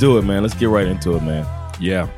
Do 0.00 0.18
it 0.18 0.24
man. 0.24 0.42
Let's 0.46 0.54
get 0.60 0.70
right 0.70 0.88
into 0.90 1.16
it 1.16 1.22
man. 1.22 1.44
Yeah. 1.80 2.08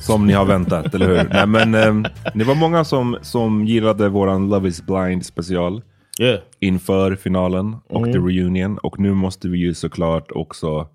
Som 0.00 0.26
ni 0.26 0.32
har 0.32 0.44
väntat, 0.44 0.94
eller 0.94 1.08
hur? 1.08 1.28
Nej, 1.32 1.46
men, 1.46 1.74
um, 1.88 2.06
det 2.34 2.44
var 2.44 2.54
många 2.54 2.84
som, 2.84 3.18
som 3.22 3.64
gillade 3.64 4.08
våran 4.08 4.48
Love 4.48 4.68
is 4.68 4.82
blind 4.86 5.26
special. 5.26 5.82
Yeah. 6.20 6.40
Inför 6.60 7.16
finalen 7.16 7.76
och 7.88 8.04
the 8.04 8.18
reunion. 8.18 8.78
Och 8.78 8.98
nu 9.00 9.14
måste 9.14 9.48
vi 9.48 9.58
ju 9.58 9.74
såklart 9.74 10.30
också 10.32 10.88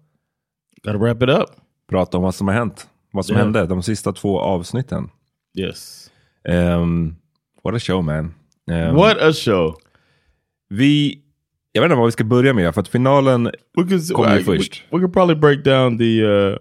Gotta 0.84 0.98
wrap 0.98 1.24
it 1.24 1.30
up. 1.30 1.50
prata 1.90 2.18
om 2.18 2.24
vad 2.24 2.36
som 2.36 2.48
har 2.48 2.56
hänt. 2.56 2.88
Vad 3.14 3.26
som 3.26 3.34
Yeah. 3.36 3.46
hände 3.46 3.66
de 3.66 3.84
sista 3.84 4.14
två 4.14 4.40
avsnitten. 4.40 5.10
Yes. 5.58 6.12
Um, 6.50 7.16
what 7.64 7.76
a 7.76 7.80
show 7.80 8.04
man. 8.04 8.34
Um, 8.72 8.96
What 8.96 9.18
a 9.22 9.34
show. 9.34 9.76
Vi, 10.70 11.21
jag 11.72 11.82
vet 11.82 11.86
inte 11.92 11.96
vad 11.98 12.06
vi 12.08 12.12
ska 12.12 12.24
börja 12.24 12.54
med, 12.54 12.74
för 12.74 12.82
att 12.82 12.88
finalen 12.88 13.44
We 13.44 13.52
could 13.90 14.14
Kom 14.14 14.26
ju 14.26 14.36
I- 14.36 14.38
we, 14.38 14.44
först. 14.44 14.84
we 14.92 15.00
could 15.00 15.14
probably 15.14 15.36
break 15.36 15.64
down 15.64 15.98
the 15.98 16.22
uh 16.24 16.58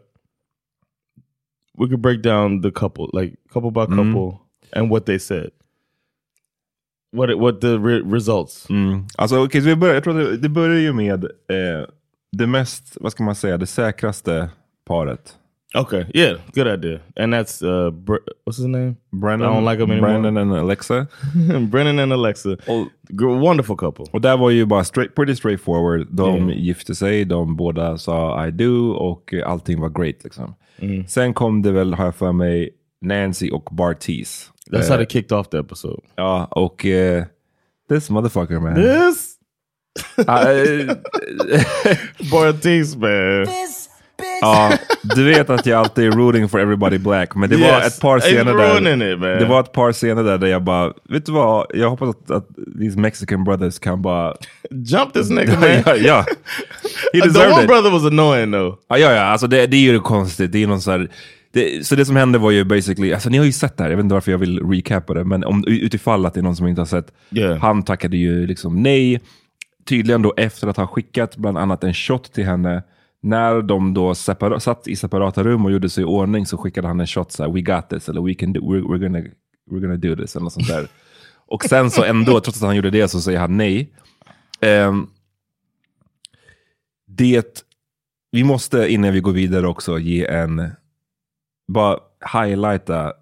we 1.78 1.86
could 1.86 2.00
break 2.00 2.22
down 2.22 2.62
the 2.62 2.70
couple 2.70 3.06
like 3.22 3.36
couple 3.53 3.70
by 3.70 3.81
Mm. 3.92 4.12
couple 4.14 4.38
and 4.72 4.91
what 4.91 5.06
they 5.06 5.19
said. 5.19 5.50
What 7.16 7.38
what 7.38 7.61
the 7.61 7.77
re 7.78 8.00
results. 8.16 8.70
Mm. 8.70 9.05
Alltså, 9.16 9.44
okej, 9.44 9.61
så 9.61 9.66
vi 9.66 9.77
börjar, 9.77 9.94
jag 9.94 10.05
tror 10.05 10.14
det, 10.14 10.36
det 10.36 10.48
börjar 10.48 10.81
ju 10.81 10.92
med 10.92 11.25
eh, 11.25 11.86
det 12.33 12.47
mest, 12.47 12.97
vad 13.00 13.12
ska 13.12 13.22
man 13.25 13.34
säga, 13.34 13.56
det 13.58 13.66
säkraste 13.66 14.50
paret. 14.84 15.38
Okay, 15.74 16.04
yeah, 16.14 16.36
good 16.54 16.66
idea. 16.66 17.00
And 17.16 17.32
that's 17.32 17.62
uh 17.62 17.90
Br- 17.90 18.24
what's 18.44 18.56
his 18.58 18.66
name? 18.66 18.96
Brandon, 19.12 19.48
I 19.48 19.54
don't 19.54 19.64
like 19.64 19.78
him 19.82 19.90
anymore. 19.90 20.10
Brandon 20.10 20.36
and 20.36 20.52
Alexa. 20.52 21.06
Brennan 21.70 21.98
and 21.98 22.12
Alexa. 22.12 22.56
Gr- 23.08 23.26
wonderful 23.38 23.76
couple. 23.76 24.04
Och 24.12 24.20
där 24.20 24.36
var 24.36 24.50
ju 24.50 24.66
bara 24.66 24.84
straight, 24.84 25.14
pretty 25.14 25.36
straightforward. 25.36 26.06
De 26.10 26.48
Yeah. 26.48 26.58
gifte 26.62 26.94
sig, 26.94 27.24
de 27.24 27.56
båda 27.56 27.98
sa 27.98 28.46
I 28.46 28.50
do 28.50 28.91
och 28.92 29.34
allting 29.46 29.80
var 29.80 29.88
great. 29.88 30.24
Liksom. 30.24 30.54
Mm. 30.78 31.06
Sen 31.06 31.34
kom 31.34 31.62
det 31.62 31.72
väl, 31.72 31.94
har 31.94 32.04
jag 32.04 32.14
för 32.14 32.32
mig, 32.32 32.70
Nancy 33.00 33.50
och 33.50 33.68
Bartiz. 33.72 34.50
That's 34.70 34.82
Eh, 34.84 34.88
how 34.91 34.96
they 34.96 35.06
kicked 35.06 35.38
off 35.38 35.48
the 35.48 35.58
episode. 35.58 36.00
Ja, 36.16 36.44
och 36.50 36.86
eh, 36.86 37.24
this 37.88 38.10
motherfucker 38.10 38.60
man. 38.60 38.74
This 38.74 39.36
Ah, 40.26 40.42
eh, 40.50 40.86
Bartiz 42.32 42.96
man. 42.96 43.46
Ja, 44.41 44.72
du 45.02 45.24
vet 45.24 45.50
att 45.50 45.66
jag 45.66 45.78
alltid 45.78 46.06
är 46.06 46.10
rooting 46.10 46.48
for 46.48 46.60
everybody 46.60 46.98
black, 46.98 47.34
men 47.34 47.50
det 47.50 47.56
var 47.56 47.66
Yes, 47.66 47.94
ett 47.94 48.00
par 48.00 48.20
scener 48.20 48.55
där. 48.55 49.12
it. 49.12 49.41
Det 49.41 49.47
var 49.47 49.60
ett 49.60 49.72
par 49.72 49.92
scener 49.92 50.24
där, 50.24 50.38
där 50.38 50.47
jag 50.47 50.62
bara, 50.62 50.92
vet 51.08 51.27
du 51.27 51.32
vad? 51.32 51.66
Jag 51.74 51.91
hoppas 51.91 52.08
att, 52.08 52.30
att 52.30 52.48
these 52.80 52.98
Mexican 52.98 53.44
brothers 53.44 53.78
kan 53.78 54.02
bara... 54.02 54.34
Jump 54.70 55.12
this 55.12 55.30
nigga 55.30 55.60
man. 55.60 55.69
ja, 55.86 55.97
ja. 55.97 56.24
He 57.12 57.20
the 57.20 57.28
deserved 57.28 57.52
one 57.52 57.62
it. 57.62 57.69
brother 57.69 57.91
was 57.91 58.05
annoying 58.05 58.52
though. 58.52 58.74
Ja, 58.88 58.98
ja, 58.98 59.12
ja. 59.12 59.22
Alltså 59.22 59.47
det, 59.47 59.66
det 59.66 59.77
är 59.77 59.80
ju 59.92 60.00
konstigt. 60.00 60.52
Det 60.52 60.62
är 60.62 60.66
någon 60.66 60.80
så 60.80 60.91
här, 60.91 61.08
det, 61.52 61.86
så 61.86 61.94
det 61.94 62.04
som 62.04 62.16
hände 62.16 62.38
var 62.38 62.50
ju 62.50 62.64
basically, 62.64 63.12
alltså 63.12 63.28
ni 63.30 63.38
har 63.38 63.44
ju 63.44 63.52
sett 63.52 63.77
det 63.77 63.82
här, 63.82 63.91
jag 63.91 63.97
vet 63.97 64.04
inte 64.04 64.14
varför 64.14 64.30
jag 64.30 64.38
vill 64.38 64.60
recapa 64.70 65.15
det, 65.15 65.25
men 65.25 65.44
om, 65.44 65.65
utifall 65.66 66.26
att 66.26 66.34
det 66.34 66.41
är 66.41 66.42
någon 66.42 66.56
som 66.56 66.66
inte 66.66 66.81
har 66.81 66.86
sett. 66.86 67.06
Yeah. 67.31 67.59
Han 67.59 67.82
tackade 67.82 68.16
ju 68.16 68.47
liksom 68.47 68.82
nej, 68.82 69.20
tydligen 69.88 70.22
då 70.22 70.34
efter 70.36 70.69
att 70.69 70.76
ha 70.76 70.86
skickat 70.86 71.36
bland 71.36 71.59
annat 71.59 71.84
en 71.84 71.94
shot 71.94 72.32
till 72.32 72.44
henne. 72.44 72.82
När 73.22 73.62
de 73.62 73.94
då 73.94 74.14
separa- 74.14 74.60
satt 74.60 74.88
i 74.88 74.97
separata 74.97 75.42
rum 75.44 75.64
och 75.64 75.72
gjorde 75.72 75.91
sig 75.91 76.03
i 76.03 76.04
ordning 76.04 76.47
så 76.47 76.56
skickade 76.58 76.88
han 76.88 77.00
en 77.00 77.06
shot 77.06 77.32
så 77.32 77.42
här, 77.42 77.50
we 77.50 77.60
got 77.60 77.91
this, 77.91 78.08
eller 78.08 78.20
we 78.20 78.34
can 78.34 78.53
do, 78.53 78.60
we're, 78.60 78.82
we're, 78.82 78.98
gonna, 78.98 79.19
we're 79.70 79.81
gonna 79.81 79.97
do 79.97 80.16
this, 80.16 80.36
eller 80.36 80.44
något 80.44 80.53
sånt 80.53 80.69
där. 80.69 80.88
och 81.47 81.64
sen 81.64 81.91
så 81.91 82.04
ändå, 82.04 82.41
trots 82.41 82.62
att 82.62 82.66
han 82.66 82.76
gjorde 82.76 82.91
det, 82.91 83.09
så 83.09 83.20
säger 83.20 83.38
han 83.38 83.56
nej. 83.56 83.92
Ehm, 84.60 85.06
det, 87.06 87.64
vi 88.30 88.44
måste 88.44 88.88
innan 88.92 89.12
vi 89.12 89.20
går 89.20 89.32
vidare 89.32 89.66
också 89.69 89.98
ge 89.98 90.26
en, 90.26 90.70
bara 91.69 91.98
highlighta 92.32 93.12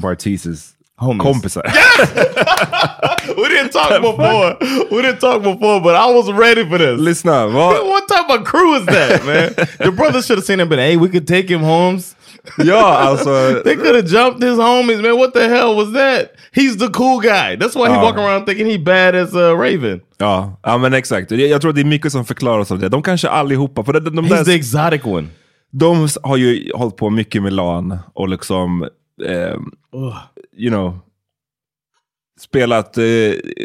Bartizes 0.00 0.77
Homies. 0.98 1.22
kompisar. 1.22 1.62
we 3.36 3.48
didn't 3.48 3.72
talk 3.72 4.00
before. 4.02 4.56
We 4.90 5.02
didn't 5.02 5.20
talk 5.20 5.42
before, 5.42 5.80
but 5.80 5.94
I 5.94 6.12
was 6.12 6.30
ready 6.30 6.64
for 6.68 6.78
this. 6.78 7.00
Lyssna, 7.00 7.46
vad, 7.52 7.86
What 7.86 8.08
type 8.08 8.28
of 8.30 8.44
crew 8.44 8.74
is 8.74 8.86
that, 8.86 9.24
man? 9.26 9.54
The 9.78 9.90
brothers 9.92 10.26
should 10.26 10.38
have 10.38 10.44
seen 10.46 10.60
him, 10.60 10.68
but 10.68 10.78
hey, 10.78 10.96
we 10.96 11.08
could 11.08 11.26
take 11.26 11.48
him 11.48 11.60
homes. 11.62 12.14
ja 12.58 12.98
alltså, 12.98 13.62
They 13.64 13.76
could 13.76 13.94
have 13.94 14.06
jumped 14.08 14.42
his 14.42 14.58
homies, 14.58 15.02
man. 15.02 15.16
What 15.18 15.32
the 15.34 15.48
hell 15.48 15.76
was 15.76 15.92
that? 15.92 16.32
He's 16.52 16.76
the 16.78 16.88
cool 16.88 17.20
guy. 17.20 17.56
That's 17.56 17.74
why 17.76 17.88
he 17.88 17.96
Oh. 17.96 18.02
walking 18.04 18.24
around 18.24 18.46
thinking 18.46 18.66
he 18.66 18.78
bad 18.78 19.14
as 19.14 19.34
a 19.34 19.54
Raven. 19.54 20.00
ja, 20.18 20.58
ja 20.62 20.78
men 20.78 20.94
exakt. 20.94 21.30
Jag, 21.30 21.40
jag 21.40 21.60
tror 21.60 21.72
det 21.72 21.80
är 21.80 21.84
mycket 21.84 22.12
som 22.12 22.24
förklaras 22.24 22.72
av 22.72 22.78
det. 22.78 22.88
De 22.88 23.02
kanske 23.02 23.28
allihopa, 23.28 23.84
för 23.84 23.92
de, 23.92 24.16
de, 24.16 24.24
He's 24.26 24.44
the 24.44 24.54
exotic 24.54 25.04
one. 25.04 25.26
de 25.72 26.08
har 26.22 26.36
ju 26.36 26.70
hållit 26.74 26.96
på 26.96 27.10
mycket 27.10 27.42
med 27.42 27.52
LAN 27.52 27.98
och 28.14 28.28
liksom, 28.28 28.88
ehm, 29.26 29.70
you 30.56 30.70
know, 30.70 30.98
spelat 32.40 32.98
eh, 32.98 33.04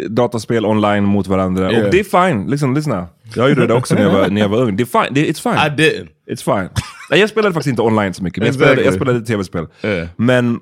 dataspel 0.09 0.66
online 0.66 1.03
mot 1.03 1.28
varandra. 1.28 1.72
Yeah. 1.72 1.86
Och 1.86 1.91
det 1.91 2.00
är 2.00 2.30
fine, 2.30 2.52
liksom, 2.52 2.74
lyssna. 2.75 3.08
Jag 3.36 3.50
gjorde 3.50 3.68
det 3.68 3.74
också 3.74 3.96
när 3.96 4.02
jag 4.02 4.12
var, 4.12 4.30
när 4.30 4.42
jag 4.42 4.50
var 4.50 4.58
ung. 4.62 4.75
Det 4.75 4.84
är 4.84 5.03
fine, 5.03 5.13
det, 5.13 5.22
it's 5.31 5.42
fine. 5.42 5.53
I 5.53 5.90
didn't. 5.90 6.08
It's 6.30 6.44
fine. 6.44 6.69
Nej, 7.09 7.19
jag 7.19 7.30
spelade 7.30 7.53
faktiskt 7.53 7.69
inte 7.69 7.81
online 7.81 8.13
så 8.13 8.24
mycket, 8.24 8.38
men 8.38 8.46
jag 8.46 8.56
spelade, 8.56 8.75
jag 8.75 8.88
Exactly. 8.88 9.00
spelade 9.06 9.25
tv-spel. 9.25 9.68
Yeah. 9.84 10.08
Men 10.16 10.59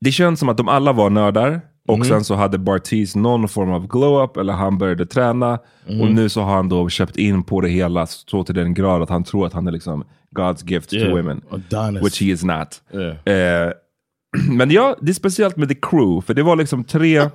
det 0.00 0.12
känns 0.12 0.40
som 0.40 0.48
att 0.48 0.56
de 0.56 0.68
alla 0.68 0.92
var 0.92 1.10
nördar. 1.10 1.60
Och 1.88 1.98
Mhm. 1.98 2.04
sen 2.08 2.24
så 2.24 2.34
hade 2.34 2.58
Bartiz 2.58 3.16
någon 3.16 3.48
form 3.48 3.70
av 3.70 3.86
glow-up, 3.88 4.36
eller 4.36 4.52
han 4.52 4.78
började 4.78 5.06
träna. 5.06 5.58
Mhm. 5.88 6.00
Och 6.00 6.10
nu 6.10 6.28
så 6.28 6.40
har 6.40 6.54
han 6.54 6.68
då 6.68 6.88
köpt 6.88 7.16
in 7.16 7.42
på 7.44 7.60
det 7.60 7.68
hela 7.68 8.06
så 8.06 8.44
till 8.44 8.54
den 8.54 8.74
grad 8.74 9.02
att 9.02 9.08
han 9.10 9.24
tror 9.24 9.46
att 9.46 9.52
han 9.52 9.66
är 9.66 9.72
liksom 9.72 10.04
God's 10.36 10.70
gift 10.70 10.92
Yeah. 10.92 11.10
to 11.10 11.16
women. 11.16 11.40
Adonis. 11.50 12.02
Which 12.04 12.20
he 12.22 12.26
is 12.26 12.44
not. 12.44 12.82
Yeah. 13.26 13.66
Eh, 13.66 13.72
men 14.50 14.70
ja, 14.70 14.96
det 15.00 15.10
är 15.10 15.14
speciellt 15.14 15.56
med 15.56 15.68
the 15.68 15.74
crew, 15.74 16.26
för 16.26 16.34
det 16.34 16.42
var 16.42 16.56
liksom 16.56 16.84
tre, 16.84 17.30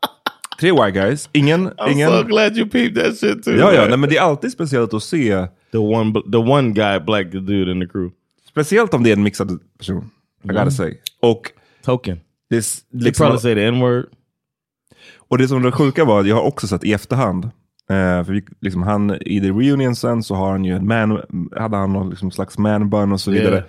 tre 0.60 0.72
white 0.72 0.90
guys. 0.90 1.28
Ingen... 1.32 1.68
I'm 1.70 1.92
ingen 1.92 2.10
so 2.10 2.22
glad 2.22 2.56
you 2.56 2.68
peeped 2.70 3.04
that 3.04 3.16
shit 3.18 3.42
too. 3.44 3.54
ja, 3.56 3.72
ja, 3.72 3.86
nej, 3.88 3.98
men 3.98 4.10
det 4.10 4.16
är 4.16 4.22
alltid 4.22 4.52
speciellt 4.52 4.94
att 4.94 5.02
se, 5.02 5.46
The 5.72 5.78
one, 5.78 6.12
the 6.32 6.38
one 6.38 6.70
guy, 6.72 6.98
black 7.00 7.32
dude 7.32 7.72
in 7.72 7.80
the 7.80 7.86
crew. 7.86 8.10
speciellt 8.48 8.94
om 8.94 9.02
det 9.02 9.10
är 9.10 9.16
en 9.16 9.22
mixad 9.22 9.60
person. 9.78 10.10
I 10.44 10.48
gotta 10.48 10.70
say. 10.70 10.94
Och 11.22 11.42
Token. 11.84 12.20
Det, 12.54 12.84
They 12.92 13.00
liksom, 13.04 13.24
probably 13.24 13.40
say 13.40 13.54
the 13.54 13.64
N 13.64 13.80
word. 13.80 14.06
Och 15.28 15.38
det 15.38 15.48
som 15.48 15.62
var 15.62 15.70
sjuka 15.70 16.04
var, 16.04 16.24
jag 16.24 16.36
har 16.36 16.42
också 16.42 16.66
sett 16.66 16.84
i 16.84 16.92
efterhand, 16.92 17.44
eh, 17.90 18.24
för 18.24 18.32
vi, 18.32 18.44
liksom, 18.60 18.82
han, 18.82 19.14
i 19.20 19.40
the 19.40 19.48
reunion 19.48 19.96
sen 19.96 20.22
så 20.22 20.34
har 20.34 20.50
han 20.50 20.64
ju 20.64 20.76
en 20.76 20.86
man, 20.86 21.22
hade 21.56 21.76
han 21.76 21.92
någon 21.92 22.10
liksom, 22.10 22.30
slags 22.30 22.58
manbun 22.58 23.12
och 23.12 23.20
så 23.20 23.30
vidare. 23.30 23.54
Yeah. 23.54 23.66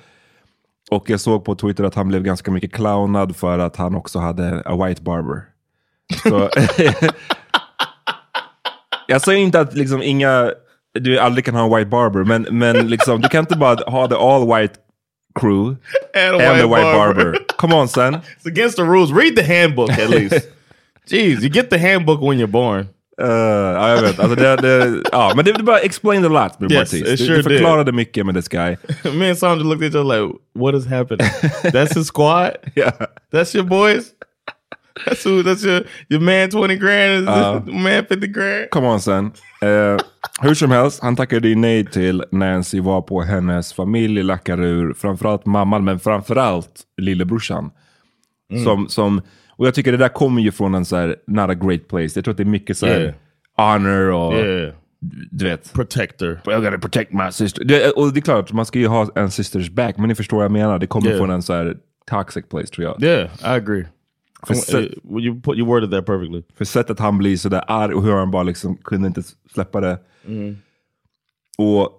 Och 0.91 1.09
jag 1.09 1.19
såg 1.19 1.45
på 1.45 1.56
Twitter 1.56 1.84
att 1.84 1.95
han 1.95 2.07
blev 2.07 2.24
ganska 2.24 2.51
mycket 2.51 2.74
clownad 2.74 3.35
för 3.35 3.59
att 3.59 3.75
han 3.75 3.95
också 3.95 4.19
hade 4.19 4.62
a 4.66 4.85
white 4.85 5.01
barber. 5.01 5.41
Så, 6.24 6.50
jag 9.07 9.22
säger 9.22 9.40
inte 9.40 9.59
att 9.59 9.74
liksom 9.74 10.01
inga, 10.01 10.51
du 10.94 11.19
aldrig 11.19 11.45
kan 11.45 11.56
ha 11.56 11.66
en 11.66 11.75
white 11.75 11.89
barber, 11.89 12.24
men, 12.24 12.48
men 12.51 12.88
liksom, 12.88 13.21
du 13.21 13.27
kan 13.27 13.39
inte 13.39 13.57
bara 13.57 13.92
ha 13.92 14.07
the 14.07 14.15
all 14.15 14.56
white 14.56 14.75
crew 15.36 15.78
And 16.14 16.42
and 16.42 16.60
the 16.60 16.68
white 16.68 16.84
white 16.84 16.94
barber. 16.94 17.24
barber. 17.32 17.46
Come 17.58 17.74
on 17.74 17.88
son. 17.88 18.14
It's 18.38 18.46
against 18.46 18.76
the 18.78 18.84
rules. 18.84 19.12
Read 19.12 19.36
the 19.36 19.44
handbook 19.44 19.92
at 19.92 20.10
least. 20.10 20.48
Jeez, 21.08 21.42
you 21.42 21.50
get 21.50 21.70
the 21.70 21.78
handbook 21.78 22.22
when 22.22 22.40
you're 22.40 22.52
born. 22.52 22.90
Uh, 23.22 23.28
ja, 23.28 23.90
jag 23.96 24.02
vet. 24.02 24.20
Alltså 24.20 24.36
det, 24.42 24.56
det, 24.56 25.04
ja, 25.12 25.34
men 25.36 25.46
det, 25.46 25.54
det 25.54 25.64
bara 25.64 25.80
explained 25.80 26.26
a 26.26 26.30
lot 26.30 26.60
med 26.60 26.72
Yes, 26.72 26.92
Det, 26.92 27.18
sure 27.18 27.38
det 27.38 27.44
förklarade 27.44 27.92
mycket 27.92 28.26
med 28.26 28.36
this 28.36 28.48
guy. 28.48 28.76
Me 29.14 29.30
and 29.30 29.38
Sandra 29.38 29.68
looked 29.68 29.88
at 29.88 29.94
each 29.96 30.06
other 30.06 30.28
like, 30.28 30.36
what 30.54 30.76
is 30.76 30.86
happening? 30.86 31.28
That's 31.64 31.96
his 31.96 32.08
squad? 32.08 32.52
Yeah. 32.76 32.92
That's 33.32 33.56
your 33.56 33.64
boys? 33.66 34.12
That's 35.06 35.25
who, 35.30 35.44
that's 35.44 35.65
your, 35.68 35.83
your 36.09 36.21
man 36.21 36.50
20 36.50 36.75
grand, 36.75 37.30
Uh. 37.30 37.62
man 37.83 38.06
50 38.06 38.27
grand? 38.27 38.69
Come 38.71 38.88
on 38.88 39.00
sen. 39.01 39.25
Uh, 39.63 39.97
hur 40.42 40.53
som 40.53 40.71
helst, 40.71 41.01
han 41.03 41.15
tackade 41.15 41.47
ju 41.47 41.56
nej 41.56 41.86
till 41.86 42.24
Nancy, 42.31 42.80
var 42.80 43.01
på 43.01 43.21
hennes 43.21 43.74
familj 43.74 44.24
lackar 44.24 44.62
ur. 44.63 44.94
Framförallt 44.94 45.45
mamman, 45.45 45.83
men 45.83 46.00
framförallt 46.00 46.81
lillebrorsan. 47.01 47.71
Mm. 48.51 48.63
Som, 48.63 48.89
som, 48.89 49.21
och 49.50 49.68
jag 49.68 49.74
tycker 49.74 49.92
det 49.92 49.97
där 49.97 50.09
kommer 50.09 50.42
ju 50.42 50.51
från 50.51 50.75
en 50.75 50.86
så 50.86 50.95
här, 50.95 51.15
not 51.27 51.50
a 51.50 51.53
great 51.53 51.88
place. 51.88 52.12
Jag 52.15 52.24
tror 52.24 52.31
att 52.31 52.38
det 52.38 52.44
är 52.44 52.45
mycket 52.45 52.77
så 52.77 52.86
här, 52.86 53.00
Yeah. 53.00 53.15
honor 53.57 54.09
och 54.12 54.33
Yeah. 54.33 54.74
du 55.31 55.45
vet. 55.45 55.74
Protector. 55.74 56.31
I 56.45 56.56
gotta 56.56 56.77
protect 56.77 57.13
my 57.13 57.31
sister. 57.31 57.63
Det, 57.63 57.91
och 57.91 58.13
det 58.13 58.19
är 58.19 58.21
klart, 58.21 58.51
man 58.51 58.65
ska 58.65 58.80
ju 58.80 58.88
ha 58.88 59.07
en 59.15 59.31
sisters 59.31 59.69
back, 59.69 59.98
men 59.98 60.07
ni 60.09 60.15
förstår 60.15 60.38
vad 60.38 60.44
jag 60.45 60.51
menar. 60.51 60.80
Det 60.80 60.88
kommer 60.88 61.07
Yeah. 61.07 61.19
från 61.19 61.30
en 61.30 61.41
så 61.41 61.53
här 61.53 61.75
toxic 62.12 62.45
place 62.50 62.68
tror 62.68 62.86
jag. 62.88 63.03
Yeah, 63.03 63.25
I 63.25 63.30
agree. 63.59 63.86
För, 64.45 64.53
Uh, 64.53 64.59
sä- 64.59 65.19
you 65.19 65.42
put 65.42 65.57
you 65.57 65.68
worded 65.68 65.92
that 65.92 66.06
perfectly. 66.06 66.44
för 66.57 66.65
sättet 66.65 67.00
han 67.00 67.18
blir 67.18 67.38
sådär 67.38 67.63
arg 67.68 67.94
och 67.94 68.03
hur 68.03 68.12
han 68.13 68.31
bara 68.31 68.44
liksom 68.44 68.77
kunde 68.77 69.07
inte 69.07 69.24
släppa 69.53 69.81
det. 69.81 70.00
Och, 71.57 71.89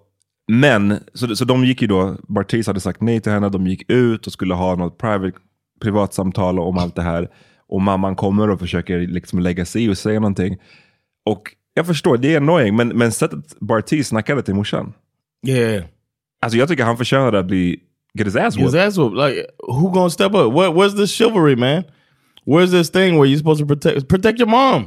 men, 0.51 0.99
så, 1.13 1.35
så 1.35 1.45
de 1.45 1.65
gick 1.65 1.81
ju 1.81 1.87
då, 1.87 2.15
Bartiz 2.27 2.67
hade 2.67 2.79
sagt 2.79 3.01
nej 3.01 3.21
till 3.21 3.31
henne, 3.31 3.49
de 3.49 3.67
gick 3.67 3.91
ut 3.91 4.27
och 4.27 4.33
skulle 4.33 4.53
ha 4.53 4.75
något 4.75 4.97
private, 4.97 5.37
privatsamtal 5.81 6.59
om 6.59 6.77
allt 6.77 6.95
det 6.95 7.01
här. 7.01 7.29
Och 7.69 7.81
mamman 7.81 8.15
kommer 8.15 8.49
och 8.49 8.59
försöker 8.59 8.99
liksom 8.99 9.39
lägga 9.39 9.65
sig 9.65 9.83
i 9.85 9.89
och 9.89 9.97
säga 9.97 10.19
någonting. 10.19 10.57
Och 11.25 11.41
jag 11.73 11.87
förstår, 11.87 12.17
det 12.17 12.33
är 12.33 12.37
annoying, 12.37 12.75
men, 12.75 12.87
men 12.87 13.11
sättet 13.11 13.59
Bartiz 13.59 14.07
snackade 14.07 14.41
till 14.43 14.55
morsan. 14.55 14.93
Yeah. 15.47 15.83
Alltså 16.41 16.57
jag 16.59 16.67
tycker 16.67 16.83
han 16.83 16.97
förtjänar 16.97 17.33
att 17.33 17.45
bli, 17.45 17.79
get 18.13 18.27
his 18.27 18.35
ass 18.35 18.55
His 18.57 18.63
whooped. 18.65 18.87
ass 18.87 18.97
whooped. 18.97 19.29
Like, 19.29 19.45
who 19.67 19.89
gonna 19.91 20.09
step 20.09 20.27
up? 20.33 20.53
What? 20.53 20.73
Where's 20.73 20.97
the 20.97 21.07
chivalry, 21.07 21.55
man? 21.55 21.83
Where's 22.47 22.71
this 22.71 22.89
thing 22.91 23.17
where 23.17 23.25
you're 23.29 23.37
supposed 23.39 23.67
to 23.67 23.75
protect 23.75 24.07
protect 24.07 24.39
your 24.39 24.49
mom? 24.49 24.85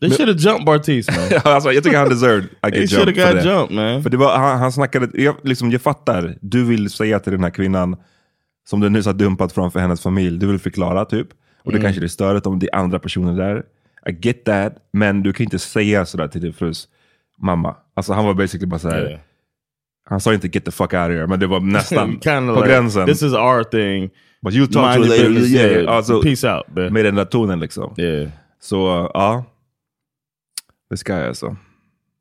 They 0.00 0.10
should 0.10 0.28
have 0.28 0.38
jumped 0.38 0.66
Bartiz, 0.66 1.06
man. 1.10 1.40
alltså, 1.54 1.72
jag 1.72 1.84
tycker 1.84 1.98
han 1.98 2.08
deserved 2.08 2.48
a 2.60 2.70
They 2.70 2.80
good 2.80 2.90
should 2.90 3.06
jump 3.08 3.18
have 3.18 3.30
för 3.30 3.34
got 3.34 3.44
det. 3.44 3.50
jumped, 3.50 3.76
man. 3.76 4.02
För 4.02 4.10
det 4.10 4.16
var, 4.16 4.38
han, 4.38 4.58
han 4.58 4.72
snackade, 4.72 5.22
jag, 5.22 5.36
liksom, 5.42 5.70
jag 5.70 5.82
fattar, 5.82 6.38
du 6.40 6.64
vill 6.64 6.90
säga 6.90 7.20
till 7.20 7.32
den 7.32 7.42
här 7.42 7.50
kvinnan 7.50 7.96
som 8.68 8.80
du 8.80 8.88
nyss 8.88 9.06
har 9.06 9.12
dumpat 9.12 9.52
framför 9.52 9.80
hennes 9.80 10.00
familj, 10.00 10.38
du 10.38 10.46
vill 10.46 10.58
förklara 10.58 11.04
typ. 11.04 11.28
Och 11.64 11.72
det 11.72 11.80
kanske 11.80 12.04
är 12.04 12.08
störigt 12.08 12.46
om 12.46 12.58
det 12.58 12.68
är 12.72 12.76
andra 12.78 12.98
personer 12.98 13.36
där. 13.36 13.62
I 14.10 14.26
get 14.28 14.44
that, 14.44 14.72
men 14.92 15.22
du 15.22 15.32
kan 15.32 15.44
inte 15.44 15.58
säga 15.58 16.06
sådär 16.06 16.28
till 16.28 16.40
din 16.40 16.52
frus 16.52 16.88
mamma. 17.38 17.76
Alltså 17.94 18.12
han 18.12 18.24
var 18.24 18.34
basically 18.34 18.66
bara 18.66 18.78
såhär, 18.78 19.06
Yeah. 19.08 19.20
Han 20.04 20.20
sa 20.20 20.34
inte 20.34 20.48
get 20.48 20.64
the 20.64 20.70
fuck 20.70 20.92
out 20.94 21.10
of 21.10 21.10
here, 21.10 21.26
men 21.26 21.40
det 21.40 21.46
var 21.46 21.60
nästan 21.60 22.20
kind 22.22 22.50
of 22.50 22.56
på 22.56 22.62
like, 22.62 22.68
gränsen. 22.74 23.06
This 23.06 23.22
is 23.22 23.32
our 23.32 23.64
thing. 23.64 24.10
But 24.42 24.54
you 24.54 24.66
talk 24.66 24.94
to 24.94 24.98
Mind 24.98 25.10
later. 25.10 25.28
business. 25.28 25.50
Yeah, 25.52 25.72
Yeah, 25.82 25.96
alltså, 25.96 26.22
Peace 26.22 26.44
out, 26.48 26.66
man. 26.76 26.92
med 26.92 27.04
den 27.04 27.14
där 27.14 27.24
tonen 27.24 27.60
liksom. 27.60 27.94
Yeah. 27.98 28.28
Så 28.60 29.10
ja, 29.14 29.44
this 30.90 31.02
guy 31.02 31.22
alltså. 31.26 31.56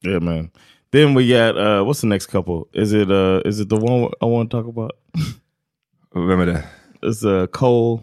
Yeah, 0.07 0.21
man. 0.23 0.49
Then 0.91 1.15
we 1.15 1.23
got 1.23 1.55
uh 1.57 1.83
what's 1.87 2.01
the 2.01 2.07
next 2.07 2.27
couple? 2.31 2.63
Is 2.73 2.93
it 2.93 3.09
uh 3.09 3.41
is 3.45 3.59
it 3.59 3.69
the 3.69 3.75
one 3.75 4.09
I 4.21 4.25
want 4.25 4.51
to 4.51 4.57
talk 4.57 4.67
about? 4.69 4.91
Vem 6.15 6.39
är 6.39 6.45
det? 6.45 6.63
It's 7.01 7.25
uh 7.27 7.45
Cole. 7.47 8.01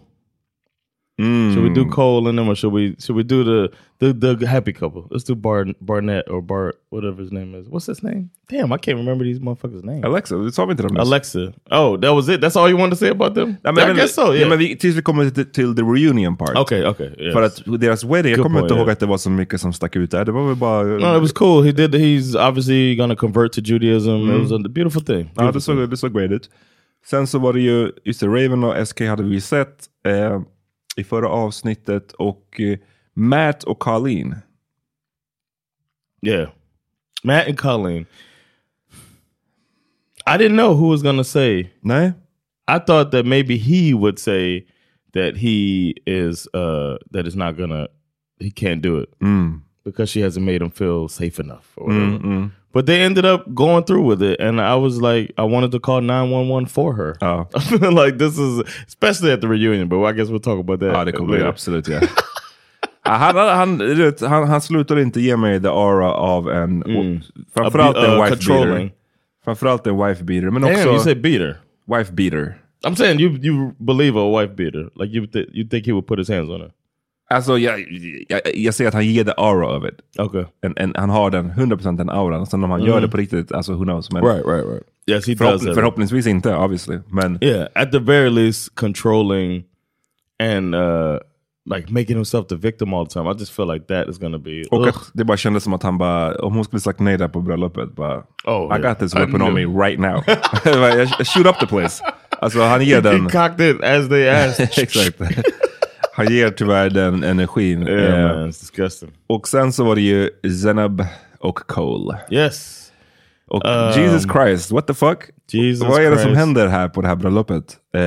Mm. 1.19 1.53
Should 1.53 1.63
we 1.63 1.69
do 1.73 1.85
Cole 1.85 2.27
and 2.29 2.37
them 2.37 2.47
or 2.49 2.55
should 2.55 2.71
we 2.73 2.95
should 2.99 3.15
we 3.17 3.23
do 3.23 3.43
the 3.43 3.69
the, 3.99 4.13
the 4.13 4.47
happy 4.47 4.71
couple? 4.73 5.05
Let's 5.11 5.25
do 5.25 5.35
Bar 5.35 5.65
Barnett 5.81 6.29
or 6.29 6.41
Bart 6.41 6.75
whatever 6.89 7.21
his 7.21 7.31
name 7.31 7.53
is. 7.59 7.67
What's 7.67 7.87
his 7.87 8.01
name? 8.03 8.29
Damn, 8.49 8.71
I 8.71 8.77
can't 8.77 8.97
remember 8.97 9.25
these 9.25 9.39
motherfuckers' 9.41 9.83
names. 9.83 10.05
Alexa, 10.05 10.35
du 10.35 10.51
sa 10.51 10.65
vi 10.65 10.71
inte 10.71 10.83
dem 10.83 10.93
nyss? 10.93 11.07
Alexa. 11.07 11.53
Oh, 11.71 11.97
that 11.97 12.13
was 12.13 12.29
it. 12.29 12.41
That's 12.41 12.55
all 12.55 12.69
you 12.69 12.77
wanted 12.77 12.91
to 12.91 12.95
say 13.05 13.09
about 13.09 13.35
them? 13.35 13.57
Ja, 13.63 13.71
men, 13.71 13.91
I 13.91 13.93
guess 13.99 14.13
so. 14.15 14.21
ja, 14.21 14.33
Yeah. 14.33 14.49
men 14.49 14.57
vi, 14.59 14.75
tills 14.77 14.95
vi 14.95 15.01
kommer 15.01 15.29
till, 15.29 15.45
till 15.51 15.75
the 15.75 15.81
reunion 15.83 16.37
part. 16.37 16.57
okay. 16.57 16.85
Okay. 16.85 17.09
Yes. 17.19 17.33
För 17.33 17.41
att 17.43 17.63
deras 17.81 18.03
wedding, 18.03 18.31
jag 18.31 18.37
Good 18.37 18.43
kommer 18.45 18.59
point, 18.59 18.71
inte 18.71 18.73
ihåg 18.79 18.87
yeah. 18.87 18.93
att 18.93 18.99
det 18.99 19.05
var 19.05 19.17
så 19.17 19.29
mycket 19.29 19.61
som 19.61 19.73
stack 19.73 19.95
ut 19.95 20.11
där. 20.11 20.25
Det 20.25 20.31
var 20.31 20.47
väl 20.47 20.55
bara... 20.55 20.83
no, 20.83 21.15
it 21.15 21.21
was 21.21 21.31
cool. 21.31 21.63
He 21.63 21.71
did. 21.71 21.95
He's 21.95 22.47
obviously 22.49 22.95
gonna 22.95 23.15
convert 23.15 23.51
to 23.51 23.61
Judaism. 23.61 24.09
It 24.09 24.41
was 24.41 24.51
a 24.51 24.69
beautiful 24.69 25.01
thing. 25.01 25.31
ja, 25.35 25.51
det 25.51 25.61
såg, 25.61 25.89
det 25.89 25.97
såg 25.97 26.13
great 26.13 26.31
ut. 26.31 26.49
Sen 27.05 27.27
så 27.27 27.39
var 27.39 27.53
det 27.53 27.61
ju, 27.61 27.91
just 28.05 28.19
det, 28.19 28.27
Raven 28.27 28.63
och 28.63 28.87
SK 28.87 29.01
hade 29.01 29.23
vi 29.23 29.41
sett 29.41 29.75
eh, 30.05 30.41
i 30.95 31.03
förra 31.03 31.29
avsnittet. 31.29 32.11
Och 32.11 32.59
eh, 32.59 32.77
Matt 33.13 33.63
och 33.63 33.79
Colleen. 33.79 34.35
Yeah. 36.21 36.49
Matt 37.23 37.47
and 37.47 37.57
Colleen. 37.57 38.05
I 40.27 40.37
didn't 40.37 40.55
know 40.57 40.73
who 40.75 40.89
was 40.89 41.01
gonna 41.03 41.23
say. 41.23 41.69
Nej? 41.81 42.13
I 42.67 42.79
thought 42.79 43.11
that 43.11 43.25
maybe 43.25 43.57
he 43.57 43.93
would 43.93 44.19
say 44.19 44.65
that 45.13 45.37
he 45.37 45.93
is 46.05 46.47
uh 46.53 46.97
that 47.11 47.25
it's 47.25 47.35
not 47.35 47.57
gonna 47.57 47.87
he 48.39 48.51
can't 48.51 48.81
do 48.81 48.97
it 48.99 49.09
Mm. 49.19 49.61
because 49.83 50.11
she 50.11 50.21
hasn't 50.21 50.45
made 50.45 50.61
him 50.61 50.69
feel 50.71 51.07
safe 51.09 51.39
enough 51.39 51.65
or 51.77 51.87
whatever. 51.87 52.17
Mm, 52.19 52.21
mm. 52.23 52.51
But 52.73 52.85
they 52.85 53.01
ended 53.01 53.25
up 53.25 53.45
going 53.53 53.83
through 53.83 54.03
with 54.09 54.21
it 54.21 54.39
and 54.39 54.61
I 54.61 54.75
was 54.75 55.01
like 55.01 55.33
I 55.37 55.43
wanted 55.43 55.71
to 55.71 55.79
call 55.79 56.01
911 56.01 56.67
for 56.67 56.93
her. 56.93 57.15
Ja. 57.21 57.45
I 57.55 57.59
feel 57.59 57.91
like 57.91 58.17
this 58.19 58.37
is 58.37 58.63
especially 58.87 59.31
at 59.33 59.41
the 59.41 59.47
reunion, 59.47 59.87
but 59.89 60.03
I 60.05 60.11
guess 60.13 60.29
we'll 60.29 60.39
talk 60.39 60.59
about 60.59 60.79
that. 60.79 60.93
ja, 60.93 61.03
det 61.05 61.11
kommer 61.11 61.37
det 61.37 61.47
absolut 61.47 61.87
ja. 61.87 61.99
Han, 63.01 63.35
han, 63.35 63.81
han, 64.29 64.47
han 64.47 64.61
slutar 64.61 64.99
inte 64.99 65.21
ge 65.21 65.37
mig 65.37 65.61
the 65.61 65.67
aura 65.69 66.13
av 66.13 66.49
en, 66.49 66.83
Mm. 66.83 67.19
framförallt 67.55 67.97
Uh, 67.97 68.03
en 68.03 68.17
wife 68.21 68.29
controlling. 68.29 68.71
beater. 68.73 68.91
Framförallt 69.45 69.87
en 69.87 69.97
wife 70.07 70.23
beater, 70.23 70.49
men 70.49 70.61
Damn, 70.61 70.71
också 70.73 70.87
you 70.89 70.99
said 70.99 71.21
beater. 71.21 71.57
wife 71.87 72.11
beater. 72.13 72.57
I'm 72.87 72.95
saying 72.95 73.19
you 73.19 73.29
you 73.41 73.71
believe 73.79 74.15
a 74.19 74.41
wife 74.41 74.53
beater. 74.55 74.89
Like 74.95 75.11
you 75.17 75.25
th- 75.27 75.49
you 75.53 75.67
think 75.69 75.85
he 75.85 75.91
would 75.91 76.07
put 76.07 76.19
his 76.19 76.29
hands 76.29 76.49
on 76.49 76.61
her. 76.61 76.71
Alltså 77.33 77.57
jag, 77.57 77.79
jag, 78.29 78.41
jag 78.55 78.73
ser 78.73 78.87
att 78.87 78.93
han 78.93 79.05
ger 79.05 79.23
the 79.23 79.33
aura 79.37 79.77
of 79.77 79.83
it. 79.85 80.19
Okay. 80.19 80.43
En, 80.61 80.73
en, 80.77 80.93
han 80.97 81.09
har 81.09 81.29
den 81.31 81.51
100% 81.51 81.97
den 81.97 82.09
auran. 82.09 82.45
Sen 82.47 82.63
om 82.63 82.71
han 82.71 82.83
gör 82.83 83.01
det 83.01 83.07
på 83.07 83.17
riktigt, 83.17 83.51
alltså 83.51 83.73
who 83.73 83.83
knows. 83.83 84.11
Men 84.11 84.23
Right, 84.23 84.45
right, 84.45 84.65
right. 84.65 84.83
Yes, 85.07 85.27
he 85.27 85.33
does. 85.33 85.37
förhopp, 85.39 85.61
have- 85.61 85.73
förhoppningsvis 85.73 86.27
inte, 86.27 86.55
obviously. 86.55 86.97
Men 87.07 87.37
Yeah, 87.41 87.67
at 87.75 87.91
the 87.91 87.99
very 87.99 88.29
least, 88.29 88.75
controlling 88.75 89.63
and 90.43 90.75
uh 90.75 91.17
like 91.75 91.91
making 91.93 92.15
himself 92.15 92.47
the 92.47 92.55
victim 92.55 92.93
all 92.93 93.05
the 93.05 93.13
time. 93.13 93.27
I 93.27 93.33
just 93.39 93.51
feel 93.51 93.67
like 93.73 93.85
that 93.87 94.07
is 94.09 94.17
gonna 94.17 94.37
be. 94.39 94.63
och 94.71 94.87
att 94.87 94.95
det 95.13 95.23
bara 95.23 95.37
kändes 95.37 95.63
som 95.63 95.73
att 95.73 95.83
han 95.83 95.97
bara, 95.97 96.35
om 96.35 96.53
hon 96.55 96.63
skulle 96.63 96.79
sagt 96.79 96.99
nej 96.99 97.17
där 97.17 97.27
på 97.27 97.41
bröllopet, 97.41 97.95
bara 97.95 98.17
Oh, 98.45 98.75
I 98.77 98.79
yeah. 98.79 98.81
got 98.81 98.99
this 98.99 99.15
weapon 99.15 99.41
on 99.41 99.53
me 99.53 99.65
right 99.65 99.99
now. 99.99 100.21
Shoot 101.25 101.45
up 101.47 101.59
the 101.59 101.67
place. 101.67 102.03
Alltså 102.39 102.59
han 102.61 102.85
ger 102.85 102.95
he 102.95 103.01
den... 103.01 103.29
cocked 103.29 103.61
it 103.69 103.83
as 103.83 104.09
they 104.09 104.29
asked. 104.45 104.69
Exakt. 104.83 105.21
Han 106.25 106.33
ger 106.33 106.49
tyvärr 106.49 106.89
den 106.89 107.23
energin. 107.23 107.87
yeah, 107.87 108.13
Eh, 108.31 108.37
man, 108.37 108.47
it's 108.49 108.59
disgusting. 108.61 109.09
och 109.27 109.47
sen 109.47 109.73
så 109.73 109.83
var 109.83 109.95
det 109.95 110.01
ju 110.01 110.29
Zenab 110.63 111.05
och 111.39 111.55
Cole. 111.59 112.17
Yes, 112.31 112.75
Och 113.47 113.65
Um, 113.65 114.01
Jesus 114.03 114.23
Christ, 114.31 114.71
what 114.71 114.87
the 114.87 114.93
fuck? 114.93 115.19
Jesus 115.51 115.87
Vad 115.87 116.01
är 116.03 116.09
det 116.11 116.17
som 116.17 116.25
Christ. 116.25 116.37
händer 116.39 116.67
här 116.67 116.89
på 116.89 117.01
det 117.01 117.07
här 117.07 117.15
bröllopet? 117.15 117.77
Eh, 117.95 118.01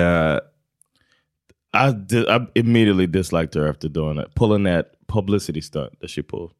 I 1.88 1.92
did. 2.08 2.24
I 2.24 2.60
immediately 2.60 3.06
disliked 3.06 3.62
her 3.62 3.70
after 3.70 3.88
doing 3.88 4.16
that, 4.16 4.34
pulling 4.34 4.64
that 4.64 4.86
publicity 5.12 5.62
stunt 5.62 6.00
that 6.00 6.10
she 6.10 6.22
pulled. 6.22 6.50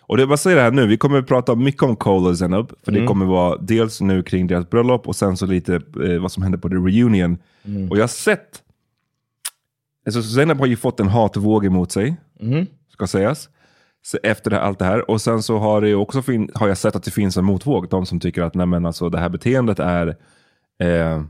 Och 0.00 0.16
det, 0.16 0.26
vad 0.26 0.40
säger 0.40 0.56
det 0.56 0.62
här 0.62 0.70
nu? 0.70 0.86
Vi 0.86 0.96
kommer 0.96 1.18
att 1.18 1.26
prata 1.26 1.54
mycket 1.54 1.82
om 1.82 1.96
Cole 1.96 2.28
och 2.28 2.38
Zenub. 2.38 2.72
För 2.84 2.92
det 2.92 3.06
kommer 3.06 3.26
vara 3.26 3.56
dels 3.60 4.00
nu 4.00 4.22
kring 4.22 4.46
deras 4.46 4.70
bröllop 4.70 5.08
och 5.08 5.16
sen 5.16 5.36
så 5.36 5.46
lite 5.46 5.74
eh, 5.74 6.18
vad 6.20 6.32
som 6.32 6.42
hände 6.42 6.58
på 6.58 6.68
the 6.68 6.74
reunion. 6.74 7.38
Och 7.90 7.96
jag 7.96 8.02
har 8.02 8.08
sett... 8.08 8.62
Alltså 10.06 10.22
Zenub 10.22 10.58
har 10.58 10.66
ju 10.66 10.76
fått 10.76 11.00
en 11.00 11.08
hatvåg 11.08 11.66
emot 11.66 11.92
sig, 11.92 12.16
ska 12.92 13.06
sägas. 13.06 13.48
Så 14.02 14.18
efter 14.22 14.50
det, 14.50 14.60
allt 14.60 14.78
det 14.78 14.84
här. 14.84 15.10
Och 15.10 15.20
sen 15.20 15.42
så 15.42 15.58
har, 15.58 15.80
det 15.80 15.94
också 15.94 16.22
fin- 16.22 16.50
har 16.54 16.68
jag 16.68 16.78
sett 16.78 16.96
att 16.96 17.02
det 17.02 17.10
finns 17.10 17.36
en 17.36 17.44
motvåg. 17.44 17.88
De 17.88 18.06
som 18.06 18.20
tycker 18.20 18.42
att 18.42 18.54
nej, 18.54 18.66
men 18.66 18.86
alltså, 18.86 19.08
det 19.08 19.18
här 19.18 19.28
beteendet 19.28 19.78
är... 19.80 20.06
Eh, 20.82 21.22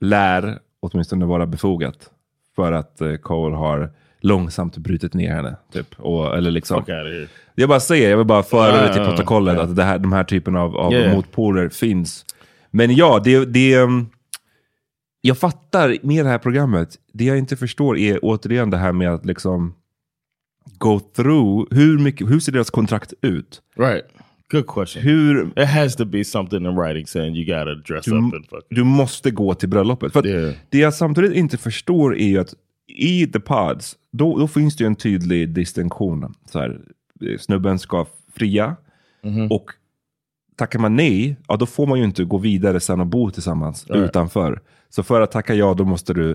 lär 0.00 0.58
åtminstone 0.80 1.24
vara 1.26 1.46
befogat. 1.46 2.10
För 2.56 2.72
att 2.72 3.00
eh, 3.00 3.14
Cole 3.16 3.56
har 3.56 3.90
långsamt 4.20 4.76
brutit 4.76 5.14
ner 5.14 5.30
henne. 5.34 5.56
Typ. 5.72 5.94
Och, 6.00 6.36
eller 6.36 6.50
liksom, 6.50 6.84
here. 6.86 7.28
jag 7.54 7.68
bara 7.68 7.80
säger, 7.80 8.10
jag 8.10 8.16
vill 8.16 8.26
bara 8.26 8.42
föra 8.42 8.76
Ja, 8.76 8.82
det 8.82 8.92
till 8.94 9.04
protokollet 9.04 9.56
Ja. 9.56 9.62
att 9.62 9.76
det 9.76 9.82
här, 9.82 9.98
de 9.98 10.12
här 10.12 10.24
typen 10.24 10.56
av, 10.56 10.76
av 10.76 10.92
ja. 10.92 11.14
motpoler 11.14 11.68
finns. 11.68 12.24
Men 12.70 12.94
ja, 12.94 13.20
det, 13.24 13.44
det, 13.44 13.76
um, 13.78 14.08
jag 15.26 15.38
fattar 15.38 15.96
med 16.02 16.24
det 16.24 16.28
här 16.30 16.38
programmet. 16.38 16.98
Det 17.12 17.24
jag 17.24 17.38
inte 17.38 17.56
förstår 17.56 17.98
är 17.98 18.18
återigen 18.22 18.70
det 18.70 18.76
här 18.76 18.92
med 18.92 19.14
att 19.14 19.26
liksom 19.26 19.74
go 20.78 21.00
through. 21.00 21.66
Hur, 21.70 21.98
mycket, 21.98 22.30
hur 22.30 22.40
ser 22.40 22.52
deras 22.52 22.70
kontrakt 22.70 23.14
ut? 23.22 23.62
Right. 23.76 24.04
Good 24.50 24.66
question. 24.66 25.02
Hur, 25.02 25.50
There 25.50 25.66
has 25.66 25.96
to 25.96 26.04
be 26.04 26.24
something 26.24 26.66
in 26.66 26.76
writing 26.76 27.06
saying 27.06 27.36
you 27.36 27.44
gotta 27.44 27.74
dress 27.74 28.08
up 28.08 28.14
and 28.14 28.46
fuck. 28.50 28.64
du 28.70 28.84
måste 28.84 29.30
gå 29.30 29.54
till 29.54 29.68
bröllopet. 29.68 30.12
För 30.12 30.26
Yeah. 30.26 30.54
Det 30.70 30.78
jag 30.78 30.94
samtidigt 30.94 31.32
inte 31.32 31.56
förstår 31.56 32.16
är 32.16 32.28
ju 32.28 32.38
att 32.38 32.54
i 32.86 33.26
the 33.26 33.40
pods, 33.40 33.96
då, 34.12 34.38
då 34.38 34.48
finns 34.48 34.76
det 34.76 34.84
ju 34.84 34.86
en 34.86 34.96
tydlig 34.96 35.48
distinktion. 35.48 36.34
Så 36.50 36.58
här, 36.58 36.80
eh, 37.22 37.38
snubben 37.38 37.78
ska 37.78 38.06
fria 38.34 38.76
och 39.50 39.70
tackar 40.56 40.78
man 40.78 40.96
nej, 40.96 41.36
ja 41.48 41.56
då 41.56 41.66
får 41.66 41.86
man 41.86 41.98
ju 41.98 42.04
inte 42.04 42.24
gå 42.24 42.38
vidare 42.38 42.80
sen 42.80 43.00
och 43.00 43.06
bo 43.06 43.30
tillsammans 43.30 43.86
utanför. 43.90 44.60
Så 44.88 45.02
för 45.02 45.20
att 45.20 45.30
tacka 45.30 45.54
ja, 45.54 45.74
då 45.74 45.84
måste 45.84 46.14
du, 46.14 46.30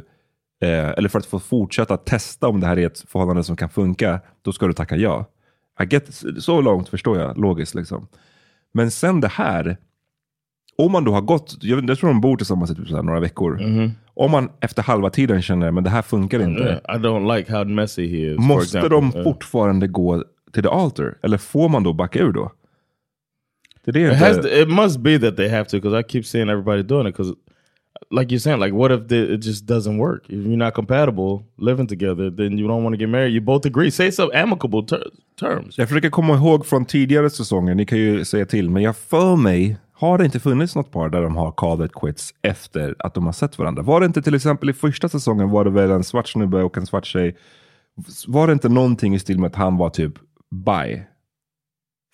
eh, 0.62 0.90
eller 0.90 1.10
för 1.10 1.20
att 1.20 1.26
få 1.26 1.40
fortsätta 1.40 1.98
testa 1.98 2.48
om 2.48 2.60
det 2.60 2.68
här 2.68 2.80
är 2.80 2.88
ett 2.88 3.00
förhållande 3.00 3.44
som 3.44 3.56
kan 3.56 3.70
funka, 3.70 4.20
då 4.42 4.52
ska 4.52 4.68
du 4.68 4.74
tacka 4.74 4.96
ja. 4.96 5.26
Get, 5.90 6.22
så 6.40 6.62
långt 6.62 6.90
förstår 6.90 7.20
jag, 7.20 7.38
logiskt 7.38 7.76
liksom. 7.76 8.08
Men 8.74 8.92
sen 8.92 9.22
det 9.22 9.28
här, 9.28 9.78
om 10.78 10.92
man 10.92 11.04
då 11.04 11.12
har 11.12 11.22
gått, 11.22 11.58
jag, 11.62 11.90
jag 11.90 11.98
tror 12.00 12.10
de 12.10 12.22
bor 12.22 12.38
tillsammans 12.38 12.72
i 12.72 12.76
typ 12.76 12.90
några 12.90 13.20
veckor. 13.20 13.60
Om 14.14 14.32
man 14.32 14.50
efter 14.60 14.84
halva 14.84 15.10
tiden 15.10 15.42
känner, 15.42 15.72
men 15.72 15.84
det 15.84 15.90
här 15.90 16.02
funkar 16.02 16.40
inte. 16.40 16.82
I 16.88 16.92
don't 16.92 17.38
like 17.38 17.54
how 17.54 17.66
messy 17.66 18.08
he 18.08 18.34
is. 18.34 18.40
Måste 18.40 18.90
de 18.90 19.12
fortfarande 19.12 19.88
gå 19.88 20.24
till 20.54 20.64
the 20.64 20.70
altar? 20.70 21.18
Eller 21.24 21.38
får 21.38 21.70
man 21.70 21.84
då 21.84 21.94
backa 21.94 22.20
ur 22.20 22.32
då? 22.32 22.52
Det 23.86 23.92
är 23.92 23.94
det 23.94 24.14
It, 24.14 24.20
has 24.20 24.46
it 24.46 24.70
must 24.70 25.00
be 25.00 25.20
that 25.20 25.38
they 25.38 25.50
have 25.50 25.66
to 25.66 25.78
because 25.78 26.00
I 26.00 26.04
keep 26.04 26.24
seeing 26.24 26.50
everybody 26.50 26.84
doing 26.84 27.08
it. 27.08 27.18
Because, 27.18 27.36
like 28.12 28.32
you're 28.32 28.40
saying, 28.40 28.60
like 28.60 28.74
what 28.74 28.92
if 28.92 29.08
the, 29.08 29.34
it 29.34 29.42
just 29.42 29.66
doesn't 29.66 29.98
work? 29.98 30.24
If 30.30 30.46
you're 30.46 30.58
not 30.58 30.74
compatible 30.74 31.44
living 31.58 31.88
together, 31.88 32.30
then 32.30 32.58
you 32.58 32.68
don't 32.68 32.84
want 32.84 32.94
to 32.94 32.98
get 32.98 33.10
married. 33.10 33.34
You 33.34 33.42
both 33.42 33.66
agree. 33.66 33.92
Say 33.92 34.12
some 34.12 34.32
amicable 34.34 34.84
ter 34.84 35.04
terms. 35.40 35.78
Jag 35.78 35.90
försöker 35.90 36.10
komma 36.10 36.36
ihåg 36.36 36.66
från 36.66 36.86
tidigare 36.86 37.30
säsonger, 37.30 37.76
ni 37.76 37.86
kan 37.86 37.98
ju 37.98 38.26
säga 38.26 38.46
till, 38.46 38.70
men 38.70 38.84
jag 38.84 38.98
för 38.98 39.36
mig 39.36 39.78
har 39.94 40.18
det 40.18 40.26
inte 40.26 40.40
funnits 40.40 40.76
något 40.76 40.92
par 40.92 41.10
där 41.10 41.22
de 41.22 41.36
har 41.36 41.52
called 41.52 41.86
it 41.86 41.94
quits 41.94 42.34
efter 42.42 42.96
att 43.00 43.14
de 43.14 43.26
har 43.26 43.34
sett 43.34 43.58
varandra? 43.60 43.84
Var 43.84 44.00
det 44.00 44.06
inte 44.06 44.22
till 44.22 44.36
exempel 44.36 44.70
i 44.70 44.74
första 44.74 45.10
säsongen 45.10 45.50
var 45.50 45.66
det 45.66 45.72
väl 45.72 45.92
en 45.92 46.04
svart 46.04 46.28
snubbe 46.28 46.64
och 46.64 46.78
en 46.78 46.86
svart 46.86 47.06
tjej? 47.06 47.38
Var 48.28 48.48
det 48.48 48.54
inte 48.54 48.70
någonting 48.70 49.16
i 49.16 49.20
stil 49.20 49.40
med 49.40 49.48
att 49.48 49.56
han 49.56 49.78
var 49.78 49.90
typ 49.90 50.14
bi? 50.52 51.04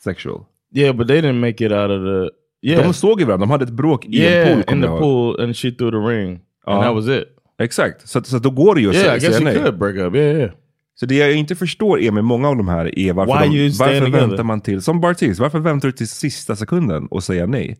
Sexual? 0.04 0.46
Yeah, 0.76 0.96
but 0.96 1.08
they 1.08 1.22
didn't 1.22 1.40
make 1.40 1.66
it 1.66 1.72
out 1.72 1.92
of 1.92 2.02
the 2.02 2.30
Yeah. 2.62 2.84
De 2.88 2.94
såg 2.94 3.20
ju 3.20 3.26
varandra, 3.26 3.46
de 3.46 3.52
hade 3.52 3.64
ett 3.64 3.70
bråk 3.72 4.06
i 4.06 4.26
en 4.28 4.32
yeah, 4.34 4.48
pool. 4.64 4.74
in 4.76 4.82
the 4.82 4.88
ihåg. 4.88 5.00
pool, 5.00 5.40
and 5.42 5.56
she 5.58 5.72
threw 5.72 5.92
the 5.92 5.98
ring, 5.98 6.30
and 6.30 6.40
Ja. 6.66 6.84
that 6.84 6.94
was 6.96 7.08
it. 7.08 7.24
Exakt, 7.60 8.08
så, 8.10 8.24
så 8.24 8.40
då 8.40 8.50
går 8.50 8.76
det 8.76 8.82
ju 8.82 8.90
att 8.90 8.96
Yeah, 8.96 9.18
I 9.18 9.20
säga, 9.20 9.30
guess 9.30 9.38
säga 9.38 9.50
nej. 9.54 9.64
could 9.64 9.78
break 9.80 9.96
up. 9.96 10.16
Yeah, 10.16 10.38
yeah. 10.38 10.52
Så 10.96 11.06
det 11.06 11.16
jag 11.16 11.34
inte 11.36 11.56
förstår 11.56 12.00
är 12.00 12.12
med 12.12 12.24
många 12.24 12.50
av 12.50 12.58
de 12.58 12.68
här 12.68 13.00
är 13.00 13.14
varför, 13.14 13.34
de, 13.50 13.70
varför 13.70 14.00
together? 14.00 14.28
väntar 14.28 14.44
man 14.44 14.62
till, 14.62 14.82
som 14.82 15.02
Bartiz, 15.02 15.40
varför 15.40 15.60
väntar 15.60 15.88
du 15.88 15.92
till 15.92 16.08
sista 16.08 16.56
sekunden 16.56 17.08
och 17.08 17.24
säger 17.24 17.48
nej? 17.48 17.78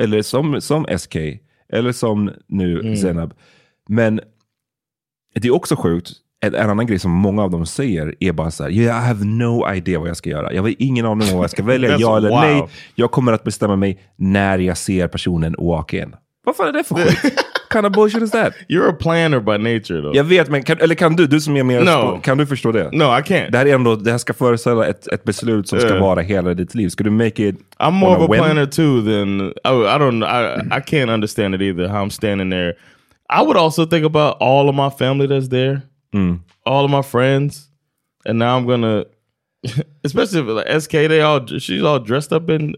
Eller 0.00 0.22
som, 0.22 0.60
som 0.60 0.86
SK, 0.98 1.16
eller 1.72 1.92
som 1.92 2.30
nu 2.48 2.80
Mm. 2.80 2.96
Zenab. 2.96 3.34
Men 3.88 4.20
det 5.34 5.48
är 5.48 5.54
också 5.54 5.76
sjukt, 5.76 6.10
en, 6.40 6.54
en 6.54 6.70
annan 6.70 6.86
grej 6.86 6.98
som 6.98 7.10
många 7.10 7.42
av 7.42 7.50
dem 7.50 7.66
säger 7.66 8.14
är 8.20 8.32
bara 8.32 8.50
så 8.50 8.62
här, 8.62 8.70
yeah, 8.70 9.04
I 9.04 9.06
have 9.06 9.24
no 9.24 9.72
idea 9.74 9.98
vad 9.98 10.08
jag 10.08 10.16
ska 10.16 10.30
göra. 10.30 10.52
Jag 10.52 10.62
har 10.62 10.74
ingen 10.78 11.06
aning 11.06 11.28
om 11.30 11.34
vad 11.34 11.44
jag 11.44 11.50
ska 11.50 11.62
välja, 11.62 11.96
ja 11.98 12.16
eller 12.16 12.28
wow. 12.28 12.40
nej. 12.40 12.62
Jag 12.94 13.10
kommer 13.10 13.32
att 13.32 13.44
bestämma 13.44 13.76
mig 13.76 13.98
när 14.16 14.58
jag 14.58 14.76
ser 14.76 15.08
personen 15.08 15.54
walk 15.58 15.94
in. 15.94 16.14
Vad 16.44 16.56
fan 16.56 16.68
är 16.68 16.72
det 16.72 16.84
för 16.84 16.94
skit? 16.94 17.46
kind 17.72 17.86
of 17.86 17.92
bullshit 17.92 18.22
is 18.22 18.30
that? 18.30 18.52
You're 18.68 18.88
a 18.88 18.96
planner 19.00 19.40
by 19.40 19.58
nature, 19.58 20.02
though. 20.02 20.16
Jag 20.16 20.24
vet, 20.24 20.48
men 20.48 20.62
kan, 20.62 20.78
eller 20.78 20.94
kan 20.94 21.16
du, 21.16 21.26
du 21.26 21.40
som 21.40 21.56
är 21.56 21.62
mer, 21.62 21.80
No. 21.84 22.20
kan 22.22 22.38
du 22.38 22.46
förstå 22.46 22.72
det? 22.72 22.90
No, 22.92 23.04
I 23.04 23.22
can't. 23.22 23.50
Det 23.50 23.58
här, 23.58 23.66
är 23.66 23.74
ändå, 23.74 23.96
det 23.96 24.10
här 24.10 24.18
ska 24.18 24.34
föreställa 24.34 24.86
ett, 24.86 25.06
ett 25.06 25.24
beslut 25.24 25.68
som 25.68 25.78
ska 25.80 25.88
Yeah. 25.88 26.00
vara 26.02 26.20
hela 26.20 26.54
ditt 26.54 26.74
liv. 26.74 26.88
Ska 26.88 27.04
du 27.04 27.10
make 27.10 27.48
it 27.48 27.56
I'm 27.78 27.90
more 27.90 28.16
of 28.16 28.22
a 28.22 28.32
whim? 28.32 28.42
planner 28.44 28.66
too 28.66 29.02
than 29.02 29.40
I, 29.64 29.84
I 29.86 29.98
don't 29.98 30.24
I 30.24 30.60
I 30.78 30.80
can't 30.80 31.10
understand 31.14 31.54
it 31.54 31.60
either. 31.60 31.88
How 31.88 32.04
I'm 32.04 32.10
standing 32.10 32.50
there. 32.50 32.74
I 33.40 33.42
would 33.44 33.56
also 33.56 33.86
think 33.86 34.06
about 34.06 34.36
all 34.40 34.68
of 34.68 34.74
my 34.74 34.90
family 35.06 35.26
that's 35.28 35.48
there, 35.50 35.80
Mm. 36.12 36.40
all 36.66 36.84
of 36.84 36.90
my 36.90 37.02
friends, 37.02 37.68
and 38.24 38.38
now 38.38 38.56
I'm 38.56 38.66
gonna, 38.66 39.06
especially 40.04 40.40
if 40.40 40.46
like 40.46 40.82
SK, 40.82 40.92
they 40.92 41.20
all 41.20 41.46
she's 41.46 41.82
all 41.82 42.00
dressed 42.00 42.32
up 42.32 42.50
in, 42.50 42.76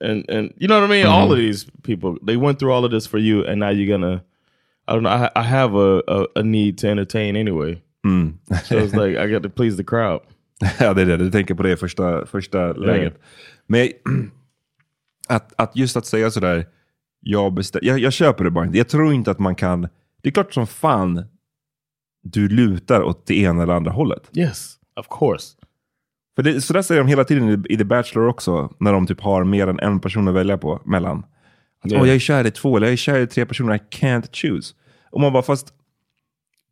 and 0.00 0.24
and 0.28 0.52
you 0.56 0.68
know 0.68 0.80
what 0.80 0.90
I 0.90 0.90
mean. 0.90 1.06
All 1.06 1.32
of 1.32 1.38
mm-hmm. 1.38 1.46
these 1.46 1.66
people 1.82 2.18
they 2.22 2.36
went 2.36 2.58
through 2.58 2.72
all 2.72 2.84
of 2.84 2.90
this 2.90 3.06
for 3.06 3.18
you, 3.18 3.44
and 3.44 3.60
now 3.60 3.70
you're 3.70 3.98
gonna. 3.98 4.24
I 4.88 4.92
don't 4.92 5.02
know. 5.02 5.10
I, 5.10 5.30
I 5.34 5.42
have 5.42 5.74
a, 5.74 6.02
a, 6.06 6.26
a 6.36 6.42
need 6.44 6.78
to 6.78 6.88
entertain 6.88 7.36
anyway, 7.36 7.82
mm. 8.06 8.34
so 8.64 8.78
it's 8.78 8.94
like 8.94 9.16
I 9.16 9.26
got 9.26 9.42
to 9.42 9.48
please 9.48 9.76
the 9.76 9.84
crowd. 9.84 10.20
ja, 10.80 10.94
det 10.94 11.02
är 11.02 11.06
det. 11.06 11.16
Du 11.16 11.30
tänker 11.30 11.54
på 11.54 11.62
det 11.62 11.76
första, 11.76 12.26
första 12.26 12.72
läget. 12.72 13.18
Men 13.66 13.88
att, 15.28 15.52
att 15.56 15.76
just 15.76 15.96
att 15.96 16.06
säga 16.06 16.30
sådär, 16.30 16.66
jag, 17.20 17.52
bestäm, 17.54 17.80
jag, 17.84 17.98
jag 17.98 18.12
köper 18.12 18.44
det 18.44 18.50
bara 18.50 18.64
inte. 18.64 18.78
Jag 18.78 18.88
tror 18.88 19.12
inte 19.12 19.30
att 19.30 19.38
man 19.38 19.54
kan... 19.54 19.88
Det 20.22 20.28
är 20.28 20.32
klart 20.32 20.54
som 20.54 20.66
fan 20.66 21.24
du 22.32 22.48
lutar 22.48 23.02
åt 23.02 23.26
det 23.26 23.38
ena 23.38 23.62
eller 23.62 23.72
andra 23.74 23.92
hållet. 23.92 24.30
Yes, 24.36 24.74
of 25.00 25.06
course. 25.18 25.46
För 26.36 26.42
det, 26.42 26.60
så 26.60 26.72
där 26.72 26.82
säger 26.82 27.00
de 27.00 27.08
hela 27.08 27.24
tiden 27.24 27.48
i, 27.68 27.72
i 27.74 27.76
The 27.76 27.84
Bachelor 27.84 28.28
också, 28.28 28.72
när 28.80 28.92
de 28.92 29.06
typ 29.06 29.20
har 29.20 29.44
mer 29.44 29.66
än 29.66 29.80
en 29.80 30.00
person 30.00 30.28
att 30.28 30.34
välja 30.34 30.58
på 30.58 30.82
mellan. 30.84 31.18
Att, 31.18 31.26
Yeah. 31.92 32.02
Åh, 32.02 32.08
jag 32.08 32.14
är 32.14 32.20
kär 32.20 32.46
i 32.46 32.50
två, 32.50 32.76
eller 32.76 32.86
jag 32.86 32.92
är 32.92 32.96
kär 32.96 33.18
i 33.20 33.26
tre 33.26 33.46
personer, 33.46 33.74
I 33.74 33.78
can't 33.90 34.28
choose. 34.32 34.74
Och 35.10 35.20
man 35.20 35.32
bara, 35.32 35.42
fast 35.42 35.72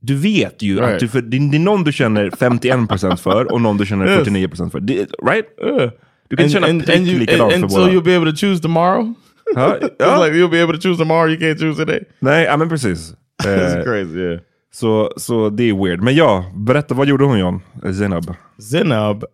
du 0.00 0.14
vet 0.14 0.62
ju 0.62 0.74
Right. 0.76 0.92
att 0.94 1.00
du, 1.00 1.08
för, 1.08 1.22
det, 1.22 1.36
är 1.36 1.58
någon 1.58 1.84
du 1.84 1.92
känner 1.92 2.30
51% 2.30 3.16
för 3.16 3.52
och 3.52 3.60
någon 3.60 3.76
du 3.76 3.86
känner 3.86 4.06
Yes. 4.18 4.28
49% 4.28 4.70
för. 4.70 4.80
Det, 4.80 4.94
right? 5.22 5.46
Yeah. 5.62 5.90
Du 6.28 6.36
kan 6.36 6.48
känna 6.48 6.66
prick 6.66 6.88
you, 7.08 7.18
likadant 7.18 7.42
and, 7.42 7.52
för 7.52 7.62
and 7.62 7.72
so 7.72 7.78
båda. 7.78 7.92
you'll 7.92 8.04
be 8.04 8.16
able 8.16 8.30
to 8.32 8.36
choose 8.36 8.62
tomorrow. 8.62 9.14
It's 9.56 9.90
ja. 9.98 10.24
like 10.24 10.36
you'll 10.36 10.50
be 10.50 10.62
able 10.62 10.74
to 10.74 10.80
choose 10.82 10.98
tomorrow. 10.98 11.28
You 11.30 11.38
can't 11.40 11.58
choose 11.58 11.76
today. 11.86 12.04
Nej, 12.18 12.44
ja, 12.44 12.56
men 12.56 12.68
precis. 12.68 13.14
It's 13.44 13.76
Eh, 13.78 13.84
crazy. 13.84 14.18
Yeah. 14.18 14.40
Så, 14.74 15.12
så 15.16 15.50
det 15.50 15.64
är 15.64 15.84
weird. 15.84 16.02
Men 16.02 16.14
ja, 16.14 16.44
berätta, 16.54 16.94
vad 16.94 17.08
gjorde 17.08 17.24
hon 17.24 17.38
John? 17.38 17.62
Zenab? 17.92 18.34
Zenab 18.58 19.24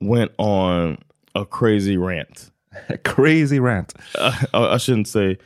went 0.00 0.32
on 0.38 0.96
a 1.34 1.44
crazy 1.50 1.96
rant. 1.96 2.50
Crazy 3.04 3.60
rant. 3.60 3.94
Uh, 4.18 4.44
I 4.52 4.74
I 4.74 4.78
shouldn't 4.78 5.06
say. 5.06 5.36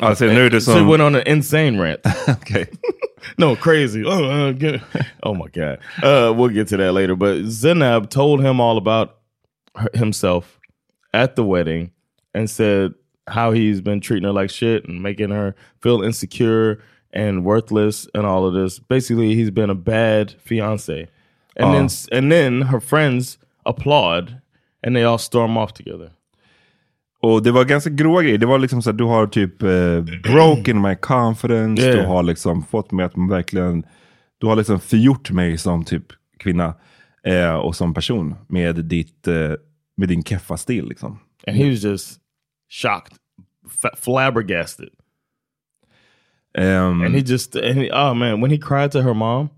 Alltså, 0.00 0.24
nu 0.24 0.46
är 0.46 0.50
det 0.50 0.60
She 0.60 0.72
som... 0.72 0.88
went 0.88 1.02
on 1.02 1.14
an 1.14 1.22
insane 1.26 1.82
rant. 1.82 2.00
Okej. 2.28 2.66
no, 3.38 3.56
crazy. 3.56 4.04
Oh, 4.04 4.24
uh, 4.24 4.52
get, 4.52 4.80
oh 5.22 5.34
my 5.34 5.48
god. 5.52 5.78
Uh, 6.02 6.32
we'll 6.34 6.54
get 6.54 6.68
to 6.68 6.76
that 6.76 6.92
later. 6.92 7.16
But 7.16 7.36
Zenab 7.44 8.10
told 8.10 8.40
him 8.42 8.60
all 8.60 8.76
about 8.76 9.16
himself 9.94 10.58
at 11.14 11.36
the 11.36 11.44
wedding 11.44 11.90
and 12.34 12.50
said 12.50 12.92
how 13.26 13.52
he's 13.52 13.80
been 13.80 14.00
treating 14.00 14.26
her 14.26 14.32
like 14.32 14.50
shit 14.50 14.84
and 14.84 15.02
making 15.02 15.30
her 15.30 15.54
feel 15.80 16.02
insecure 16.02 16.82
and 17.16 17.44
worthless 17.44 18.08
and 18.14 18.26
all 18.26 18.44
of 18.44 18.54
this. 18.54 18.88
Basically, 18.88 19.34
he's 19.34 19.50
been 19.50 19.70
a 19.70 19.74
bad 19.74 20.34
fiance. 20.44 21.08
And 21.56 21.74
then 21.74 21.88
and 22.18 22.32
then 22.32 22.62
her 22.62 22.80
friends 22.80 23.38
applaud 23.64 24.40
and 24.82 24.96
they 24.96 25.04
all 25.04 25.18
storm 25.18 25.56
off 25.56 25.72
together. 25.72 26.10
Och 27.22 27.42
det 27.42 27.50
var 27.50 27.64
ganska 27.64 27.90
grova 27.90 28.22
grejer. 28.22 28.38
Det 28.38 28.46
var 28.46 28.58
liksom 28.58 28.82
så 28.82 28.90
att 28.90 28.98
du 28.98 29.04
har 29.04 29.26
typ 29.26 29.62
eh, 29.62 30.00
broken 30.22 30.82
my 30.82 30.94
confidence. 30.94 31.82
Yeah. 31.82 31.96
Du 31.96 32.06
har 32.06 32.22
liksom 32.22 32.62
fått 32.62 32.92
mig 32.92 33.04
att 33.04 33.12
verkligen... 33.16 33.84
Du 34.38 34.46
har 34.46 34.56
liksom 34.56 34.80
förgjort 34.80 35.30
mig 35.30 35.58
som 35.58 35.84
typ 35.84 36.04
kvinna. 36.38 36.74
Eh, 37.24 37.54
och 37.54 37.76
som 37.76 37.94
person. 37.94 38.34
Med, 38.48 38.84
ditt, 38.84 39.28
eh, 39.28 39.52
med 39.96 40.08
din 40.08 40.22
keffa 40.22 40.56
stil 40.56 40.88
liksom. 40.88 41.18
And 41.46 41.56
he 41.56 41.70
was 41.70 41.84
just 41.84 42.20
shocked, 42.70 43.16
flabbergasted. 43.96 44.88
Ehm, 46.54 47.02
And 47.02 47.14
he 47.14 47.22
just, 47.22 47.54
and 47.56 47.78
he, 47.78 47.90
oh 47.90 48.14
man, 48.14 48.40
when 48.40 48.50
he 48.50 48.58
cried 48.58 48.92
to 48.92 49.02
her 49.02 49.14
mom, 49.14 49.50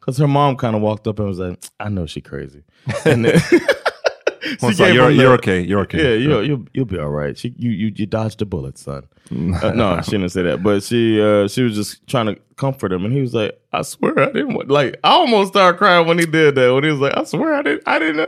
because 0.00 0.18
her 0.18 0.28
mom 0.28 0.56
kind 0.56 0.74
of 0.76 0.82
walked 0.82 1.06
up 1.06 1.18
and 1.18 1.28
was 1.28 1.38
like, 1.38 1.62
I 1.80 1.88
know 1.88 2.06
she 2.06 2.20
crazy. 2.20 2.62
And 3.04 3.24
then 3.24 3.38
she 3.40 4.74
gave 4.74 4.94
you're, 4.94 5.08
the- 5.08 5.14
you're 5.14 5.32
okay, 5.34 5.60
you're 5.62 5.80
okay. 5.80 6.02
Yeah, 6.02 6.14
you'll, 6.16 6.46
you'll, 6.46 6.66
you'll 6.74 6.84
be 6.84 6.98
all 6.98 7.08
right. 7.08 7.36
She, 7.36 7.54
you, 7.56 7.70
you, 7.70 7.92
you 7.96 8.06
dodged 8.06 8.42
a 8.42 8.46
bullet, 8.46 8.76
son. 8.78 9.04
Uh, 9.30 9.72
no, 9.74 10.00
she 10.02 10.10
didn't 10.12 10.28
say 10.28 10.42
that. 10.42 10.62
But 10.62 10.82
she, 10.82 11.18
uh, 11.20 11.48
she 11.48 11.62
was 11.62 11.74
just 11.74 12.06
trying 12.06 12.26
to 12.26 12.36
comfort 12.56 12.92
him. 12.92 13.04
And 13.06 13.12
he 13.14 13.22
was 13.22 13.32
like, 13.32 13.58
I 13.72 13.80
swear 13.82 14.18
I 14.20 14.26
didn't 14.26 14.52
want, 14.54 14.68
like, 14.68 15.00
I 15.02 15.12
almost 15.12 15.52
started 15.52 15.78
crying 15.78 16.06
when 16.06 16.18
he 16.18 16.26
did 16.26 16.54
that. 16.56 16.74
When 16.74 16.84
he 16.84 16.90
was 16.90 17.00
like, 17.00 17.16
I 17.16 17.24
swear 17.24 17.54
I 17.54 17.62
didn't, 17.62 17.82
I 17.86 17.98
didn't. 17.98 18.16
know." 18.18 18.26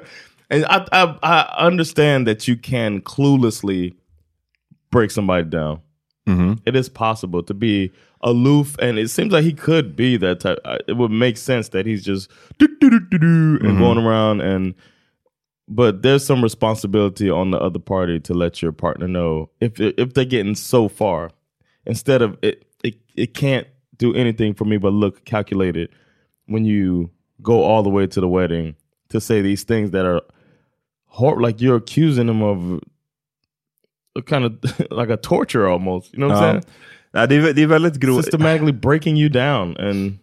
And 0.48 0.64
I, 0.66 0.86
I, 0.92 1.18
I 1.22 1.66
understand 1.66 2.26
that 2.28 2.48
you 2.48 2.56
can 2.56 3.02
cluelessly 3.02 3.94
break 4.90 5.10
somebody 5.10 5.44
down. 5.44 5.80
Mm-hmm. 6.26 6.54
It 6.66 6.74
is 6.74 6.88
possible 6.88 7.42
to 7.42 7.54
be 7.54 7.92
aloof, 8.22 8.76
and 8.80 8.98
it 8.98 9.08
seems 9.10 9.32
like 9.32 9.44
he 9.44 9.52
could 9.52 9.94
be 9.94 10.16
that 10.16 10.40
type. 10.40 10.58
It 10.88 10.96
would 10.96 11.10
make 11.10 11.36
sense 11.36 11.68
that 11.68 11.86
he's 11.86 12.04
just 12.04 12.30
do, 12.58 12.66
do, 12.80 12.90
do, 12.90 13.00
do, 13.00 13.18
do, 13.18 13.26
and 13.26 13.60
mm-hmm. 13.60 13.78
going 13.78 13.98
around 13.98 14.40
and. 14.40 14.74
But 15.68 16.02
there's 16.02 16.24
some 16.24 16.42
responsibility 16.42 17.28
on 17.28 17.50
the 17.50 17.58
other 17.58 17.80
party 17.80 18.20
to 18.20 18.34
let 18.34 18.62
your 18.62 18.70
partner 18.70 19.08
know 19.08 19.50
if 19.60 19.80
if 19.80 20.14
they're 20.14 20.24
getting 20.24 20.54
so 20.54 20.86
far, 20.86 21.32
instead 21.84 22.22
of 22.22 22.38
it, 22.40 22.64
it 22.84 22.94
it 23.16 23.34
can't 23.34 23.66
do 23.98 24.14
anything 24.14 24.54
for 24.54 24.64
me 24.64 24.76
but 24.76 24.92
look 24.92 25.24
calculated 25.24 25.90
when 26.46 26.64
you 26.64 27.10
go 27.42 27.62
all 27.62 27.82
the 27.82 27.90
way 27.90 28.06
to 28.06 28.20
the 28.20 28.28
wedding 28.28 28.76
to 29.08 29.20
say 29.20 29.40
these 29.40 29.64
things 29.64 29.90
that 29.90 30.04
are 30.04 30.20
hor- 31.06 31.40
like 31.40 31.60
you're 31.60 31.76
accusing 31.76 32.26
them 32.26 32.42
of 32.42 32.80
a 34.18 34.22
kind 34.28 34.44
of 34.44 34.52
like 35.02 35.12
a 35.12 35.16
torture 35.22 35.66
almost. 35.72 36.14
You 36.14 36.18
know 36.20 36.28
what 36.30 36.38
I'm 36.42 36.50
saying? 36.50 36.62
Ja, 37.12 37.26
det, 37.26 37.34
är, 37.36 37.52
det 37.52 37.62
är 37.62 37.66
väldigt 37.66 37.94
grovt. 37.94 38.24
Systematically 38.24 38.72
breaking 38.72 39.16
you 39.18 39.28
down, 39.28 39.76
and 39.76 40.18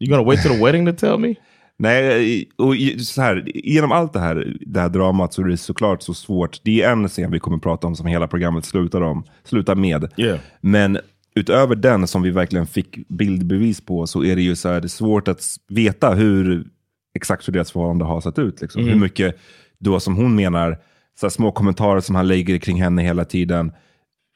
you're 0.00 0.10
gonna 0.10 0.22
wait 0.22 0.42
till 0.42 0.50
the 0.50 0.64
wedding 0.64 0.86
to 0.86 0.92
tell 0.92 1.18
me? 1.18 1.34
Nej, 1.80 2.48
och 2.56 2.76
i- 2.76 2.98
så 2.98 3.22
här, 3.22 3.42
genom 3.54 3.92
allt 3.92 4.12
det 4.12 4.20
här, 4.20 4.56
det 4.60 4.80
här 4.80 4.88
dramat 4.88 5.32
så 5.32 5.42
är 5.42 5.46
det 5.46 5.56
såklart 5.56 6.02
så 6.02 6.14
svårt. 6.14 6.60
Det 6.62 6.82
är 6.82 6.92
en 6.92 7.08
scen 7.08 7.30
vi 7.30 7.38
kommer 7.38 7.58
prata 7.58 7.86
om 7.86 7.96
som 7.96 8.06
hela 8.06 8.26
programmet 8.28 8.64
slutar, 8.64 9.00
om, 9.00 9.24
slutar 9.44 9.74
med. 9.74 10.12
Yeah. 10.16 10.38
Men 10.60 10.98
utöver 11.34 11.74
den 11.76 12.06
som 12.06 12.22
vi 12.22 12.30
verkligen 12.30 12.66
fick 12.66 13.08
bildbevis 13.08 13.80
på 13.80 14.06
så 14.06 14.24
är 14.24 14.36
det 14.36 14.42
ju 14.42 14.56
så 14.56 14.68
här, 14.68 14.80
det 14.80 14.86
är 14.86 14.88
svårt 14.88 15.28
att 15.28 15.42
veta 15.68 16.14
hur 16.14 16.64
exakt 17.14 17.48
hur 17.48 17.52
deras 17.52 17.72
förhållande 17.72 18.04
har 18.04 18.20
sett 18.20 18.38
ut. 18.38 18.60
Liksom. 18.60 18.84
Hur 18.84 18.94
mycket 18.96 19.36
då 19.78 20.00
som 20.00 20.16
hon 20.16 20.34
menar, 20.36 20.78
så 21.20 21.30
små 21.30 21.52
kommentarer 21.52 22.00
som 22.00 22.14
han 22.14 22.28
lägger 22.28 22.58
kring 22.58 22.82
henne 22.82 23.02
hela 23.02 23.24
tiden. 23.24 23.72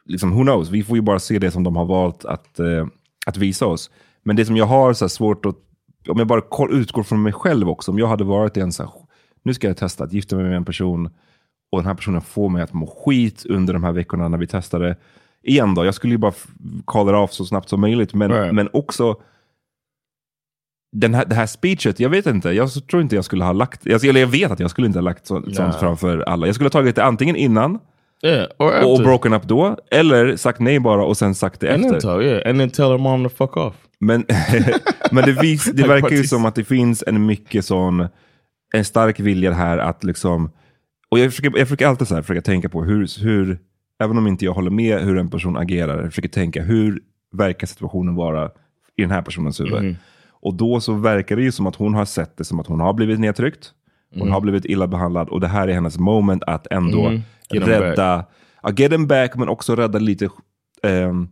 Liksom, 0.04 0.30
who 0.30 0.42
knows? 0.42 0.70
Vi 0.70 0.82
får 0.82 0.96
ju 0.96 1.02
bara 1.02 1.18
se 1.18 1.38
det 1.38 1.50
som 1.50 1.62
de 1.64 1.76
har 1.76 1.84
valt 1.84 2.24
att, 2.24 2.60
eh, 2.60 2.86
att 3.26 3.36
visa 3.36 3.66
oss. 3.66 3.90
Men 4.22 4.36
det 4.36 4.44
som 4.44 4.56
jag 4.56 4.66
har 4.66 4.92
så 4.92 5.08
svårt 5.08 5.46
att, 5.46 5.56
om 6.08 6.18
jag 6.18 6.26
bara 6.26 6.42
utgår 6.70 7.02
från 7.02 7.22
mig 7.22 7.32
själv 7.32 7.68
också, 7.68 7.90
om 7.90 7.98
jag 7.98 8.06
hade 8.06 8.24
varit 8.24 8.56
i 8.56 8.60
en 8.60 8.72
så 8.72 8.82
här, 8.82 8.92
nu 9.44 9.54
ska 9.54 9.66
jag 9.66 9.76
testa 9.76 10.04
att 10.04 10.12
gifta 10.12 10.36
mig 10.36 10.44
med 10.44 10.56
en 10.56 10.64
person 10.64 11.10
och 11.72 11.78
den 11.78 11.86
här 11.86 11.94
personen 11.94 12.20
får 12.20 12.48
mig 12.48 12.62
att 12.62 12.72
må 12.72 12.86
skit 12.86 13.46
under 13.48 13.72
de 13.72 13.84
här 13.84 13.92
veckorna 13.92 14.28
när 14.28 14.38
vi 14.38 14.46
testade. 14.46 14.96
Igen 15.42 15.74
då, 15.74 15.84
jag 15.84 15.94
skulle 15.94 16.14
ju 16.14 16.18
bara 16.18 16.32
call 16.84 17.08
it 17.08 17.14
off 17.14 17.32
så 17.32 17.44
snabbt 17.44 17.68
som 17.68 17.80
möjligt, 17.80 18.14
men, 18.14 18.30
Right. 18.32 18.54
men 18.54 18.68
också 18.72 19.16
den 20.92 21.14
här, 21.14 21.24
det 21.24 21.34
här 21.34 21.46
speechet, 21.46 22.00
jag 22.00 22.10
vet 22.10 22.26
inte, 22.26 22.50
jag 22.50 22.70
tror 22.90 23.02
inte 23.02 23.14
jag 23.14 23.24
skulle 23.24 23.44
ha 23.44 23.52
lagt, 23.52 23.86
jag, 23.86 24.04
eller 24.04 24.20
jag 24.20 24.26
vet 24.26 24.50
att 24.50 24.60
jag 24.60 24.70
skulle 24.70 24.86
inte 24.86 24.98
ha 24.98 25.04
lagt 25.04 25.26
så, 25.26 25.42
sånt 25.52 25.74
framför 25.74 26.18
alla. 26.18 26.46
Jag 26.46 26.54
skulle 26.54 26.66
ha 26.66 26.70
tagit 26.70 26.96
det 26.96 27.04
antingen 27.04 27.36
innan 27.36 27.78
Yeah, 28.24 28.46
och, 28.56 28.92
och 28.92 28.98
broken 28.98 29.32
up 29.32 29.42
då, 29.42 29.76
eller 29.90 30.36
sagt 30.36 30.60
nej 30.60 30.80
bara 30.80 31.04
och 31.04 31.16
sen 31.16 31.34
sagt 31.34 31.60
det 31.60 31.74
and 31.74 31.82
then 31.82 31.94
efter. 31.94 32.08
tell, 32.08 32.26
yeah, 32.26 32.50
and 32.50 32.58
then 32.58 32.70
tell 32.70 32.90
her 32.90 32.98
mom 32.98 33.24
to 33.24 33.30
fuck 33.36 33.56
off. 33.56 33.74
Men, 34.00 34.24
men 35.10 35.24
det, 35.24 35.32
vis, 35.32 35.64
det 35.64 35.82
verkar 35.88 36.16
ju 36.16 36.24
som 36.24 36.44
att 36.44 36.54
det 36.54 36.64
finns 36.64 37.04
en 37.06 37.26
mycket 37.26 37.64
sån, 37.64 38.08
en 38.74 38.84
stark 38.84 39.20
vilja 39.20 39.52
här 39.52 39.78
att 39.78 40.04
liksom, 40.04 40.50
och 41.08 41.18
jag 41.18 41.30
försöker, 41.30 41.58
jag 41.58 41.68
försöker 41.68 41.86
alltid 41.86 42.08
så 42.08 42.14
här, 42.14 42.22
försöka 42.22 42.42
tänka 42.42 42.68
på 42.68 42.84
hur, 42.84 43.22
hur 43.22 43.58
även 44.02 44.18
om 44.18 44.26
inte 44.26 44.44
jag 44.44 44.52
håller 44.52 44.70
med 44.70 45.00
hur 45.00 45.18
en 45.18 45.30
person 45.30 45.56
agerar, 45.56 46.08
försöker 46.08 46.28
tänka 46.28 46.62
hur 46.62 47.00
verkar 47.32 47.66
situationen 47.66 48.14
vara 48.14 48.50
i 48.96 49.02
den 49.02 49.10
här 49.10 49.22
personens 49.22 49.60
huvud. 49.60 49.78
Mm. 49.78 49.96
Och 50.42 50.54
då 50.54 50.80
så 50.80 50.92
verkar 50.92 51.36
det 51.36 51.42
ju 51.42 51.52
som 51.52 51.66
att 51.66 51.76
hon 51.76 51.94
har 51.94 52.04
sett 52.04 52.36
det 52.36 52.44
som 52.44 52.60
att 52.60 52.66
hon 52.66 52.80
har 52.80 52.92
blivit 52.92 53.20
nedtryckt. 53.20 53.72
Hon 54.12 54.22
Mm. 54.22 54.32
har 54.32 54.40
blivit 54.40 54.64
illa 54.64 54.86
behandlad 54.86 55.28
och 55.28 55.40
det 55.40 55.48
här 55.48 55.68
är 55.68 55.72
hennes 55.72 55.98
moment 55.98 56.42
att 56.46 56.66
ändå 56.70 57.08
'em 57.08 57.22
rädda, 57.50 58.24
ja, 58.62 58.70
get 58.76 58.92
him 58.92 59.06
back 59.06 59.36
men 59.36 59.48
också 59.48 59.74
rädda 59.76 59.98
lite 59.98 60.28
ehm, 60.82 61.28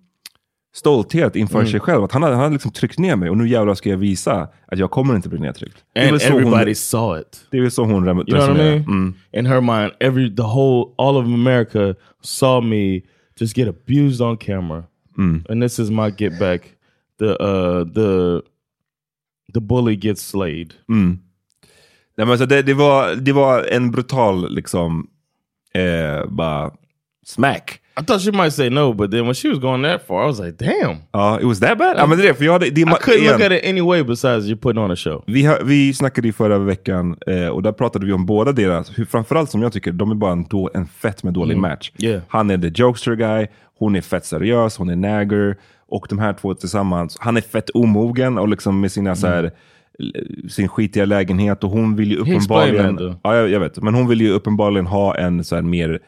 stolthet 0.74 1.36
inför 1.36 1.58
Mm. 1.58 1.70
sig 1.70 1.80
själv. 1.80 2.04
Att 2.04 2.12
han 2.12 2.22
hade, 2.22 2.34
han 2.34 2.42
hade 2.42 2.52
liksom 2.52 2.70
tryckt 2.72 2.98
ner 2.98 3.16
mig 3.16 3.30
och 3.30 3.36
nu 3.38 3.48
jävlar 3.48 3.74
ska 3.74 3.90
jag 3.90 3.96
visa 3.96 4.48
att 4.66 4.78
jag 4.78 4.90
kommer 4.90 5.16
inte 5.16 5.28
bli 5.28 5.38
nedtryckt. 5.38 5.84
Det 5.94 6.00
And 6.00 6.10
väl 6.10 6.20
så 6.20 6.32
hon, 6.32 6.42
everybody 6.42 6.74
saw 6.74 7.20
it. 7.20 7.46
det 7.50 7.56
är 7.58 7.62
väl 7.62 7.70
så 7.70 7.84
hon 7.84 8.04
rem- 8.04 8.18
You 8.18 8.24
know 8.26 8.38
what 8.40 8.48
I 8.48 8.52
resonerar. 8.52 8.70
mean? 8.70 8.82
Mm. 8.88 9.14
In 9.32 9.46
her 9.46 9.60
mind, 9.60 9.92
every 10.00 10.36
the 10.36 10.42
whole 10.42 10.90
all 10.98 11.16
of 11.16 11.24
America 11.24 11.94
saw 12.22 12.66
me 12.66 13.00
just 13.40 13.56
get 13.56 13.68
abused 13.68 14.20
on 14.20 14.36
camera, 14.36 14.84
Mm. 15.18 15.44
and 15.48 15.62
this 15.62 15.78
is 15.78 15.90
my 15.90 16.10
get 16.18 16.38
back. 16.38 16.60
The 17.18 17.26
uh 17.26 17.84
the 17.94 18.40
the 19.54 19.60
bully 19.60 19.96
gets 19.96 20.28
slayed. 20.28 20.74
Nej, 20.88 22.26
men 22.26 22.30
alltså 22.30 22.46
det, 22.46 22.62
det, 22.62 22.74
var, 22.74 23.14
det 23.14 23.32
var 23.32 23.64
en 23.70 23.90
brutal 23.90 24.54
liksom, 24.54 25.06
eh, 25.74 26.26
bara 26.30 26.70
smack. 27.26 27.80
I 28.00 28.02
thought 28.02 28.22
she 28.22 28.32
might 28.32 28.52
say 28.52 28.70
no, 28.70 28.92
but 28.92 29.10
then 29.10 29.24
when 29.24 29.34
she 29.34 29.48
was 29.48 29.58
going 29.58 29.82
that 29.82 30.06
far, 30.06 30.24
I 30.24 30.26
was 30.26 30.40
like, 30.40 30.58
damn. 30.58 30.96
Ja, 31.12 31.38
it 31.40 31.44
was 31.44 31.60
that 31.60 31.78
bad? 31.78 31.96
Ja, 31.98 32.06
men 32.06 32.18
det 32.18 32.28
är 32.28 32.34
för 32.34 32.44
jag 32.44 32.52
hade, 32.52 32.70
det, 32.70 32.80
I 32.80 32.84
couldn't 32.84 33.16
igen. 33.16 33.32
look 33.32 33.42
at 33.42 33.52
it 33.52 33.64
any 33.64 33.80
way 33.80 34.02
besides 34.02 34.46
you're 34.46 34.60
putting 34.60 34.82
on 34.82 34.90
a 34.90 34.96
show. 34.96 35.24
Vi, 35.26 35.44
har, 35.44 35.60
vi 35.64 35.94
snackade 35.94 36.28
i 36.28 36.32
förra 36.32 36.58
veckan 36.58 37.16
eh, 37.26 37.46
och 37.46 37.62
där 37.62 37.72
pratade 37.72 38.06
vi 38.06 38.12
om 38.12 38.26
båda 38.26 38.52
deras, 38.52 38.98
hur, 38.98 39.04
framförallt 39.04 39.50
som 39.50 39.62
jag 39.62 39.72
tycker, 39.72 39.92
de 39.92 40.10
är 40.10 40.14
bara 40.14 40.32
en, 40.32 40.44
då, 40.44 40.70
en 40.74 40.86
fett 40.86 41.22
med 41.22 41.34
dålig 41.34 41.56
match. 41.56 41.92
Yeah. 41.98 42.22
Han 42.28 42.50
är 42.50 42.58
the 42.58 42.82
jokester 42.82 43.14
guy, 43.14 43.46
hon 43.78 43.96
är 43.96 44.00
fett 44.00 44.24
seriös, 44.24 44.76
hon 44.76 44.88
är 44.88 44.96
nagger. 44.96 45.56
Och 45.90 46.06
de 46.08 46.18
här 46.18 46.32
två 46.32 46.54
tillsammans, 46.54 47.16
han 47.20 47.36
är 47.36 47.40
fett 47.40 47.70
omogen 47.70 48.38
och 48.38 48.48
liksom 48.48 48.80
med 48.80 48.92
sina 48.92 49.16
så 49.16 49.26
här, 49.26 49.50
sin 50.48 50.68
skitiga 50.68 51.04
lägenhet 51.04 51.64
och 51.64 51.70
hon 51.70 51.96
vill 51.96 52.10
ju 52.10 52.16
uppenbarligen, 52.16 53.16
ja, 53.22 53.36
jag, 53.36 53.48
jag 53.50 53.60
vet, 53.60 53.82
men 53.82 53.94
hon 53.94 54.08
vill 54.08 54.20
ju 54.20 54.30
uppenbarligen 54.30 54.86
ha 54.86 55.16
en 55.16 55.44
så 55.44 55.54
här 55.54 55.62
mer 55.62 55.98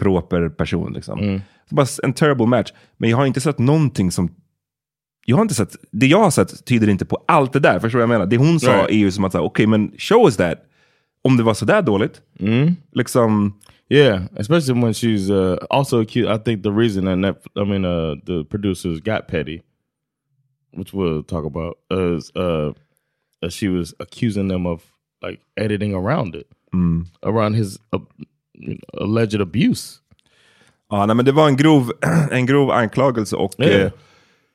proper 0.00 0.48
person. 0.48 0.92
Liksom. 0.92 1.18
Mm. 1.20 1.40
Bara 1.70 1.86
en 2.02 2.12
terrible 2.12 2.46
match. 2.46 2.72
Men 2.96 3.10
jag 3.10 3.16
har 3.16 3.26
inte 3.26 3.40
sett 3.40 3.58
någonting 3.58 4.10
som 4.10 4.28
jag 5.28 5.36
har 5.36 5.42
inte 5.42 5.54
sett, 5.54 5.76
det 5.92 6.06
jag 6.06 6.18
har 6.18 6.30
sett 6.30 6.64
tyder 6.64 6.88
inte 6.88 7.04
på 7.04 7.24
allt 7.28 7.52
det 7.52 7.60
där. 7.60 7.78
Förstår 7.80 7.88
du 7.98 8.06
vad 8.06 8.14
jag 8.14 8.18
menar? 8.18 8.26
Det 8.30 8.36
hon 8.36 8.60
sa 8.60 8.72
Right. 8.72 8.90
är 8.90 8.94
ju 8.94 9.10
som 9.10 9.24
att, 9.24 9.34
okej 9.34 9.66
men 9.66 9.92
show 9.98 10.24
us 10.24 10.36
that. 10.36 10.58
Om 11.22 11.36
det 11.36 11.42
var 11.42 11.54
sådär 11.54 11.82
dåligt. 11.82 12.20
Liksom, 12.92 13.54
Yeah, 13.88 14.26
especially 14.36 14.80
when 14.80 14.92
she's 14.94 15.30
uh, 15.30 15.56
also 15.70 16.00
accused. 16.00 16.28
I 16.28 16.38
think 16.38 16.62
the 16.62 16.72
reason 16.72 17.04
that 17.04 17.16
Netf- 17.18 17.46
I 17.56 17.64
mean, 17.64 17.84
uh, 17.84 18.16
the 18.24 18.44
producers 18.44 19.00
got 19.00 19.28
petty, 19.28 19.62
which 20.72 20.92
we'll 20.92 21.22
talk 21.22 21.44
about, 21.44 21.78
is 21.90 22.32
uh, 22.34 22.72
she 23.48 23.68
was 23.68 23.94
accusing 24.00 24.48
them 24.48 24.66
of 24.66 24.82
like 25.22 25.40
editing 25.56 25.94
around 25.94 26.34
it, 26.34 26.48
around 27.22 27.54
his 27.54 27.78
uh, 27.92 27.98
alleged 28.94 29.40
abuse. 29.40 30.00
ja, 30.90 31.06
nej, 31.06 31.16
men 31.16 31.24
det 31.24 31.32
var 31.32 31.48
en 31.48 31.56
grov, 31.56 31.90
en 32.32 32.46
grov 32.46 32.70
anklagelse 32.70 33.36
och 33.36 33.54
Yeah. 33.58 33.90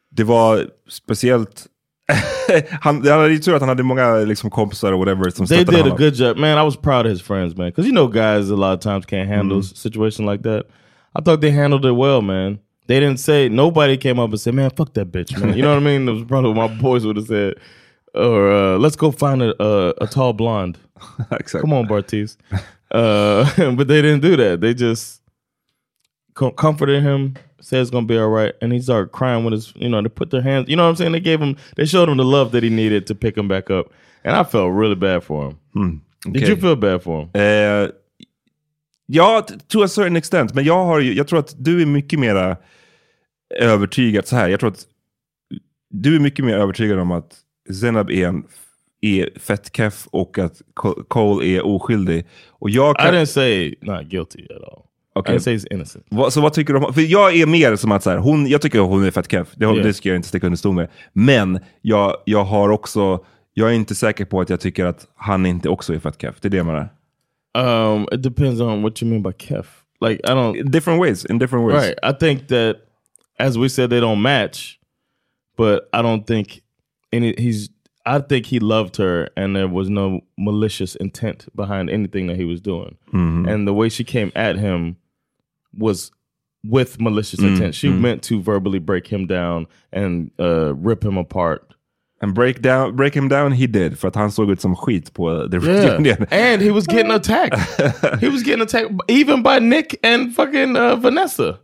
det 0.10 0.24
var 0.24 0.70
speciellt 0.88 1.68
han, 2.82 3.04
jag 3.06 3.20
hade 3.20 3.34
ju 3.34 3.40
tur 3.40 3.56
att 3.56 3.62
han 3.62 3.70
hade 3.70 3.84
många 3.84 4.16
liksom, 4.16 4.50
kompisar 4.50 4.92
och 4.92 5.00
whatever 5.00 5.30
som 5.30 5.46
They 5.46 5.64
did 5.64 5.88
a 5.88 5.96
good 5.98 6.16
job, 6.16 6.38
man. 6.38 6.58
I 6.58 6.64
was 6.64 6.78
proud 6.78 7.06
of 7.06 7.12
his 7.12 7.22
friends, 7.22 7.56
man, 7.56 7.68
because 7.70 7.88
you 7.88 7.94
know 7.94 8.08
guys 8.08 8.52
a 8.52 8.56
lot 8.56 8.74
of 8.74 8.80
times 8.82 9.06
can't 9.06 9.30
handle 9.30 9.60
a 9.60 9.64
situation 9.64 10.26
like 10.26 10.44
that. 10.44 10.66
I 11.16 11.22
thought 11.22 11.42
they 11.42 11.52
handled 11.52 11.86
it 11.86 11.92
well, 11.92 12.22
man. 12.22 12.60
They 12.88 13.00
didn't 13.00 13.20
say 13.20 13.50
nobody 13.50 13.98
came 13.98 14.20
up 14.20 14.30
and 14.32 14.40
said, 14.40 14.54
"Man, 14.54 14.70
fuck 14.70 14.94
that 14.94 15.12
bitch," 15.12 15.38
man. 15.40 15.56
You 15.56 15.62
know 15.62 15.70
what 15.70 15.84
I 15.84 15.86
mean? 15.86 16.08
It 16.08 16.12
was 16.12 16.24
probably 16.24 16.52
what 16.52 16.72
my 16.72 16.82
boys 16.82 17.06
would 17.06 17.18
have 17.18 17.28
said, 17.28 17.54
or 18.14 18.52
uh, 18.52 18.78
"Let's 18.78 18.96
go 18.96 19.12
find 19.12 19.42
a, 19.42 19.64
a, 19.64 19.94
a 20.02 20.08
tall 20.08 20.34
blonde." 20.34 20.78
Exakt. 21.32 21.62
Come 21.62 21.74
on, 21.74 21.88
Bartiz. 21.88 22.38
Uh, 22.92 23.46
but 23.76 23.88
they 23.88 24.02
didn't 24.02 24.22
do 24.22 24.36
that. 24.36 24.62
They 24.62 24.74
just 24.74 25.21
comforted 26.34 27.04
him, 27.04 27.36
said 27.60 27.82
it's 27.82 27.92
gonna 27.92 28.06
be 28.06 28.18
all 28.18 28.30
right, 28.30 28.54
and 28.62 28.74
he 28.74 28.82
started 28.82 29.12
crying 29.12 29.44
with 29.46 29.54
his, 29.54 29.74
you 29.76 29.90
know, 29.90 30.02
they 30.02 30.10
put 30.10 30.32
their 30.32 30.42
hands, 30.42 30.70
you 30.70 30.76
know 30.76 30.84
what 30.84 30.90
I'm 30.90 30.96
saying? 30.96 31.12
They 31.12 31.20
gave 31.20 31.40
him, 31.40 31.56
they 31.76 31.86
showed 31.86 32.10
him 32.10 32.18
the 32.18 32.26
love 32.26 32.52
that 32.52 32.64
he 32.64 32.70
needed 32.70 33.08
to 33.08 33.16
pick 33.16 33.38
him 33.38 33.48
back 33.48 33.70
up, 33.70 33.92
and 34.24 34.36
I 34.36 34.44
felt 34.44 34.74
really 34.74 34.96
bad 34.96 35.24
for 35.24 35.50
him. 35.50 36.02
Did 36.24 36.44
okay. 36.44 36.50
you 36.50 36.56
feel 36.56 36.76
bad 36.76 37.02
for 37.02 37.22
him? 37.22 37.30
Eh, 37.34 37.92
ja, 39.08 39.42
to 39.68 39.84
a 39.84 39.88
certain 39.88 40.16
extent. 40.16 40.54
Men 40.54 40.64
jag, 40.64 40.86
har 40.86 41.00
ju, 41.00 41.14
jag 41.14 41.28
tror 41.28 41.40
att 41.40 41.56
du 41.58 41.82
är 41.82 41.86
mycket 41.86 42.20
mera 42.20 42.58
övertygad. 43.60 44.28
Så 44.28 44.36
här, 44.36 44.50
jag 44.50 44.60
tror 44.60 44.70
att 44.70 44.86
du 45.90 46.16
är 46.16 46.20
mycket 46.20 46.46
mer 46.46 46.58
övertygad 46.58 47.00
om 47.00 47.12
att 47.12 47.38
Zenab 47.82 48.10
är, 48.10 48.28
en, 48.28 48.44
är 49.02 49.40
fett 49.40 49.76
keff 49.76 50.08
och 50.12 50.40
att 50.40 50.62
Co- 50.74 51.04
Cole 51.08 51.46
är 51.46 51.66
oskyldig. 51.66 52.26
Och 52.50 52.70
jag 52.70 52.96
I 52.96 53.04
kan, 53.04 53.14
didn't 53.14 53.26
say 53.26 53.76
not 53.82 54.06
guilty 54.06 54.44
at 54.44 54.64
all. 54.64 54.84
Okay. 55.16 55.36
I 55.36 55.38
didn't 55.38 55.44
say 55.44 55.54
he's 55.56 55.68
innocent. 55.74 56.06
vad, 56.10 56.34
så 56.34 56.42
vad 56.42 56.54
tycker 56.54 56.74
du 56.74 56.80
om, 56.80 56.94
för 56.94 57.02
jag 57.02 57.36
är 57.36 57.46
mer 57.46 57.76
som 57.76 57.92
att 57.92 58.04
så 58.04 58.10
här, 58.10 58.18
hon, 58.18 58.48
jag 58.48 58.62
tycker 58.62 58.80
hon 58.80 59.04
är 59.04 59.12
fett 59.12 59.32
keff. 59.32 59.48
Det, 59.56 59.66
Yeah. 59.66 59.76
det 59.76 59.94
ska 59.94 60.10
jag 60.10 60.16
inte 60.16 60.28
sticka 60.28 60.48
under 60.48 60.58
stol 60.58 60.76
med. 60.76 60.88
Men 61.14 61.60
jag, 61.82 62.16
jag 62.26 62.44
har 62.44 62.70
också, 62.70 63.26
jag 63.54 63.70
är 63.70 63.74
inte 63.74 63.96
säker 63.96 64.26
på 64.26 64.42
att 64.42 64.50
jag 64.50 64.60
tycker 64.60 64.86
att 64.86 65.08
han 65.16 65.46
inte 65.46 65.70
också 65.70 65.94
är 65.94 66.00
fett 66.00 66.22
keff. 66.22 66.36
Det 66.42 66.48
är 66.48 66.50
det 66.50 66.58
jag 66.58 66.66
menar. 66.66 66.90
Um, 67.54 68.08
it 68.12 68.24
depends 68.24 68.62
on 68.62 68.82
what 68.82 69.04
you 69.04 69.10
mean 69.10 69.24
by 69.24 69.32
kef. 69.38 69.84
Like 70.02 70.22
I 70.24 70.32
don't. 70.32 70.64
Different 70.64 71.02
ways, 71.02 71.26
in 71.26 71.40
different 71.40 71.68
ways. 71.72 71.84
Right. 71.84 71.98
I 72.04 72.14
think 72.20 72.48
that, 72.48 72.76
as 73.40 73.58
we 73.58 73.70
said, 73.70 73.90
they 73.90 74.00
don't 74.00 74.22
match, 74.22 74.80
but 75.58 75.90
I 75.94 76.02
don't 76.02 76.26
think 76.26 76.62
any. 77.12 77.36
He's. 77.38 77.70
I 78.06 78.20
think 78.20 78.48
he 78.48 78.60
loved 78.60 78.98
her, 78.98 79.30
and 79.36 79.56
there 79.56 79.68
was 79.68 79.90
no 79.90 80.22
malicious 80.38 80.96
intent 80.96 81.46
behind 81.56 81.90
anything 81.90 82.28
that 82.28 82.38
he 82.38 82.46
was 82.46 82.62
doing. 82.62 82.98
And 83.14 83.68
the 83.68 83.74
way 83.74 83.90
she 83.90 84.04
came 84.04 84.32
at 84.34 84.58
him 84.58 84.96
was 85.78 86.12
with 86.64 87.00
malicious 87.00 87.40
intent. 87.40 87.74
She 87.76 87.90
meant 87.90 88.22
to 88.24 88.42
verbally 88.42 88.80
break 88.80 89.08
him 89.08 89.26
down 89.28 89.68
and 89.92 90.32
uh, 90.40 90.74
rip 90.76 91.04
him 91.04 91.18
apart. 91.18 91.74
And 92.24 92.36
break, 92.36 92.62
down, 92.62 92.96
break 92.96 93.16
him 93.16 93.28
down 93.30 93.52
he 93.52 93.66
did, 93.68 93.98
för 93.98 94.08
att 94.08 94.16
han 94.16 94.32
såg 94.32 94.52
ut 94.52 94.62
som 94.62 94.76
skit 94.76 95.14
på 95.14 95.48
The 95.50 95.58
Yeah. 95.58 95.66
Reunion. 95.98 96.26
and 96.32 96.62
he 96.62 96.70
was 96.72 96.86
getting 96.88 97.12
attacked. 97.12 97.58
he 98.22 98.30
was 98.30 98.44
getting 98.44 98.62
attacked 98.62 98.92
even 99.08 99.42
by 99.42 99.60
Nick 99.60 99.96
and 100.04 100.36
fucking 100.36 100.76
uh, 100.78 100.96
Vanessa. 100.98 101.58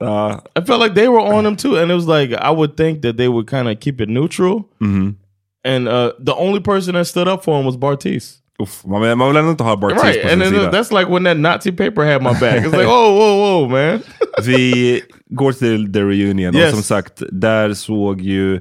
Ja, 0.00 0.40
I 0.56 0.60
felt 0.62 0.80
like 0.80 0.94
they 0.94 1.08
were 1.08 1.20
on 1.20 1.44
him 1.46 1.56
too, 1.56 1.76
and 1.76 1.90
it 1.90 1.94
was 1.94 2.06
like 2.06 2.32
I 2.32 2.50
would 2.50 2.76
think 2.76 3.02
that 3.02 3.16
they 3.18 3.28
would 3.28 3.46
kind 3.46 3.68
of 3.68 3.78
keep 3.80 4.00
it 4.00 4.08
neutral. 4.08 4.64
And 5.64 5.88
uh, 5.88 6.12
the 6.18 6.34
only 6.34 6.60
person 6.60 6.94
that 6.94 7.06
stood 7.06 7.28
up 7.28 7.42
for 7.44 7.58
him 7.58 7.66
was 7.66 7.76
Bartiz. 7.76 8.40
Man, 8.84 9.00
vill- 9.02 9.16
man 9.16 9.28
vill 9.28 9.36
ändå 9.36 9.50
inte 9.50 9.62
ha 9.64 9.76
Bartiz 9.76 10.04
Right, 10.04 10.32
and 10.32 10.42
then 10.42 10.50
sida. 10.52 10.70
that's 10.70 10.98
like 11.00 11.12
when 11.12 11.24
that 11.24 11.36
Nazi 11.36 11.72
paper 11.72 12.04
had 12.12 12.22
my 12.22 12.28
back. 12.40 12.64
It's 12.64 12.70
like, 12.72 12.86
oh, 12.86 13.16
whoa, 13.18 13.36
whoa, 13.60 13.68
man. 13.68 14.00
Vi 14.44 15.02
går 15.26 15.52
till 15.52 15.92
The 15.92 16.00
Reunion 16.02 16.54
Yes. 16.54 16.64
och 16.64 16.70
som 16.74 16.82
sagt, 16.82 17.22
där 17.32 17.74
såg 17.74 18.20
ju... 18.20 18.60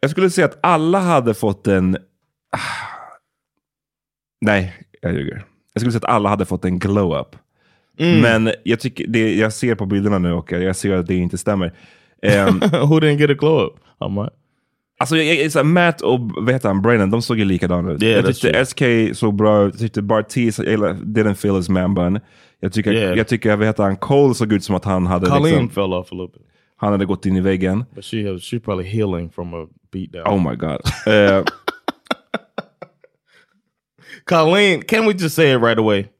Jag 0.00 0.10
skulle 0.10 0.30
säga 0.30 0.44
att 0.44 0.58
alla 0.62 0.98
hade 0.98 1.34
fått 1.34 1.66
en... 1.66 1.96
Nej, 4.40 4.74
jag 5.00 5.12
ljuger. 5.12 5.44
Jag 5.74 5.80
skulle 5.80 5.92
säga 5.92 5.98
att 6.08 6.14
alla 6.14 6.28
hade 6.28 6.44
fått 6.44 6.64
en 6.64 6.78
glow-up. 6.78 7.36
Mm. 7.98 8.20
Men 8.20 8.54
jag, 8.64 8.80
tycker 8.80 9.06
det, 9.06 9.34
jag 9.34 9.52
ser 9.52 9.74
på 9.74 9.86
bilderna 9.86 10.18
nu 10.18 10.32
och 10.32 10.52
jag 10.52 10.76
ser 10.76 10.92
att 10.94 11.06
det 11.06 11.14
inte 11.14 11.38
stämmer. 11.38 11.72
Ehm, 12.22 12.58
Who 12.72 13.00
didn't 13.00 13.16
get 13.18 13.30
a 13.30 13.34
glow 13.38 13.66
up? 13.66 13.74
I 14.04 14.08
might. 14.14 14.32
Alltså 15.00 15.16
jag, 15.16 15.36
jag, 15.36 15.52
så 15.52 15.64
Matt 15.64 16.00
och 16.00 16.20
vad 16.20 16.52
heter 16.52 16.68
han, 16.68 16.82
Brennan, 16.82 17.10
de 17.10 17.22
såg 17.22 17.38
ju 17.38 17.44
likadana 17.44 17.92
ut. 17.92 18.02
Yeah, 18.02 18.24
jag 18.24 18.36
tyckte 18.36 18.64
SK 18.66 18.82
såg 19.18 19.34
bra 19.34 19.62
ut, 19.64 19.74
jag 19.74 19.80
tyckte 19.80 20.02
Bartiz 20.02 20.58
didn't 20.60 21.34
feel 21.34 21.54
his 21.56 21.68
man 21.68 21.94
bun. 21.94 22.20
Jag 22.60 22.72
tycker, 22.72 22.92
Yeah. 22.92 23.18
jag 23.18 23.28
tycker 23.28 23.56
vad 23.56 23.66
heter 23.66 23.82
han, 23.82 23.96
Cole 23.96 24.34
såg 24.34 24.52
ut 24.52 24.64
som 24.64 24.74
att 24.74 24.84
han 24.84 25.06
hade, 25.06 25.26
Colleen 25.26 25.44
liksom, 25.44 25.70
fell 25.70 25.92
off 25.92 26.12
a 26.12 26.14
little 26.14 26.28
bit, 26.38 26.42
han 26.76 26.92
hade 26.92 27.04
gått 27.04 27.26
in 27.26 27.36
i 27.36 27.40
väggen. 27.40 27.84
but 27.94 28.04
she 28.04 28.28
has, 28.32 28.40
she's 28.42 28.60
probably 28.60 28.84
healing 28.86 29.30
from 29.30 29.54
a 29.54 29.66
beatdown. 29.92 30.26
Oh 30.28 30.50
my 30.50 30.56
god. 30.56 30.80
Eh, 31.06 31.42
Colleen, 34.24 34.82
can 34.82 35.06
we 35.06 35.14
just 35.14 35.34
say 35.36 35.52
it 35.52 35.58
right 35.60 35.78
away? 35.78 36.10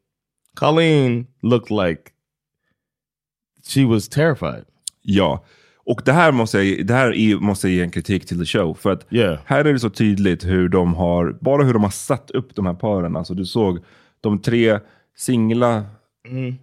Colleen 0.57 1.27
looked 1.43 1.71
like 1.71 2.13
she 3.65 3.85
was 3.85 4.09
terrified. 4.09 4.65
ja. 5.03 5.43
Och 5.91 6.03
det 6.05 6.13
här 6.13 6.33
måste 6.33 6.63
jag, 6.63 6.87
det 6.87 6.95
här 6.95 7.15
är, 7.15 7.37
måste 7.37 7.69
jag 7.69 7.75
ge 7.75 7.83
en 7.83 7.91
kritik 7.91 8.27
till 8.27 8.39
the 8.39 8.45
show. 8.45 8.75
För 8.75 8.91
att 8.91 9.07
Yeah. 9.11 9.39
här 9.45 9.65
är 9.65 9.73
det 9.73 9.79
så 9.79 9.91
tydligt 9.91 10.45
hur 10.45 10.69
de 10.69 10.95
har, 10.95 11.37
bara 11.41 11.65
hur 11.65 11.73
de 11.73 11.83
har 11.83 11.91
satt 11.91 12.31
upp 12.31 12.55
de 12.55 12.67
här 12.67 12.75
paren. 12.75 13.17
Alltså 13.17 13.35
du 13.35 13.47
såg 13.47 13.79
de 14.21 14.39
tre 14.39 14.79
singla, 15.17 15.85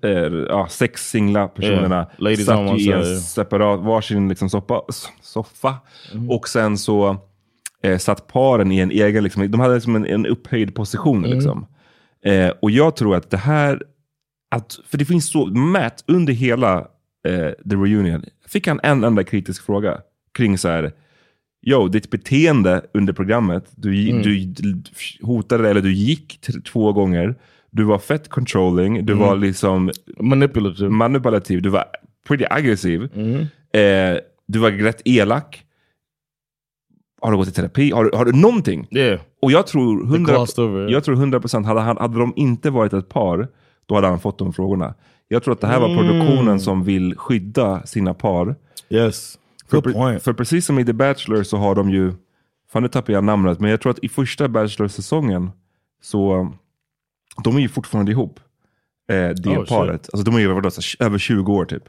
eh, 0.04 0.12
ja, 0.50 0.68
sex 0.70 1.10
singla 1.10 1.48
personerna 1.48 2.08
Mm. 2.20 2.34
Yeah. 2.34 2.46
Satt 2.46 2.80
i 2.80 2.92
en 2.92 3.00
yeah. 3.00 3.20
separat, 3.20 3.80
varsin 3.80 4.30
liksom 4.30 4.50
soppa, 4.50 4.82
soffa. 5.22 5.76
Mm. 6.13 6.30
Och 6.30 6.48
sen 6.48 6.78
så 6.78 7.18
eh, 7.84 7.98
satt 7.98 8.28
paren 8.28 8.72
i 8.72 8.80
en 8.80 8.92
egen, 8.92 9.24
liksom, 9.24 9.52
de 9.52 9.60
hade 9.60 9.74
liksom 9.76 9.96
en, 9.96 10.06
en 10.06 10.26
upphöjd 10.26 10.76
position. 10.76 11.26
Mm. 11.26 11.32
Liksom. 11.32 11.66
Eh, 12.26 12.50
och 12.62 12.72
jag 12.72 12.96
tror 12.96 13.16
att 13.16 13.30
det 13.30 13.38
här 13.38 13.84
att, 14.56 14.80
för 14.88 14.98
det 14.98 15.06
finns 15.06 15.32
så, 15.32 15.46
Matt 15.46 16.04
under 16.08 16.34
hela 16.34 16.88
eh, 17.28 17.52
The 17.70 17.76
Reunion 17.76 18.24
fick 18.47 18.67
han 18.67 18.79
en 18.83 19.03
enda 19.03 19.23
kritisk 19.23 19.65
fråga 19.65 20.01
kring 20.33 20.57
så 20.57 20.67
här, 20.67 20.91
yo, 21.67 21.88
ditt 21.88 22.10
beteende 22.10 22.86
under 22.93 23.13
programmet, 23.13 23.71
du, 23.75 24.10
Mm. 24.10 24.21
du, 24.21 24.53
hotade 25.21 25.69
eller 25.69 25.81
du 25.81 25.93
gick 25.93 26.39
två 26.71 26.93
gånger, 26.93 27.36
du 27.71 27.83
var 27.83 27.99
fett 27.99 28.29
controlling, 28.29 29.05
du 29.05 29.13
Mm. 29.13 29.25
var 29.27 29.36
liksom 29.36 29.91
Manipulative. 30.19 30.89
manipulativ, 30.89 31.62
du 31.62 31.69
var 31.69 31.86
pretty 32.27 32.45
aggressiv, 32.49 33.10
Mm. 33.15 33.33
eh, 33.73 34.19
du 34.47 34.60
var 34.60 34.71
rätt 34.71 35.01
elak. 35.05 35.63
Har 37.21 37.31
du 37.31 37.38
gått 37.38 37.47
i 37.47 37.51
terapi? 37.51 37.91
Har, 37.91 38.05
du- 38.05 38.17
har 38.17 38.25
du 38.25 38.31
någonting? 38.31 38.88
Yeah. 38.91 39.19
Och 39.41 39.51
jag 39.51 39.67
tror 39.67 39.99
They 39.99 40.07
100, 40.15 40.33
glossed 40.33 40.63
over 40.65 40.86
it. 40.86 40.91
jag 40.91 41.03
tror 41.03 41.15
100% 41.15 41.65
hade, 41.65 41.79
han, 41.79 41.97
hade 41.97 42.19
de 42.19 42.33
inte 42.36 42.69
varit 42.69 42.93
ett 42.93 43.10
par, 43.10 43.47
då 43.86 43.95
hade 43.95 44.07
han 44.07 44.19
fått 44.19 44.39
de 44.39 44.53
frågorna. 44.53 44.93
Jag 45.28 45.44
tror 45.44 45.54
att 45.54 45.62
det 45.62 45.68
här 45.68 45.80
var 45.80 45.90
Mm. 45.90 45.98
produktionen 46.08 46.60
som 46.60 46.84
vill 46.84 47.18
skydda 47.18 47.86
sina 47.86 48.13
par. 48.13 48.56
Yes. 48.90 49.38
För, 49.70 49.82
Good 49.82 49.94
point. 49.94 50.24
för 50.24 50.34
precis 50.34 50.66
som 50.66 50.80
i 50.80 50.86
The 50.86 50.94
Bachelor 50.94 51.44
så 51.44 51.58
har 51.58 51.76
de 51.76 51.90
ju, 51.90 52.13
fan 52.72 52.84
nu 52.84 52.90
tappar 52.90 53.13
jag 53.13 53.24
namnet, 53.24 53.60
men 53.60 53.72
jag 53.72 53.82
tror 53.82 53.92
att 53.92 54.00
i 54.04 54.10
första 54.10 54.48
Bachelor-säsongen 54.48 55.52
så, 56.02 56.52
de 57.44 57.56
är 57.58 57.60
ju 57.62 57.70
fortfarande 57.70 58.12
ihop. 58.12 58.40
Eh, 59.10 59.16
det 59.16 59.50
Oh, 59.50 59.56
shit. 59.60 59.68
paret. 59.70 60.10
Alltså 60.13 60.24
de 60.32 60.36
är 60.36 60.40
ju 60.40 60.48
vadå, 60.48 60.72
så, 60.72 61.04
över 61.04 61.18
20 61.18 61.54
år 61.54 61.66
typ. 61.66 61.84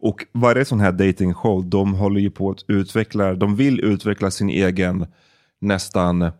Och 0.00 0.26
varje 0.32 0.64
sån 0.64 0.80
här 0.80 0.92
dating 0.92 1.34
show, 1.34 1.64
de 1.66 1.94
håller 1.94 2.20
ju 2.20 2.30
på 2.30 2.50
att 2.50 2.64
utveckla, 2.68 3.34
de 3.34 3.56
vill 3.56 3.80
utveckla 3.80 4.30
sin 4.30 4.48
egen 4.50 5.06
nästan 5.60 6.30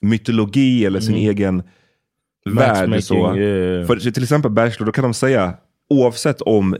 mytologi 0.00 0.86
eller 0.86 1.00
sin 1.00 1.14
egen 1.14 1.62
värld. 2.44 3.02
Så. 3.02 3.36
yeah. 3.36 3.86
För 3.86 3.96
till 4.12 4.22
exempel 4.22 4.50
Bachelor, 4.50 4.86
då 4.86 4.92
kan 4.92 5.02
de 5.04 5.14
säga, 5.14 5.54
oavsett 5.90 6.40
om 6.40 6.76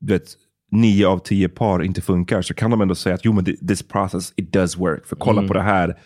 du 0.00 0.12
vet, 0.12 0.34
nio 0.70 1.06
av 1.08 1.18
tio 1.18 1.48
par 1.48 1.82
inte 1.82 2.00
funkar, 2.00 2.42
så 2.42 2.54
kan 2.54 2.70
de 2.70 2.80
ändå 2.80 2.94
säga 2.94 3.14
att 3.14 3.24
jo 3.24 3.32
men 3.32 3.44
thi- 3.44 3.66
this 3.68 3.82
process, 3.82 4.32
it 4.36 4.52
does 4.52 4.76
work. 4.78 5.06
För 5.06 5.16
kolla 5.16 5.42
på 5.48 5.54
det 5.54 5.62
här, 5.62 5.98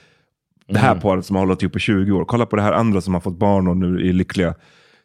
det 0.69 0.79
här 0.79 0.95
paret 1.01 1.27
som 1.27 1.37
har 1.37 1.47
hållit 1.47 1.63
ihop 1.63 1.77
i 1.77 1.81
20 1.81 2.13
år. 2.13 2.25
Kolla 2.25 2.47
på 2.47 2.57
det 2.57 2.63
här 2.63 2.73
andra 2.73 3.01
som 3.01 3.15
har 3.15 3.21
fått 3.21 3.39
barn 3.39 3.69
och 3.69 3.77
nu 3.77 4.09
är 4.09 4.13
lyckliga. 4.13 4.55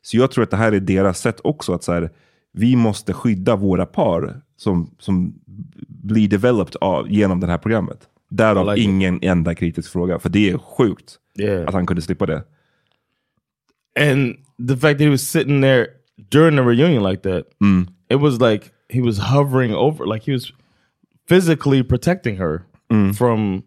Så 0.02 0.18
jag 0.18 0.32
tror 0.32 0.44
att 0.44 0.52
det 0.52 0.58
här 0.58 0.72
är 0.72 0.80
deras 0.80 1.20
sätt 1.20 1.40
också 1.44 1.74
att 1.74 1.84
så 1.84 1.94
här, 1.94 2.10
vi 2.54 2.76
måste 2.76 3.14
skydda 3.14 3.56
våra 3.56 3.86
par 3.86 4.42
som, 4.58 4.96
som 5.00 5.34
blir 5.88 6.28
developed 6.28 6.76
av, 6.82 7.12
genom 7.12 7.40
det 7.40 7.48
här 7.48 7.58
programmet. 7.58 8.00
Därav 8.30 8.66
like 8.66 8.82
it. 8.82 8.86
ingen 8.88 9.20
enda 9.22 9.56
kritisk 9.56 9.92
fråga, 9.92 10.20
för 10.20 10.30
det 10.30 10.50
är 10.50 10.58
sjukt 10.58 11.18
Yeah. 11.40 11.68
att 11.68 11.74
han 11.74 11.86
kunde 11.86 12.02
slippa 12.02 12.26
det. 12.26 12.44
and 14.00 14.36
the 14.68 14.78
fact 14.78 14.98
that 14.98 15.02
he 15.02 15.10
was 15.10 15.22
sitting 15.22 15.62
there 15.62 15.88
during 16.30 16.56
the 16.56 16.64
reunion 16.64 17.04
like 17.04 17.24
that, 17.24 17.48
mm. 17.60 17.88
it 18.10 18.16
was 18.16 18.40
like 18.42 18.72
he 18.90 19.02
was 19.02 19.18
hovering 19.18 19.74
over, 19.74 20.06
like 20.06 20.24
he 20.24 20.32
was 20.32 20.52
physically 21.26 21.84
protecting 21.84 22.38
her 22.38 22.66
mm. 22.90 23.16
from 23.16 23.64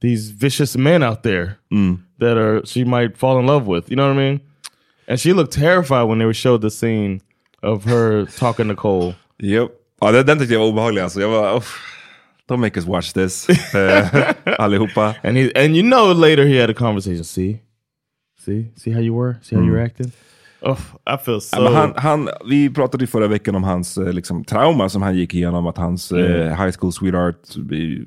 these 0.00 0.30
vicious 0.30 0.76
men 0.76 1.02
out 1.02 1.22
there 1.22 1.58
mm. 1.72 2.00
that 2.18 2.36
are 2.36 2.64
she 2.64 2.84
might 2.84 3.16
fall 3.16 3.38
in 3.38 3.46
love 3.46 3.66
with. 3.66 3.90
You 3.90 3.96
know 3.96 4.06
what 4.06 4.16
I 4.16 4.30
mean? 4.30 4.40
And 5.08 5.20
she 5.20 5.32
looked 5.32 5.52
terrified 5.52 6.04
when 6.04 6.18
they 6.18 6.32
showed 6.32 6.60
the 6.60 6.70
scene 6.70 7.22
of 7.62 7.84
her 7.84 8.26
talking 8.36 8.68
to 8.68 8.74
Cole. 8.74 9.14
Yep. 9.38 9.72
Ja, 10.00 10.12
den, 10.12 10.26
den 10.26 10.38
tyckte 10.38 10.54
jag 10.54 10.60
var 10.60 10.68
obehaglig. 10.68 11.02
Alltså. 11.02 11.20
Jag 11.20 11.56
"Uff, 11.56 11.80
don't 12.48 12.60
make 12.60 12.80
us 12.80 12.86
watch 12.86 13.12
this. 13.12 13.48
Eh, 13.74 14.34
allihopa. 14.58 15.14
And 15.22 15.36
he 15.36 15.52
and 15.54 15.76
you 15.76 15.82
know 15.82 16.12
later 16.12 16.46
he 16.46 16.60
had 16.60 16.70
a 16.70 16.74
conversation. 16.74 17.24
See, 17.24 17.60
see, 18.38 18.70
see 18.76 18.92
how 18.92 19.00
you 19.00 19.14
were. 19.14 19.38
See 19.42 19.56
how 19.56 19.62
you 19.62 19.72
were 19.72 19.84
acting. 19.84 20.12
Oh, 20.60 20.78
I 21.14 21.24
feel 21.24 21.40
so. 21.40 21.62
Ja, 21.62 21.70
han, 21.70 21.92
han, 21.96 22.28
vi 22.48 22.70
pratade 22.70 23.04
ju 23.04 23.08
förra 23.08 23.26
veckan 23.26 23.54
om 23.54 23.64
hans 23.64 23.98
eh, 23.98 24.12
liksom, 24.12 24.44
trauma 24.44 24.88
som 24.88 25.02
han 25.02 25.16
gick 25.16 25.34
igenom. 25.34 25.66
Att 25.66 25.78
hans 25.78 26.12
eh, 26.12 26.64
high 26.64 26.76
school 26.78 26.92
sweetheart 26.92 27.56
eh, 27.56 28.04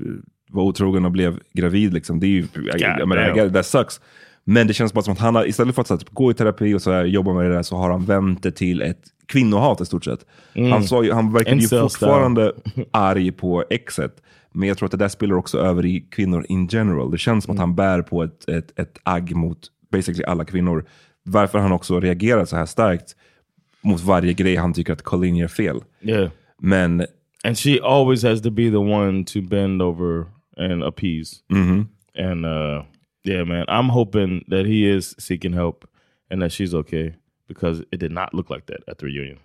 var 0.50 0.64
otrogen 0.64 1.06
och 1.06 1.12
blev 1.12 1.40
gravid. 1.54 1.94
Liksom. 1.94 2.20
Det 2.20 2.26
är 2.26 2.30
ju, 2.30 2.48
jag, 2.78 3.08
menar, 3.08 3.50
that 3.50 3.66
sucks. 3.66 4.02
Men 4.44 4.68
det 4.68 4.74
känns 4.74 4.94
bara 4.94 5.02
som 5.02 5.14
att 5.14 5.20
han 5.20 5.36
har, 5.36 5.48
istället 5.48 5.76
för 5.76 5.82
att 5.82 5.90
här, 5.90 6.00
gå 6.12 6.32
i 6.32 6.34
terapi 6.34 6.74
och 6.74 6.82
så 6.82 6.92
här, 6.92 7.06
jobba 7.06 7.34
med 7.34 7.46
det 7.46 7.56
där 7.56 7.64
så 7.64 7.76
har 7.76 7.92
han 7.92 8.06
vänt 8.06 8.44
det 8.44 8.52
till 8.52 8.82
ett 8.82 9.02
kvinnohat 9.26 9.82
i 9.82 9.86
stort 9.86 10.06
sett. 10.06 10.26
Han, 10.54 10.84
sa 10.84 11.04
ju, 11.04 11.12
han 11.12 11.34
verkade 11.34 11.62
ju 11.62 11.68
fortfarande 11.68 12.54
arg 12.92 13.32
på 13.32 13.64
exet. 13.70 14.16
Men 14.52 14.68
jag 14.68 14.78
tror 14.78 14.86
att 14.86 14.92
det 14.92 14.98
där 14.98 15.08
spelar 15.08 15.36
också 15.36 15.58
över 15.58 15.86
i 15.86 16.02
kvinnor 16.02 16.46
in 16.50 16.68
general. 16.68 17.12
Det 17.12 17.18
känns 17.18 17.44
som 17.44 17.54
att 17.54 17.60
han 17.60 17.76
bär 17.76 18.02
på 18.02 18.24
ett, 18.24 18.50
ett, 18.50 18.80
ett 18.80 18.98
agg 19.04 19.36
mot 19.36 19.58
basically 19.92 20.24
alla 20.24 20.46
kvinnor. 20.46 20.86
Varför 21.32 21.60
han 21.60 21.72
också 21.72 22.00
reagerar 22.00 22.46
så 22.46 22.56
här 22.56 22.66
starkt 22.66 23.16
mot 23.82 24.02
varje 24.02 24.34
grej 24.34 24.56
han 24.56 24.74
tycker 24.74 24.94
att 24.94 25.02
Colleen 25.02 25.36
gör 25.36 25.48
fel. 25.48 25.80
yeah. 26.02 26.30
Men 26.62 27.06
and 27.44 27.58
she 27.58 27.80
always 27.84 28.24
has 28.24 28.42
to 28.42 28.50
be 28.52 28.70
the 28.70 28.78
one 28.78 29.24
to 29.26 29.42
bend 29.42 29.82
over 29.82 30.26
and 30.58 30.84
appease. 30.84 31.36
And 32.18 32.46
uh, 32.46 32.84
yeah, 33.24 33.46
man, 33.48 33.66
I'm 33.68 33.90
hoping 33.90 34.44
that 34.50 34.66
he 34.66 34.96
is 34.98 35.16
seeking 35.22 35.54
help 35.54 35.86
and 36.32 36.42
that 36.42 36.52
she's 36.52 36.74
okay 36.74 37.14
because 37.48 37.82
it 37.92 38.00
did 38.00 38.12
not 38.12 38.34
look 38.34 38.50
like 38.50 38.66
that 38.66 38.82
at 38.88 38.98
the 38.98 39.06
reunion. 39.06 39.38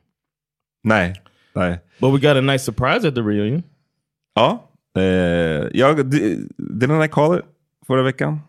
nej, 0.84 1.12
nej. 1.54 1.78
But 2.00 2.10
we 2.12 2.18
got 2.18 2.36
a 2.36 2.40
nice 2.40 2.64
surprise 2.64 3.08
at 3.08 3.14
the 3.14 3.22
reunion. 3.22 3.62
Ja, 4.34 4.70
eh, 4.96 5.68
jag, 5.74 6.06
di- 6.10 6.48
didn't 6.58 7.04
I 7.04 7.08
call 7.08 7.38
it 7.38 7.44
förra 7.86 8.02
veckan? 8.02 8.40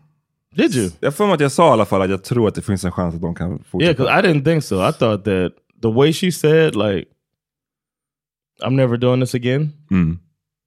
Did 0.56 0.74
you? 0.74 0.90
Jag 1.00 1.16
mig 1.26 1.34
att 1.34 1.40
jag 1.40 1.52
sa 1.52 1.68
i 1.68 1.72
alla 1.72 1.84
fall 1.84 2.02
att 2.02 2.10
jag 2.10 2.24
tror 2.24 2.48
att 2.48 2.54
det 2.54 2.62
finns 2.62 2.84
en 2.84 2.92
chans 2.92 3.14
att 3.14 3.20
de 3.20 3.34
kan 3.34 3.62
Yeah, 3.80 3.92
because 3.96 4.08
I 4.10 4.22
didn't 4.22 4.44
think 4.44 4.62
so. 4.64 4.88
I 4.88 4.92
thought 4.92 5.24
that 5.24 5.52
the 5.82 5.88
way 5.90 6.12
she 6.12 6.30
said, 6.32 6.74
like, 6.76 7.08
I'm 8.64 8.74
never 8.76 8.96
doing 8.96 9.20
this 9.20 9.34
again, 9.34 9.72
Mm. 9.90 10.18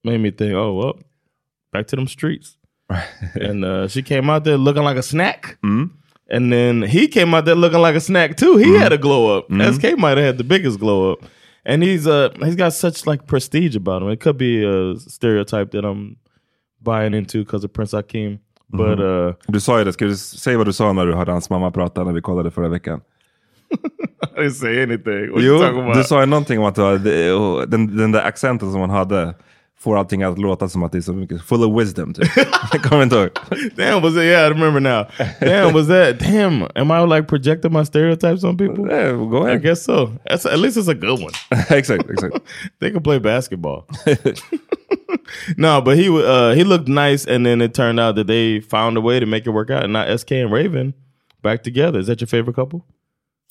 made 0.04 0.18
me 0.18 0.30
think, 0.30 0.54
oh, 0.54 0.72
well, 0.78 0.94
back 1.72 1.86
to 1.88 1.96
them 1.96 2.06
streets. 2.08 2.56
and 3.34 3.64
uh, 3.64 3.88
she 3.88 4.02
came 4.02 4.30
out 4.30 4.44
there 4.44 4.56
looking 4.58 4.82
like 4.84 4.98
a 4.98 5.02
snack. 5.02 5.58
And 6.32 6.52
then 6.52 6.82
he 6.82 7.08
came 7.08 7.34
out 7.36 7.44
there 7.44 7.54
looking 7.56 7.80
like 7.80 7.96
a 7.96 8.00
snack 8.00 8.36
too. 8.36 8.56
He 8.56 8.76
had 8.78 8.92
a 8.92 8.98
glow 8.98 9.38
up. 9.38 9.46
SK 9.74 9.96
might 9.98 10.16
have 10.16 10.26
had 10.26 10.38
the 10.38 10.44
biggest 10.44 10.78
glow 10.78 11.12
up. 11.12 11.18
And 11.64 11.82
he's 11.82 12.06
uh 12.06 12.28
he's 12.44 12.56
got 12.56 12.72
such 12.72 13.06
like 13.06 13.26
prestige 13.26 13.76
about 13.76 14.02
him. 14.02 14.10
It 14.10 14.20
could 14.20 14.36
be 14.38 14.64
a 14.64 14.94
stereotype 14.96 15.70
that 15.72 15.84
I'm 15.84 16.16
buying 16.80 17.14
into 17.14 17.44
because 17.44 17.64
of 17.64 17.72
Prince 17.72 17.92
Akeem. 17.92 18.38
But 18.72 18.98
uh 19.00 19.34
Du 19.46 19.60
sa 19.60 19.78
ju 19.78 19.84
det, 19.84 19.92
ska 19.92 20.04
du 20.04 20.16
säga 20.16 20.58
vad 20.58 20.66
du 20.66 20.72
sa 20.72 20.92
när 20.92 21.06
du 21.06 21.14
hörde 21.14 21.32
hans 21.32 21.50
mamma 21.50 21.70
prata 21.70 22.04
när 22.04 22.12
vi 22.12 22.20
kollade 22.20 22.50
förra 22.50 22.68
veckan? 22.68 23.00
I 24.36 24.40
didn't 24.40 24.50
say 24.50 24.82
anything. 24.82 25.30
What 25.32 25.42
Jo, 25.42 25.92
du 25.94 26.04
sa 26.04 26.20
ju 26.20 26.26
någonting 26.26 26.58
om 26.58 26.64
att 26.64 26.78
och 26.78 27.68
den, 27.68 27.96
den 27.96 28.12
där 28.12 28.22
accenten 28.22 28.72
som 28.72 28.80
han 28.80 28.90
hade 28.90 29.34
får 29.80 29.98
allting 29.98 30.22
att 30.22 30.38
låta 30.38 30.68
som 30.68 30.82
att 30.82 30.92
det 30.92 30.98
är 30.98 31.02
så 31.02 31.12
mycket 31.12 31.42
full 31.42 31.64
of 31.64 31.80
wisdom. 31.80 32.14
Typ. 32.14 32.28
Jag 32.72 32.82
kommer 32.82 33.02
inte 33.02 33.16
ihåg. 33.16 33.28
Damn, 33.76 34.02
was 34.02 34.12
it? 34.12 34.22
Yeah, 34.22 34.46
I 34.46 34.50
remember 34.50 34.80
now. 34.80 35.06
Damn, 35.40 35.72
was 35.74 35.86
that? 35.88 36.18
Damn, 36.20 36.66
am 36.74 36.90
I 36.90 37.16
like 37.16 37.28
projecting 37.28 37.72
my 37.72 37.84
stereotypes 37.84 38.44
on 38.44 38.58
people? 38.58 38.86
Yeah, 38.90 39.12
go 39.12 39.46
I 39.46 39.50
ahead. 39.50 39.62
guess 39.62 39.84
so. 39.84 40.10
That's 40.24 40.46
at 40.46 40.58
least 40.58 40.76
it's 40.76 40.88
a 40.88 40.94
good 40.94 41.20
one. 41.22 41.32
exakt, 41.70 42.10
exakt. 42.10 42.38
they 42.80 42.90
can 42.90 43.02
play 43.02 43.18
basketball. 43.20 43.86
no, 45.56 45.80
but 45.80 45.96
he 45.96 46.08
uh, 46.08 46.54
he 46.54 46.64
looked 46.64 46.88
nice, 46.88 47.34
and 47.34 47.46
then 47.46 47.60
it 47.60 47.74
turned 47.74 48.00
out 48.00 48.16
that 48.16 48.26
they 48.26 48.60
found 48.60 48.98
a 48.98 49.00
way 49.00 49.20
to 49.20 49.26
make 49.26 49.46
it 49.46 49.50
work 49.50 49.70
out. 49.70 49.84
And 49.84 49.92
now 49.92 50.16
SK 50.16 50.32
and 50.32 50.52
Raven 50.52 50.94
back 51.42 51.62
together. 51.62 52.00
Is 52.00 52.06
that 52.06 52.20
your 52.20 52.28
favorite 52.28 52.54
couple? 52.54 52.80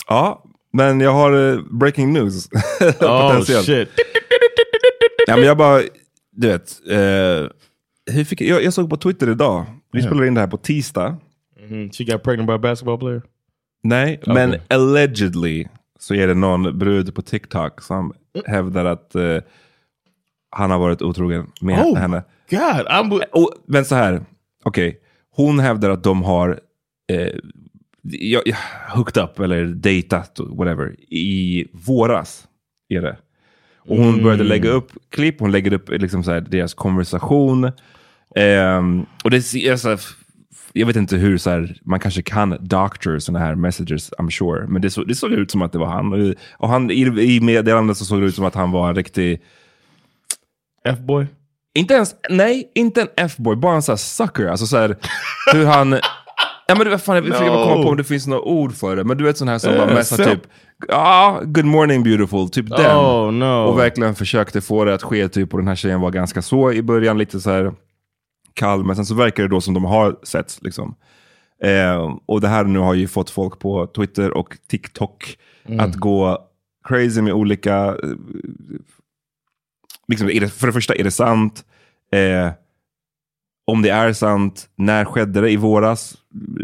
Ja, 0.08 0.44
men 0.74 1.00
jag 1.02 1.12
har 1.14 1.32
eh, 1.54 1.60
breaking 1.72 2.14
news. 2.14 2.50
Oh 3.02 3.44
shit! 3.44 3.90
Ja, 5.28 5.36
men 5.36 5.46
jag 5.46 5.58
bara, 5.58 5.82
du 6.32 6.48
vet. 6.48 6.80
Eh, 6.90 7.48
hur 8.12 8.24
fick, 8.24 8.42
jag, 8.42 8.64
jag 8.64 8.74
såg 8.74 8.90
på 8.90 8.98
Twitter 8.98 9.30
idag, 9.30 9.66
vi 9.92 10.02
spelar 10.02 10.26
in 10.26 10.34
det 10.34 10.42
här 10.42 10.48
på 10.48 10.58
tisdag. 10.58 11.18
Mhm. 11.70 11.90
She 11.92 12.04
got 12.04 12.24
pregnant 12.24 12.48
by 12.48 12.54
a 12.54 12.58
basketball 12.58 12.98
player. 12.98 13.22
Nej, 13.84 14.20
men 14.26 14.56
allegedly 14.68 15.68
så 16.00 16.14
är 16.16 16.28
det 16.28 16.34
någon 16.34 16.80
brud 16.80 17.16
på 17.16 17.22
TikTok 17.22 17.82
som 17.82 18.14
hävdar 18.46 18.86
att 18.86 19.16
eh, 19.16 19.38
han 20.50 20.72
har 20.72 20.80
varit 20.80 21.02
otrogen 21.02 21.52
med 21.62 21.86
Oh 21.86 21.98
henne. 21.98 22.24
God, 22.50 22.88
I'm. 22.88 23.22
Och, 23.32 23.54
men 23.66 23.86
så 23.86 23.96
här, 23.96 24.22
okej. 24.64 25.00
Hon 25.36 25.60
hävdar 25.60 25.90
att 25.90 26.04
de 26.04 26.24
har 26.24 26.60
eh, 27.12 27.34
ja, 28.02 28.42
ja, 28.46 28.56
hooked 28.96 29.24
up 29.24 29.40
eller 29.40 29.66
datat, 29.66 30.40
whatever, 30.40 30.96
i 31.14 31.68
våras. 31.72 32.48
Är 32.90 33.02
det. 33.02 33.18
Och 33.78 33.98
hon 33.98 34.24
började 34.24 34.44
lägga 34.44 34.70
upp 34.70 34.92
klipp, 35.10 35.40
hon 35.40 35.52
lägger 35.52 35.74
upp 35.74 35.90
liksom 35.90 36.24
så 36.24 36.32
här, 36.32 36.42
deras 36.42 36.74
konversation. 36.74 37.72
Ehm, 38.36 39.06
och 39.24 39.32
det 39.32 39.38
är 39.38 39.76
så 39.76 39.90
här, 39.90 40.00
jag 40.74 40.88
vet 40.88 40.96
inte 40.96 41.16
hur 41.16 41.38
så 41.38 41.50
här, 41.50 41.78
man 41.84 42.00
kanske 42.00 42.22
kan 42.22 42.58
doctor 42.60 43.20
sådana 43.20 43.46
här 43.46 43.56
messages, 43.56 44.12
I'm 44.12 44.30
sure. 44.30 44.68
Men 44.68 44.82
det, 44.82 44.90
så, 44.90 45.04
det 45.04 45.16
såg 45.16 45.32
ut 45.32 45.52
som 45.52 45.62
att 45.62 45.72
det 45.72 45.78
var 45.78 45.88
han. 45.88 46.36
Och 46.58 46.70
han, 46.70 46.92
i, 46.92 47.02
i 47.36 47.40
meddelandet 47.42 47.98
så 47.98 48.06
såg 48.06 48.22
det 48.22 48.28
ut 48.28 48.36
som 48.36 48.46
att 48.46 48.56
han 48.56 48.72
var 48.72 48.90
en 48.90 48.96
riktig 48.96 49.42
F-boy. 50.84 51.28
inte 51.74 51.94
ens, 51.94 52.16
nej, 52.30 52.72
inte 52.76 53.02
en 53.02 53.08
F-boy, 53.18 53.56
bara 53.56 53.76
en 53.76 53.82
sån 53.82 53.94
här 53.94 53.98
sucker. 53.98 54.46
Alltså 54.48 54.66
så 54.68 54.78
här, 54.78 54.96
hur 55.54 55.66
han, 55.66 56.00
Ja 56.68 56.76
men 56.76 56.86
du 56.86 56.90
vet 56.90 57.04
fan, 57.04 57.16
jag 57.16 57.26
försöker 57.26 57.50
bara 57.50 57.64
komma 57.64 57.84
på 57.84 57.90
om 57.90 57.98
det 57.98 58.04
finns 58.04 58.28
några 58.28 58.42
ord 58.42 58.74
för 58.74 58.96
det. 58.96 59.04
Men 59.04 59.18
du 59.18 59.24
vet 59.24 59.38
sån 59.38 59.48
här 59.48 59.58
som 59.58 59.72
bara 59.72 59.84
Yeah, 59.84 59.94
messar 59.96 60.18
sim- 60.18 60.30
typ, 60.30 60.42
ja, 60.88 61.42
good 61.46 61.66
morning 61.66 62.04
beautiful, 62.04 62.50
typ 62.50 62.70
den. 62.70 62.98
Oh 62.98 63.32
no. 63.32 63.46
Och 63.46 63.80
verkligen 63.80 64.16
försökte 64.16 64.62
få 64.62 64.86
det 64.86 64.94
att 64.94 65.04
ske 65.04 65.30
typ, 65.30 65.54
och 65.54 65.60
den 65.60 65.68
här 65.68 65.76
tjejen 65.76 66.02
var 66.02 66.12
ganska 66.12 66.42
så 66.42 66.72
i 66.72 66.82
början, 66.82 67.18
lite 67.18 67.40
så 67.40 67.50
här 67.50 67.74
kall, 68.54 68.84
men 68.84 68.96
sen 68.96 69.06
så 69.06 69.14
verkar 69.16 69.44
det 69.44 69.50
då 69.50 69.62
som 69.62 69.74
de 69.74 69.86
har 69.86 70.16
setts 70.24 70.62
liksom. 70.62 70.96
Eh, 71.64 72.16
och 72.26 72.42
det 72.42 72.48
här 72.48 72.64
nu 72.64 72.80
har 72.80 72.94
ju 72.94 73.08
fått 73.08 73.30
folk 73.30 73.60
på 73.60 73.88
Twitter 73.88 74.38
och 74.38 74.58
TikTok 74.70 75.38
att 75.80 75.96
gå 75.96 76.38
crazy 76.88 77.22
med 77.22 77.34
olika, 77.34 77.76
eh, 77.86 77.94
liksom, 80.10 80.30
är 80.30 80.40
det, 80.42 80.50
för 80.50 80.68
det 80.68 80.74
första, 80.74 80.96
är 80.96 81.04
det 81.04 81.12
sant? 81.12 81.64
Eh, 82.14 82.52
om 83.68 83.82
det 83.82 83.90
är 83.90 84.14
sant, 84.14 84.70
när 84.78 85.06
skedde 85.06 85.42
det 85.42 85.50
i 85.52 85.56
våras? 85.56 86.14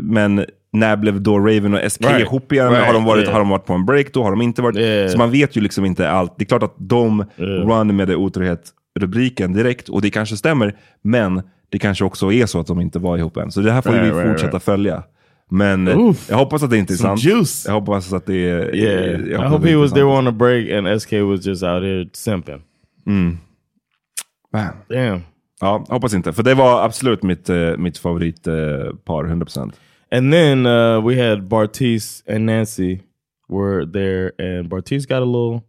Men 0.01 0.45
när 0.73 0.95
blev 0.97 1.21
då 1.21 1.39
Raven 1.39 1.73
och 1.73 1.91
SK 1.91 2.01
Right. 2.01 2.19
ihop 2.19 2.51
igen? 2.51 2.69
Right, 2.71 2.85
Har, 2.85 2.93
de 2.93 3.03
varit, 3.03 3.21
yeah. 3.21 3.33
har 3.33 3.39
de 3.39 3.49
varit 3.49 3.65
på 3.65 3.73
en 3.73 3.85
break 3.85 4.13
då? 4.13 4.23
Har 4.23 4.29
de 4.31 4.41
inte 4.41 4.61
varit? 4.61 4.77
Yeah. 4.77 5.09
Så 5.11 5.17
man 5.17 5.31
vet 5.31 5.57
ju 5.57 5.61
liksom 5.61 5.85
inte 5.85 6.09
allt. 6.09 6.33
Det 6.37 6.43
är 6.43 6.45
klart 6.45 6.63
att 6.63 6.75
de 6.77 7.25
Yeah. 7.37 7.49
run 7.67 7.95
med 7.95 8.07
det 8.07 8.15
otrohet-rubriken 8.15 9.53
direkt, 9.53 9.89
och 9.89 10.01
det 10.01 10.09
kanske 10.09 10.37
stämmer, 10.37 10.75
men 11.01 11.41
det 11.69 11.79
kanske 11.79 12.05
också 12.05 12.31
är 12.31 12.45
så 12.45 12.59
att 12.59 12.67
de 12.67 12.81
inte 12.81 12.99
var 12.99 13.17
ihop 13.17 13.37
än. 13.37 13.51
Så 13.51 13.61
det 13.61 13.71
här 13.71 13.81
får 13.81 13.91
Right, 13.91 14.15
vi 14.15 14.29
fortsätta 14.29 14.59
följa. 14.59 15.03
Men 15.49 15.87
eh, 15.87 15.97
Oof. 15.97 16.29
jag 16.29 16.37
hoppas 16.37 16.63
att 16.63 16.69
det 16.69 16.77
inte 16.77 16.93
är 16.93 16.97
sant. 16.97 17.23
juice. 17.23 17.65
Jag 17.67 17.73
hoppas 17.73 18.13
att 18.13 18.25
det 18.25 18.49
är... 18.49 18.75
Yeah, 18.75 19.05
jag 19.05 19.27
I 19.29 19.33
hoppas 19.33 19.43
hope 19.51 19.55
att 19.55 19.63
det 19.63 19.69
he 19.69 19.75
was 19.75 19.93
there 19.93 20.03
on 20.05 20.27
a 20.27 20.31
break 20.31 20.69
and 20.71 21.01
SK 21.01 21.11
was 21.11 21.45
just 21.45 21.63
out 21.63 21.83
here 21.83 22.09
simping. 22.13 22.61
Man. 23.05 24.73
Damn. 24.89 25.21
Ja, 25.59 25.85
hoppas 25.89 26.13
inte. 26.13 26.33
För 26.33 26.43
det 26.43 26.53
var 26.53 26.85
absolut 26.85 27.23
mitt, 27.23 27.49
eh, 27.49 27.77
mitt 27.77 27.97
favoritpar, 27.97 28.87
eh, 28.87 28.95
par, 28.95 29.23
100%. 29.23 29.73
And 30.11 30.33
then 30.33 30.65
uh, 30.65 31.07
we 31.07 31.29
had 31.29 31.43
Bartiz 31.43 32.23
and 32.27 32.45
Nancy 32.45 32.99
were 33.47 33.85
there, 33.85 34.31
and 34.39 34.69
Bartiz 34.69 35.05
got 35.05 35.17
a 35.17 35.25
little. 35.25 35.61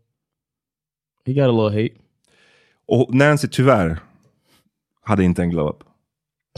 He 1.25 1.33
got 1.33 1.49
a 1.49 1.53
little 1.53 1.83
hate. 1.83 1.95
Och 2.89 3.15
Nancy 3.15 3.49
tyvärr 3.49 3.99
hade 5.03 5.25
inte 5.25 5.43
en 5.43 5.51
glow 5.51 5.69
up. 5.69 5.85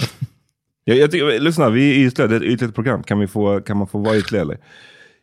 jag, 0.84 0.96
jag 0.96 1.10
tycker, 1.10 1.40
lyssna, 1.40 1.70
vi 1.70 1.90
är 1.90 2.06
ytliga, 2.06 2.28
det 2.28 2.36
är 2.36 2.40
ett 2.40 2.46
ytligt 2.46 2.74
program. 2.74 3.02
Kan, 3.02 3.18
vi 3.18 3.26
få, 3.26 3.60
kan 3.60 3.76
man 3.76 3.86
få 3.86 3.98
vara 3.98 4.16
ytlig 4.16 4.40
eller? 4.40 4.58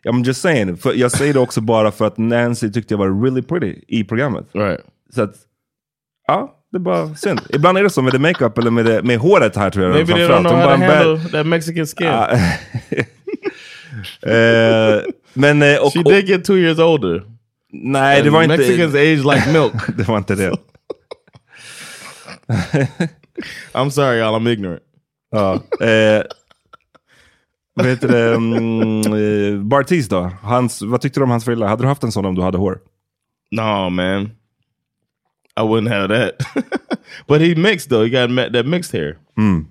I'm 0.03 0.25
just 0.25 0.41
saying, 0.41 0.77
för 0.77 0.93
jag 0.93 1.11
säger 1.11 1.33
det 1.33 1.39
också 1.39 1.61
bara 1.61 1.91
för 1.91 2.05
att 2.05 2.17
Nancy 2.17 2.71
tyckte 2.71 2.93
jag 2.93 2.99
var 2.99 3.23
really 3.23 3.41
pretty 3.41 3.81
i 3.87 4.03
programmet. 4.03 4.45
Right. 4.53 4.81
Så 5.13 5.21
att, 5.21 5.35
ja, 6.27 6.55
det 6.71 6.77
är 6.77 6.79
bara 6.79 7.15
synd. 7.15 7.41
Ibland 7.49 7.77
är 7.77 7.83
det 7.83 7.89
så 7.89 8.01
med 8.01 8.13
det 8.13 8.19
makeup 8.19 8.57
eller 8.57 8.71
med, 8.71 8.85
det, 8.85 9.03
med 9.03 9.19
håret 9.19 9.55
här 9.55 9.69
tror 9.69 9.85
jag. 9.85 9.93
Maybe 9.93 10.13
they 10.13 10.27
don't 10.27 10.39
know 10.39 10.53
how 10.53 10.77
to 10.77 10.83
handle 10.83 11.29
that 11.29 11.45
Mexican 11.45 11.85
skin. 11.85 12.09
Eh, 14.21 15.01
men, 15.33 15.61
eh, 15.61 15.77
och, 15.77 15.93
she 15.93 16.03
did 16.03 16.29
get 16.29 16.45
two 16.45 16.57
years 16.57 16.79
older. 16.79 17.23
nej, 17.71 18.21
det 18.23 18.29
var 18.29 18.43
inte... 18.43 18.57
Mexicans 18.57 18.95
age 18.95 19.35
like 19.35 19.51
milk. 19.53 19.73
det 19.97 20.07
var 20.07 20.17
inte 20.17 20.35
det. 20.35 20.51
I'm 23.73 23.89
sorry, 23.89 24.19
y'all. 24.19 24.35
I'm 24.35 24.49
ignorant. 24.49 24.81
Ja. 25.31 25.53
Eh, 25.85 26.23
vad 27.75 27.85
heter 27.85 28.07
det? 28.07 28.35
Mm, 28.35 28.99
eh, 28.99 29.61
Bartiz 29.63 30.09
då? 30.09 30.31
Hans, 30.41 30.81
vad 30.81 31.01
tyckte 31.01 31.19
du 31.19 31.23
om 31.23 31.29
hans 31.29 31.45
frilla? 31.45 31.67
Hade 31.67 31.83
du 31.83 31.87
haft 31.87 32.03
en 32.03 32.11
sån 32.11 32.25
om 32.25 32.35
du 32.35 32.41
hade 32.41 32.57
hår? 32.57 32.79
No, 33.51 33.89
man. 33.89 34.31
I 35.57 35.63
wouldn't 35.63 35.91
have 35.91 36.09
that. 36.09 36.99
but 37.27 37.41
he 37.41 37.55
mixed 37.55 37.89
though. 37.89 38.03
He 38.03 38.09
got 38.09 38.27
that 38.51 38.65
mixed 38.65 38.91
hair. 38.91 39.17
Mm. 39.37 39.67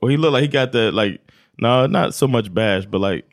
Well, 0.00 0.10
he 0.10 0.16
looked 0.16 0.32
like 0.32 0.42
he 0.42 0.48
got 0.48 0.72
that 0.72 0.94
like 0.94 1.20
no, 1.58 1.86
not 1.86 2.14
so 2.14 2.26
much 2.26 2.52
bash, 2.52 2.86
but 2.86 3.00
like 3.00 3.24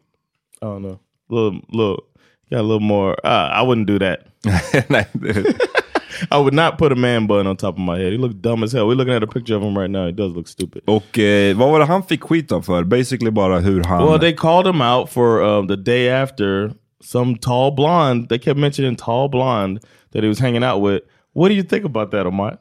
I 0.62 0.66
don't 0.66 0.82
know, 0.82 1.00
little 1.30 1.62
little 1.70 2.04
got 2.52 2.62
a 2.62 2.64
little 2.64 2.80
more. 2.80 3.16
Uh, 3.26 3.50
I 3.54 3.62
wouldn't 3.62 3.88
do 3.88 4.00
that. 4.00 4.28
I 6.32 6.38
would 6.38 6.54
not 6.54 6.78
put 6.78 6.92
a 6.92 6.96
man 6.96 7.28
bun 7.28 7.48
on 7.48 7.58
top 7.58 7.76
of 7.76 7.80
my 7.80 7.98
head. 8.00 8.12
He 8.12 8.18
looked 8.18 8.42
dumb 8.42 8.64
as 8.64 8.72
hell. 8.72 8.88
We're 8.88 8.96
looking 8.96 9.14
at 9.14 9.24
a 9.24 9.28
picture 9.28 9.56
of 9.56 9.62
him 9.62 9.78
right 9.78 9.90
now. 9.90 10.08
He 10.08 10.12
does 10.12 10.34
look 10.34 10.48
stupid. 10.48 10.84
och 10.86 11.20
eh, 11.20 11.56
vad 11.56 11.72
var 11.72 11.80
det 11.80 11.86
han 11.86 12.04
fick 12.04 12.24
skit 12.24 12.52
av 12.52 12.62
för? 12.62 12.84
Basically 12.84 13.32
bara 13.32 13.60
hur 13.60 13.84
han... 13.84 14.06
Well, 14.06 14.20
they 14.20 14.34
called 14.34 14.68
him 14.68 14.82
out 14.82 15.10
for 15.10 15.44
um, 15.44 15.68
the 15.68 15.76
day 15.76 16.10
after 16.10 16.72
some 17.02 17.38
tall 17.38 17.72
blonde. 17.72 18.30
They 18.30 18.40
kept 18.40 18.60
mentioning 18.60 18.96
tall 18.96 19.30
blonde 19.30 19.80
that 20.12 20.24
he 20.24 20.30
was 20.30 20.40
hanging 20.40 20.64
out 20.64 20.82
with. 20.82 21.04
What 21.38 21.50
do 21.50 21.54
you 21.54 21.62
think 21.62 21.86
about 21.86 22.10
that, 22.10 22.26
Omar? 22.26 22.58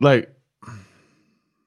Like, 0.00 0.34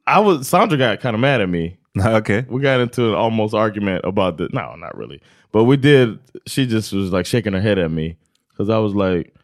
I 0.08 0.19
was 0.19 0.48
Sandra 0.48 0.80
got 0.80 1.00
kind 1.00 1.13
of 1.13 1.19
mad 1.19 1.41
at 1.41 1.48
me. 1.48 1.78
okay. 2.04 2.43
We 2.50 2.60
got 2.63 2.80
into 2.80 3.10
an 3.10 3.13
almost 3.13 3.54
argument 3.54 4.04
about 4.04 4.38
the. 4.38 4.50
No, 4.52 4.74
not 4.78 4.98
really, 4.98 5.21
but 5.52 5.65
we 5.65 5.78
did. 5.78 6.17
She 6.48 6.65
just 6.65 6.91
was 6.91 7.12
like 7.12 7.28
shaking 7.28 7.54
her 7.54 7.62
head 7.62 7.78
at 7.78 7.91
me 7.91 8.17
because 8.50 8.67
I 8.67 8.80
was 8.80 8.95
like, 8.95 9.36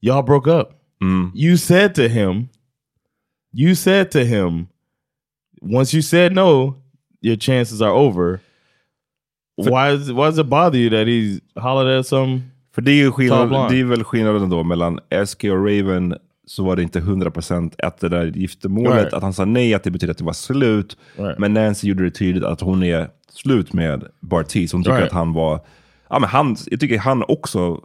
"Y'all 0.00 0.22
broke 0.22 0.46
up." 0.46 0.78
Mm. 1.02 1.32
You 1.34 1.56
said 1.56 1.96
to 1.96 2.08
him, 2.08 2.50
you 3.52 3.74
said 3.74 4.12
to 4.12 4.24
him, 4.24 4.68
once 5.60 5.92
you 5.92 6.02
said 6.02 6.32
no, 6.32 6.76
your 7.20 7.34
chances 7.34 7.82
are 7.82 7.90
over. 7.90 8.40
Why 9.56 9.90
is 9.90 10.12
why 10.12 10.28
does 10.28 10.38
it 10.38 10.48
bother 10.48 10.78
you 10.78 10.90
that 10.90 11.08
he's 11.08 11.40
hollered 11.58 11.98
at 11.98 12.06
some? 12.06 12.52
För 12.74 12.82
det 12.82 12.90
är 12.90 12.96
ju 12.96 13.12
skillnad, 13.12 13.70
det 13.70 13.80
är 13.80 13.84
väl 13.84 14.04
skillnaden 14.04 14.50
då 14.50 14.62
mellan 14.62 15.00
SK 15.26 15.44
och 15.44 15.66
Raven 15.66 16.14
så 16.46 16.64
var 16.64 16.76
det 16.76 16.82
inte 16.82 17.00
100% 17.00 17.74
att 17.78 18.00
det 18.00 18.08
där 18.08 18.24
giftermålet, 18.26 18.94
Right. 19.02 19.12
att 19.14 19.22
han 19.22 19.32
sa 19.32 19.44
nej, 19.44 19.74
att 19.74 19.82
det 19.84 19.90
betyder 19.90 20.10
att 20.10 20.18
det 20.18 20.24
var 20.24 20.32
slut. 20.32 20.96
Right. 21.16 21.38
Men 21.38 21.54
Nancy 21.54 21.88
gjorde 21.88 22.04
det 22.04 22.10
tydligt 22.10 22.44
att 22.44 22.60
hon 22.60 22.82
är 22.82 23.08
slut 23.30 23.72
med 23.72 24.04
Bartiz. 24.20 24.72
Hon 24.72 24.82
tycker 24.82 24.96
Right. 24.96 25.06
att 25.06 25.12
han 25.14 25.32
var, 25.32 25.60
ja 26.10 26.18
men 26.18 26.28
han, 26.28 26.56
jag 26.66 26.80
tycker 26.80 26.98
han 26.98 27.24
också, 27.28 27.80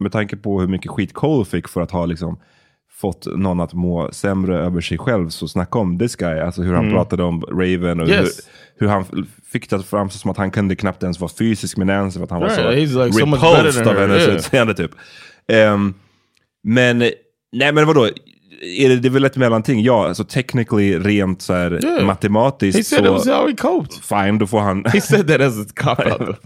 med 0.00 0.12
tanke 0.12 0.36
på 0.36 0.60
hur 0.60 0.68
mycket 0.68 0.90
skit 0.90 1.12
Cole 1.14 1.44
fick 1.44 1.68
för 1.68 1.80
att 1.80 1.90
ha 1.90 2.06
liksom 2.06 2.38
fått 3.04 3.26
någon 3.36 3.60
att 3.60 3.74
må 3.74 4.08
sämre 4.12 4.58
över 4.58 4.80
sig 4.80 4.98
själv, 4.98 5.28
så 5.28 5.48
snacka 5.48 5.78
om 5.78 5.98
this 5.98 6.16
guy, 6.16 6.38
alltså 6.40 6.62
hur 6.62 6.74
han 6.74 6.90
pratade 6.90 7.22
om 7.22 7.42
Raven 7.42 8.00
och 8.00 8.08
Mm. 8.08 8.24
Yes. 8.24 8.40
hur, 8.76 8.86
hur 8.86 8.92
han 8.92 9.26
fick 9.52 9.70
det 9.70 9.82
framstå 9.82 10.18
som 10.18 10.30
att 10.30 10.36
han 10.36 10.50
kunde 10.50 10.76
knappt 10.76 11.02
ens 11.02 11.20
vara 11.20 11.30
fysisk 11.38 11.76
med 11.76 11.86
Nancy 11.86 12.18
för 12.18 12.24
att 12.24 12.30
han 12.30 12.40
var 12.40 12.48
Right, 12.48 12.60
så 12.60 12.96
he's 12.96 13.04
like 13.04 13.18
so 13.18 13.26
repulsed 13.26 13.84
than 13.84 13.96
av 13.96 14.00
hennes 14.00 14.22
yeah. 14.22 14.36
utseende 14.36 14.74
typ. 14.74 14.90
Ehm, 15.48 15.94
men, 16.62 16.98
nej 17.52 17.72
men 17.72 17.86
vadå? 17.86 18.08
Är 18.64 18.88
det, 18.88 18.96
det 18.96 19.08
är 19.08 19.10
väl 19.10 19.24
ett 19.24 19.36
mellanting? 19.36 19.82
Ja, 19.82 20.08
alltså 20.08 20.24
technically, 20.24 20.98
rent 20.98 21.42
så 21.42 21.52
här, 21.52 21.84
Yeah. 21.84 22.06
matematiskt 22.06 22.76
He 22.78 22.84
said 22.84 22.98
så... 22.98 23.04
it 23.06 23.12
was 23.12 23.26
how 23.26 23.46
he 23.48 23.56
coped. 23.56 23.92
Fine, 23.92 24.38
då 24.38 24.46
får 24.46 24.60
han... 24.60 24.84
He 24.84 25.00
said 25.00 25.28
that 25.28 25.40
as 25.40 25.60
a 25.60 25.64
cop 25.76 25.98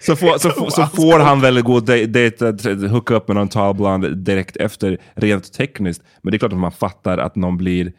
så, 0.00 0.16
får, 0.16 0.38
så, 0.38 0.50
får- 0.50 0.70
så 0.70 0.86
får 0.86 1.18
han 1.18 1.40
väl 1.40 1.62
gå 1.62 1.74
och 1.74 1.84
de- 1.84 2.06
dejta, 2.06 2.46
hooka 2.90 3.14
upp 3.14 3.28
med 3.28 3.36
någon 3.36 3.48
tall 3.48 3.74
blonde 3.74 4.14
direkt 4.14 4.56
efter, 4.56 4.98
rent 5.14 5.52
tekniskt. 5.52 6.02
Men 6.22 6.30
det 6.30 6.36
är 6.36 6.38
klart 6.38 6.52
att 6.52 6.58
man 6.58 6.72
fattar 6.72 7.18
att 7.18 7.36
någon 7.36 7.56
blir, 7.56 7.92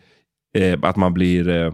eh, 0.57 0.79
att 0.81 0.95
man 0.95 1.13
blir 1.13 1.49
eh, 1.49 1.73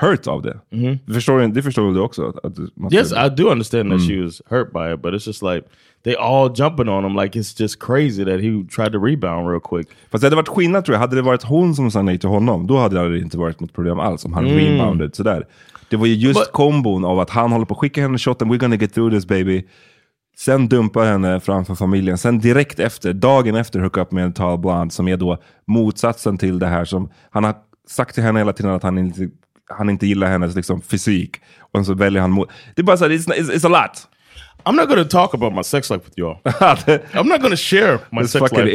hurt 0.00 0.26
av 0.26 0.42
det. 0.42 0.58
Du 1.06 1.14
förstår, 1.14 1.40
det 1.40 1.62
förstår 1.62 1.84
väl 1.84 1.94
du 1.94 2.00
också? 2.00 2.28
Att, 2.28 2.44
att 2.44 2.92
yes, 2.92 3.12
I 3.12 3.28
do 3.36 3.48
understand 3.50 3.90
that 3.90 4.08
she 4.08 4.22
was 4.22 4.42
hurt 4.50 4.72
by 4.72 4.94
it, 4.94 5.02
but 5.02 5.12
it's 5.14 5.26
just 5.26 5.42
like 5.42 5.62
they 6.06 6.14
all 6.14 6.48
jumping 6.54 6.88
on 6.88 7.04
him 7.04 7.16
like 7.16 7.38
it's 7.38 7.60
just 7.62 7.78
crazy 7.80 8.24
that 8.24 8.40
he 8.40 8.64
tried 8.76 8.92
to 8.92 8.98
rebound 8.98 9.48
real 9.48 9.60
quick. 9.60 9.88
Fast 10.10 10.22
det 10.22 10.26
hade 10.26 10.36
varit 10.36 10.48
skillnad 10.48 10.84
tror 10.84 10.94
jag. 10.94 11.00
Hade 11.00 11.16
det 11.16 11.22
varit 11.22 11.42
hon 11.42 11.74
som 11.74 11.90
sa 11.90 12.02
nej 12.02 12.18
till 12.18 12.28
honom, 12.28 12.66
då 12.66 12.78
hade 12.78 13.08
det 13.08 13.18
inte 13.18 13.38
varit 13.38 13.60
något 13.60 13.72
problem 13.72 14.00
alls. 14.00 14.24
Om 14.24 14.32
han 14.32 14.44
rebounded 14.44 15.14
sådär. 15.14 15.46
Det 15.88 15.96
var 15.96 16.06
ju 16.06 16.14
just 16.14 16.40
But- 16.40 16.52
kombon 16.52 17.04
av 17.04 17.20
att 17.20 17.30
han 17.30 17.52
håller 17.52 17.64
på 17.64 17.74
att 17.74 17.80
skicka 17.80 18.02
henne 18.02 18.18
shoten, 18.18 18.52
we're 18.52 18.58
gonna 18.58 18.76
get 18.76 18.94
through 18.94 19.14
this 19.14 19.26
baby. 19.26 19.64
Sen 20.38 20.68
dumpar 20.68 21.04
henne 21.04 21.40
framför 21.40 21.74
familjen. 21.74 22.18
Sen 22.18 22.38
direkt 22.38 22.80
efter, 22.80 23.12
dagen 23.12 23.54
efter, 23.54 23.80
hooka 23.80 24.00
upp 24.00 24.12
med 24.12 24.24
en 24.24 24.32
tall 24.32 24.58
blonde 24.58 24.94
som 24.94 25.08
är 25.08 25.16
då 25.16 25.38
motsatsen 25.66 26.38
till 26.38 26.58
det 26.58 26.66
här 26.66 26.84
som 26.84 27.10
han 27.30 27.44
har 27.44 27.54
sagt 27.88 28.14
till 28.14 28.22
henne 28.22 28.40
hela 28.40 28.52
tiden 28.52 28.72
att 28.72 28.82
han 28.82 28.98
inte, 28.98 29.28
han 29.70 29.90
inte 29.90 30.06
gillar 30.06 30.26
hennes 30.26 30.56
liksom, 30.56 30.80
fysik. 30.80 31.36
Och 31.72 31.86
så 31.86 31.94
väljer 31.94 32.22
han 32.22 32.30
mot... 32.30 32.48
Det 32.74 32.82
är 32.82 32.84
bara 32.84 32.96
såhär, 32.96 33.10
it's, 33.10 33.28
it's, 33.28 33.50
it's 33.50 33.66
a 33.66 33.82
lot. 33.82 34.08
I'm 34.64 34.74
not 34.76 34.88
to 35.04 35.08
talk 35.08 35.34
about 35.34 35.52
my 35.52 35.62
sex 35.62 35.90
life 35.90 36.04
with 36.04 36.14
y'all. 36.18 36.40
I'm 37.14 37.28
not 37.28 37.38
to 37.50 37.56
share 37.56 38.00
my 38.10 38.22
This 38.22 38.32
sex 38.32 38.40
fucking 38.42 38.58
life. 38.64 38.68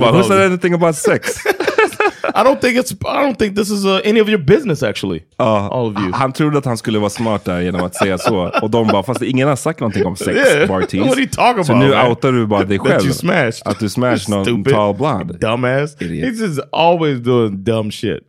bara, 0.00 0.12
with 0.12 0.22
who 0.22 0.28
said 0.28 0.36
of 0.36 0.42
you." 0.42 0.46
anything 0.46 0.74
about 0.74 0.96
sex? 0.96 1.38
I 2.34 2.42
don't 2.42 2.60
think 2.60 2.76
it's. 2.78 2.92
I 2.92 3.22
don't 3.22 3.38
think 3.38 3.54
this 3.56 3.70
is 3.70 3.84
uh, 3.84 4.00
any 4.04 4.20
of 4.20 4.28
your 4.28 4.38
business 4.38 4.82
actually. 4.82 5.20
Ja, 5.38 5.68
all 5.68 5.86
of 5.86 6.02
you. 6.02 6.12
Han 6.12 6.32
trodde 6.32 6.58
att 6.58 6.64
han 6.64 6.76
skulle 6.78 6.98
vara 6.98 7.10
smart 7.10 7.44
där 7.44 7.60
genom 7.60 7.82
att 7.82 7.94
säga 7.94 8.18
så. 8.18 8.50
Och 8.62 8.70
de 8.70 8.86
bara, 8.86 9.02
fast 9.02 9.22
ingen 9.22 9.48
har 9.48 9.56
sagt 9.56 9.80
någonting 9.80 10.06
om 10.06 10.16
sex, 10.16 10.30
Yeah. 10.38 10.68
Bartiz. 10.68 11.00
What 11.06 11.12
are 11.12 11.20
you 11.20 11.28
talking 11.28 11.64
Så 11.64 11.72
about, 11.72 11.84
nu 11.88 11.94
man? 11.94 12.06
outar 12.10 12.32
du 12.32 12.46
bara 12.46 12.64
dig 12.64 12.78
That 12.78 12.86
själv. 12.86 13.04
you 13.04 13.12
smashed. 13.12 13.62
Att 13.64 13.78
du 13.80 13.88
smashed 13.88 14.28
någon 14.28 14.64
tall 14.64 14.94
blonde. 14.94 15.34
Dumbass. 15.38 15.96
Idiot. 16.02 16.28
He's 16.28 16.46
just 16.46 16.60
always 16.72 17.18
doing 17.20 17.64
dumb 17.64 17.90
shit. 17.92 18.20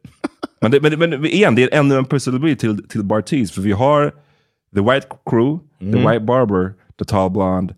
Men, 0.62 0.72
det, 0.72 0.82
men, 0.82 1.00
men 1.00 1.26
igen, 1.26 1.56
det 1.56 1.64
är 1.64 1.70
ännu 1.80 1.98
en 1.98 2.06
pusselbit 2.06 2.60
till, 2.60 2.88
till 2.88 3.04
Bartiz. 3.04 3.52
För 3.52 3.62
vi 3.62 3.72
har 3.72 4.12
the 4.76 4.84
white 4.84 5.06
crew, 5.26 5.60
Mm. 5.82 5.92
the 5.92 5.98
white 6.04 6.26
barber, 6.26 6.76
the 6.98 7.06
tall 7.06 7.30
blonde. 7.30 7.74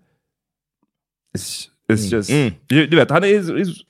It's, 1.34 1.70
it's 1.90 2.06
Mm. 2.06 2.10
just... 2.10 2.30
Du, 2.68 2.88
du 2.88 2.98
vet, 2.98 3.10
han 3.10 3.24
är... 3.24 3.28
He's, 3.28 3.48
he's, 3.48 3.84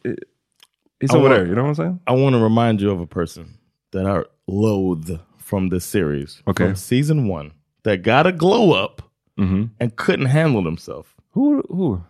he's 0.99 1.13
over 1.15 1.29
there, 1.29 1.45
you 1.47 1.55
know 1.55 1.63
what 1.63 1.69
I'm 1.69 1.75
saying? 1.75 1.99
I 2.07 2.13
want 2.13 2.35
to 2.35 2.39
remind 2.41 2.81
you 2.81 2.91
of 2.91 2.99
a 3.01 3.07
person 3.07 3.57
that 3.91 4.05
I 4.05 4.23
loathe 4.47 5.19
from 5.37 5.69
this 5.69 5.85
series. 5.85 6.41
Okay. 6.47 6.65
From 6.65 6.75
season 6.75 7.27
one. 7.27 7.51
that 7.83 8.01
got 8.03 8.27
a 8.27 8.31
glow 8.33 8.73
up 8.73 9.01
Mhm. 9.39 9.69
and 9.79 9.95
couldn't 9.95 10.25
handle 10.25 10.63
himself. 10.65 11.15
Who, 11.31 11.61
who? 11.69 12.01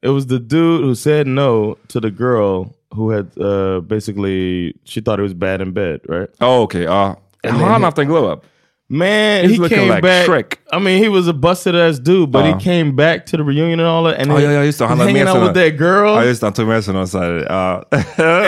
It 0.00 0.08
was 0.08 0.26
the 0.26 0.38
dude 0.38 0.80
who 0.84 0.94
said 0.94 1.26
no 1.26 1.76
to 1.88 2.00
the 2.00 2.10
girl 2.10 2.74
who 2.94 3.10
had 3.10 3.26
uh, 3.38 3.80
basically 3.80 4.74
she 4.84 5.00
thought 5.02 5.18
it 5.18 5.22
was 5.22 5.34
bad 5.34 5.60
in 5.60 5.72
bed, 5.72 6.00
right? 6.08 6.28
Ja, 6.40 6.62
okej. 6.62 6.84
ja. 6.84 7.16
And 7.44 7.52
Har 7.52 7.58
then 7.58 7.68
han 7.72 7.80
he- 7.80 7.84
haft 7.84 7.98
en 7.98 8.06
glow-up? 8.06 8.44
Man, 8.92 9.48
He's 9.48 9.58
he 9.58 9.68
came 9.70 9.88
like 9.88 10.02
back. 10.02 10.28
Shrek. 10.28 10.56
I 10.70 10.78
mean, 10.78 11.02
he 11.02 11.08
was 11.08 11.26
a 11.26 11.32
busted 11.32 11.74
ass 11.74 11.98
dude, 11.98 12.30
but 12.30 12.44
Uh. 12.44 12.58
he 12.58 12.62
came 12.64 12.94
back 12.94 13.24
to 13.26 13.38
the 13.38 13.42
reunion 13.42 13.80
and 13.80 13.88
all 13.88 14.04
that, 14.04 14.18
and 14.20 14.30
Oh, 14.30 14.36
he, 14.36 14.42
just 14.66 14.78
det. 14.80 14.86
Han 14.88 14.98
he's 14.98 15.06
hade 15.06 15.16
hanging 15.16 15.28
out 15.28 15.42
with 15.42 15.54
that 15.54 15.78
girl. 15.78 16.14
Det. 16.20 16.40
Han 16.42 16.52
tog 16.52 16.66
med 16.66 16.84
sig 16.84 16.94
någon 16.94 17.08
så 17.08 17.18
här... 17.18 17.84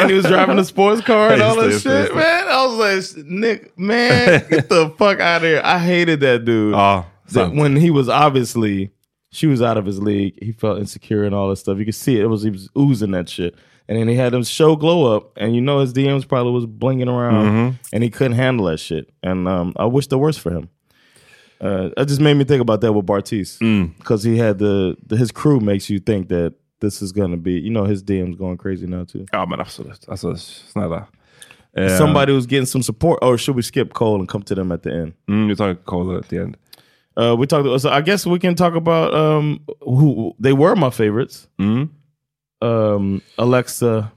And 0.02 0.11
he 0.11 0.14
was 0.16 0.24
driving 0.26 0.59
a 0.59 0.64
sports 0.64 1.00
car 1.07 1.30
and 1.33 1.40
all 1.42 1.57
that 1.57 1.70
det, 1.70 1.80
shit, 1.80 2.09
det. 2.09 2.14
man. 2.14 2.48
I 2.48 2.66
was 2.66 3.14
like, 3.16 3.26
Nick, 3.26 3.78
man, 3.78 4.42
get 4.50 4.68
the 4.68 4.90
fuck 4.98 5.18
out 5.20 5.37
of 5.42 5.48
here. 5.48 5.62
I 5.64 5.78
hated 5.78 6.20
that 6.20 6.44
dude. 6.44 6.74
That 7.33 7.54
when 7.54 7.76
he 7.76 7.90
was 7.90 8.09
obviously, 8.11 8.90
she 9.33 9.46
was 9.46 9.62
out 9.62 9.78
of 9.78 9.87
his 9.87 9.98
league. 9.98 10.35
He 10.42 10.52
felt 10.52 10.78
insecure 10.78 11.24
and 11.24 11.35
all 11.35 11.48
that 11.48 11.57
stuff. 11.57 11.78
You 11.78 11.87
could 11.87 11.94
see 11.94 12.16
it. 12.18 12.22
It 12.24 12.28
was 12.28 12.42
he 12.42 12.50
was 12.50 12.68
oozing 12.76 13.12
that 13.12 13.28
shit. 13.30 13.54
And 13.88 13.99
then 13.99 14.09
he 14.09 14.14
had 14.14 14.33
him 14.33 14.42
show 14.44 14.77
glow 14.77 15.14
up, 15.14 15.33
and 15.37 15.55
you 15.55 15.61
know 15.61 15.81
his 15.81 15.92
DMs 15.92 16.27
probably 16.27 16.53
was 16.53 16.64
blinging 16.66 17.09
around, 17.09 17.44
Mm-hmm. 17.47 17.77
and 17.92 18.03
he 18.03 18.09
couldn't 18.11 18.37
handle 18.37 18.66
that 18.66 18.79
shit. 18.79 19.11
And 19.23 19.47
um, 19.47 19.73
I 19.77 19.85
wish 19.85 20.07
the 20.07 20.16
worst 20.18 20.40
for 20.40 20.51
him. 20.51 20.68
Uh, 21.61 21.90
that 21.97 22.09
just 22.09 22.20
made 22.20 22.35
me 22.35 22.44
think 22.44 22.61
about 22.62 22.81
that 22.81 22.92
with 22.92 23.07
Bartiz 23.07 23.59
Mm. 23.59 23.97
because 23.99 24.23
he 24.25 24.37
had 24.38 24.59
the, 24.59 24.97
the 25.07 25.16
his 25.16 25.31
crew 25.31 25.61
makes 25.61 25.88
you 25.90 25.99
think 26.01 26.29
that 26.29 26.55
this 26.81 27.01
is 27.03 27.12
gonna 27.12 27.37
be 27.37 27.53
you 27.53 27.70
know 27.70 27.85
his 27.85 28.03
DMs 28.03 28.37
going 28.37 28.57
crazy 28.57 28.87
now 28.87 29.05
too. 29.05 29.25
Ja, 29.33 29.47
men 29.47 29.61
absolut. 29.61 29.99
Alltså, 30.09 30.33
snälla. 30.35 31.07
Eh, 31.77 31.97
Somebody 31.99 32.33
was 32.33 32.47
getting 32.47 32.66
some 32.66 32.83
support, 32.83 33.18
or 33.23 33.37
should 33.38 33.57
we 33.57 33.62
skip 33.62 33.92
Cole 33.94 34.16
and 34.20 34.29
come 34.29 34.42
to 34.44 34.55
them 34.55 34.73
at 34.73 34.83
the 34.83 34.92
end? 34.92 35.12
Mm, 35.29 35.49
vi 35.49 35.55
tar 35.55 35.75
Cole 35.75 36.16
at 36.16 36.29
the 36.29 36.38
end. 36.38 36.57
Uh, 37.16 37.35
we 37.37 37.47
talked. 37.47 37.81
So 37.81 37.90
I 37.90 38.01
guess 38.01 38.27
we 38.27 38.38
can 38.38 38.55
talk 38.55 38.75
about 38.75 39.12
um, 39.14 39.61
who 39.81 40.35
they 40.38 40.53
were 40.53 40.75
my 40.77 40.90
favorites. 40.90 41.49
Mm. 41.59 41.88
Um, 42.64 43.22
Alexa 43.37 44.12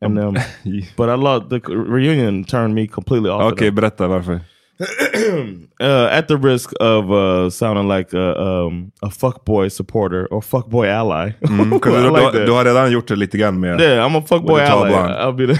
and 0.00 0.16
them, 0.16 0.34
but 0.96 1.08
I 1.08 1.14
love 1.14 1.48
the 1.48 1.60
reunion 1.60 2.44
turned 2.44 2.74
me 2.74 2.86
completely 2.86 3.30
off. 3.30 3.52
Okej, 3.52 3.66
them. 3.66 3.74
berätta 3.74 4.08
varför. 4.08 4.40
uh, 5.80 6.08
at 6.10 6.28
the 6.28 6.36
risk 6.36 6.72
of 6.80 7.10
uh, 7.10 7.48
sounding 7.48 7.88
like 7.88 8.12
a, 8.12 8.38
um, 8.38 8.92
a 9.02 9.08
fuckboy 9.08 9.72
supporter 9.72 10.26
or 10.26 10.40
fuckboy 10.40 10.86
ally. 10.86 11.32
Mm, 11.40 11.72
I 11.86 12.02
du, 12.02 12.10
like 12.10 12.32
du, 12.32 12.38
that. 12.38 12.46
du 12.46 12.52
har 12.52 12.64
redan 12.64 12.92
gjort 12.92 13.08
det 13.08 13.16
lite 13.16 13.38
grann 13.38 13.60
med... 13.60 13.80
Yeah, 13.80 14.06
I'm 14.06 14.16
a 14.16 14.20
fuckboy 14.20 14.54
With 14.54 14.64
the 14.64 14.66
tall 14.66 14.86
ally. 14.86 15.12
I'll 15.12 15.32
be 15.32 15.46
the. 15.46 15.58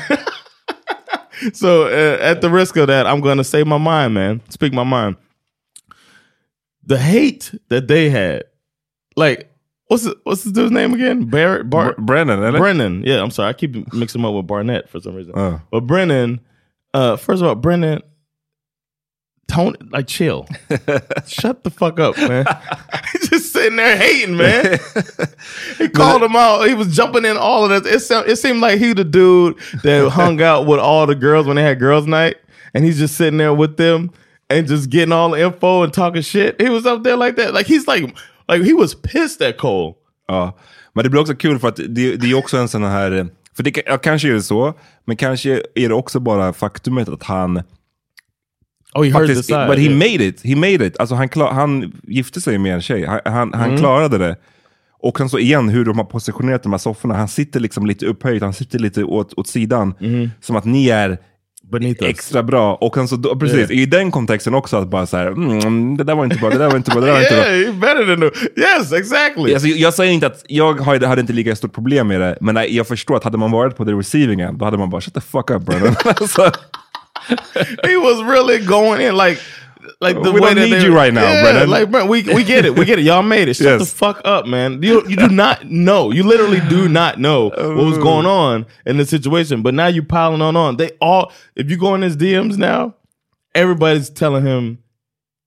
so 1.53 1.87
uh, 1.87 2.19
at 2.21 2.41
the 2.41 2.51
risk 2.51 2.77
of 2.77 2.89
that, 2.89 3.07
I'm 3.07 3.21
going 3.21 3.39
to 3.39 3.45
say 3.45 3.65
my 3.65 3.79
mind, 3.79 4.15
man. 4.15 4.41
Speak 4.49 4.75
my 4.75 4.85
mind. 4.85 5.17
The 6.85 6.99
hate 6.99 7.55
that 7.69 7.89
they 7.89 8.11
had, 8.11 8.45
like, 9.17 9.51
what's 9.89 10.05
the, 10.05 10.19
what's 10.25 10.45
the 10.45 10.51
dude's 10.53 10.73
name 10.73 10.95
again? 10.95 11.25
Barrett, 11.27 11.71
Bar- 11.71 11.95
Br- 11.95 12.03
Brennan? 12.03 12.53
Brennan. 12.55 13.03
Yeah, 13.05 13.23
I'm 13.23 13.31
sorry, 13.31 13.51
I 13.51 13.53
keep 13.53 13.93
mixing 13.93 14.21
him 14.21 14.27
up 14.27 14.35
with 14.35 14.47
Barnett 14.47 14.89
for 14.89 15.01
some 15.01 15.15
reason. 15.15 15.33
Oh. 15.37 15.61
But 15.71 15.81
Brennan, 15.87 16.41
uh, 16.95 17.17
first 17.17 17.43
of 17.43 17.49
all, 17.49 17.55
Brennan, 17.55 18.03
Tony, 19.49 19.79
like, 19.91 20.09
chill. 20.09 20.47
Shut 21.27 21.63
the 21.63 21.71
fuck 21.71 22.01
up, 22.01 22.17
man. 22.19 22.47
He's 23.13 23.29
just 23.29 23.53
sitting 23.53 23.77
there 23.77 23.97
hating, 23.97 24.37
man. 24.37 24.79
He 25.79 25.89
called 25.89 26.23
him 26.23 26.35
out. 26.35 26.67
He 26.67 26.75
was 26.75 26.95
jumping 26.97 27.25
in 27.25 27.37
all 27.37 27.65
of 27.65 27.71
that. 27.71 27.93
It, 27.93 28.01
sound, 28.01 28.29
it 28.29 28.37
seemed 28.37 28.61
like 28.61 28.79
he 28.79 28.93
the 28.95 29.05
dude 29.05 29.59
that 29.83 30.09
hung 30.11 30.41
out 30.41 30.67
with 30.67 30.81
all 30.81 31.07
the 31.07 31.15
girls 31.15 31.47
when 31.47 31.57
they 31.57 31.63
had 31.63 31.79
girls' 31.79 32.07
night, 32.07 32.37
and 32.75 32.83
he's 32.85 32.99
just 32.99 33.15
sitting 33.17 33.37
there 33.37 33.53
with 33.53 33.77
them 33.77 34.11
and 34.49 34.67
just 34.67 34.91
getting 34.91 35.13
all 35.13 35.31
the 35.31 35.41
info 35.41 35.83
and 35.83 35.93
talking 35.93 36.23
shit. 36.23 36.61
He 36.61 36.71
was 36.71 36.87
up 36.87 37.03
there 37.03 37.17
like 37.17 37.37
that. 37.37 37.53
Like 37.53 37.67
he's 37.67 37.87
like, 37.87 38.17
like 38.53 38.65
he 38.65 38.75
was 38.75 38.95
pissed 38.95 39.49
at 39.49 39.57
Cole. 39.59 39.95
Ja, 40.29 40.59
men 40.93 41.05
det 41.05 41.11
blir 41.11 41.21
också 41.21 41.35
kul 41.35 41.59
för 41.59 41.69
att 41.69 41.77
det, 41.77 42.17
det 42.17 42.31
är 42.31 42.35
också 42.35 42.57
en 42.57 42.69
sån 42.69 42.85
här... 42.85 43.29
För 43.57 43.63
det, 43.63 43.83
ja, 43.87 43.99
kanske 43.99 44.29
är 44.29 44.33
det 44.33 44.43
så, 44.43 44.75
men 45.05 45.17
kanske 45.17 45.63
är 45.75 45.89
det 45.89 45.95
också 45.95 46.21
bara 46.21 46.53
faktumet 46.53 47.09
att 47.09 47.23
han... 47.23 47.63
Oh, 48.95 49.05
he 49.05 49.11
heard 49.11 49.27
Faktiskt, 49.27 49.45
side. 49.45 49.69
but 49.69 49.79
he 49.79 49.91
made 49.91 50.25
it. 50.27 50.43
He 50.45 50.57
made 50.57 50.87
it. 50.87 50.99
Alltså 51.01 51.15
han, 51.15 51.29
klar, 51.29 51.53
han 51.53 51.93
gifte 52.03 52.41
sig 52.41 52.59
med 52.59 52.75
en 52.75 52.83
tjej. 52.83 53.05
Han, 53.07 53.21
han, 53.25 53.53
han 53.55 53.65
Mm. 53.69 53.79
klarade 53.79 54.19
det. 54.19 54.37
Och 54.99 55.19
sen 55.19 55.29
så 55.29 55.39
igen 55.39 55.69
hur 55.69 55.85
de 55.85 55.99
har 55.99 56.05
positionerat 56.05 56.63
de 56.63 56.73
här 56.73 56.79
sofforna. 56.79 57.15
Han 57.15 57.29
sitter 57.29 57.61
liksom 57.61 57.87
lite 57.87 58.07
upphöjt, 58.07 58.43
han 58.43 58.53
sitter 58.55 58.79
lite 58.79 59.05
åt, 59.05 59.35
åt 59.39 59.49
sidan. 59.49 59.95
Mm-hmm. 59.99 60.31
Som 60.41 60.57
att 60.57 60.65
ni 60.65 60.89
är 60.89 61.19
Us. 61.73 61.97
extra 62.11 62.43
bra. 62.43 62.75
Och 62.75 62.95
sen 62.95 63.09
så, 63.09 63.17
då, 63.17 63.37
precis, 63.37 63.57
Yeah. 63.57 63.71
i 63.73 63.87
den 63.87 64.11
kontexten 64.11 64.55
också 64.55 64.77
att 64.77 64.89
bara 64.89 65.07
så 65.07 65.17
här, 65.17 65.27
mm, 65.27 65.97
det 65.97 66.05
där 66.05 66.15
var 66.15 66.25
inte 66.25 66.37
bra, 66.37 66.51
det 66.51 66.59
där 66.59 66.69
var 66.71 66.77
inte 66.77 66.91
bra, 66.91 67.01
det 67.01 67.07
där 67.07 67.13
var 67.13 67.21
inte 67.21 67.35
bra. 67.35 67.45
Yeah, 67.51 67.75
better 67.75 68.07
than 68.17 68.31
the. 68.31 68.61
Yes, 68.61 68.93
exactly. 68.93 69.53
Alltså, 69.55 69.69
jag 69.69 69.95
säger 69.95 70.13
inte 70.13 70.27
att 70.27 70.45
jag 70.49 70.81
hade 70.81 71.21
inte 71.21 71.33
lika 71.33 71.57
stort 71.57 71.73
problem 71.75 72.09
med 72.09 72.21
det, 72.21 72.39
men 72.41 72.67
jag 72.69 72.87
förstår 72.89 73.17
att 73.17 73.25
hade 73.25 73.39
man 73.39 73.51
varit 73.51 73.77
på 73.77 73.85
the 73.85 73.93
receiving 73.93 74.41
end, 74.41 74.59
då 74.59 74.65
hade 74.65 74.79
man 74.79 74.91
bara 74.91 75.01
shut 75.01 75.15
the 75.15 75.21
fuck 75.21 75.51
up 75.51 75.63
brother. 75.63 75.97
alltså, 76.05 76.43
he 77.83 77.97
was 77.97 78.21
really 78.35 78.59
going 78.67 79.01
in 79.01 79.17
like 79.17 79.41
like 80.01 80.17
uh, 80.17 80.21
the 80.23 80.33
We 80.33 80.41
way 80.41 80.55
don't 80.55 80.71
need 80.71 80.83
you 80.83 80.95
right 80.95 81.13
now, 81.13 81.23
yeah, 81.23 81.43
Brennan. 81.43 81.71
Like 81.71 81.91
Brent, 81.91 82.09
we 82.09 82.23
we 82.23 82.45
get 82.45 82.65
it, 82.65 82.77
we 82.79 82.85
get 82.85 82.99
it. 82.99 83.05
Y'all 83.05 83.23
made 83.23 83.49
it. 83.49 83.55
Shut 83.55 83.67
Yes. 83.81 83.91
the 83.91 83.97
fuck 83.97 84.21
up, 84.25 84.47
man. 84.47 84.83
You 84.83 85.07
you 85.09 85.17
do 85.17 85.29
not 85.29 85.67
know. 85.67 86.11
You 86.11 86.23
literally 86.23 86.61
do 86.69 86.89
not 86.89 87.19
know 87.19 87.51
uh, 87.57 87.69
what 87.75 87.85
was 87.87 87.99
going 87.99 88.27
on 88.27 88.67
in 88.85 88.97
the 88.97 89.05
situation. 89.07 89.63
But 89.63 89.75
now 89.75 89.87
you 89.87 90.03
piling 90.03 90.43
on 90.43 90.57
on. 90.57 90.77
They 90.77 90.91
all. 91.01 91.33
If 91.55 91.71
you 91.71 91.77
go 91.77 91.95
in 91.95 92.03
his 92.03 92.17
DMs 92.17 92.57
now, 92.57 92.95
everybody's 93.55 94.11
telling 94.11 94.45
him 94.45 94.79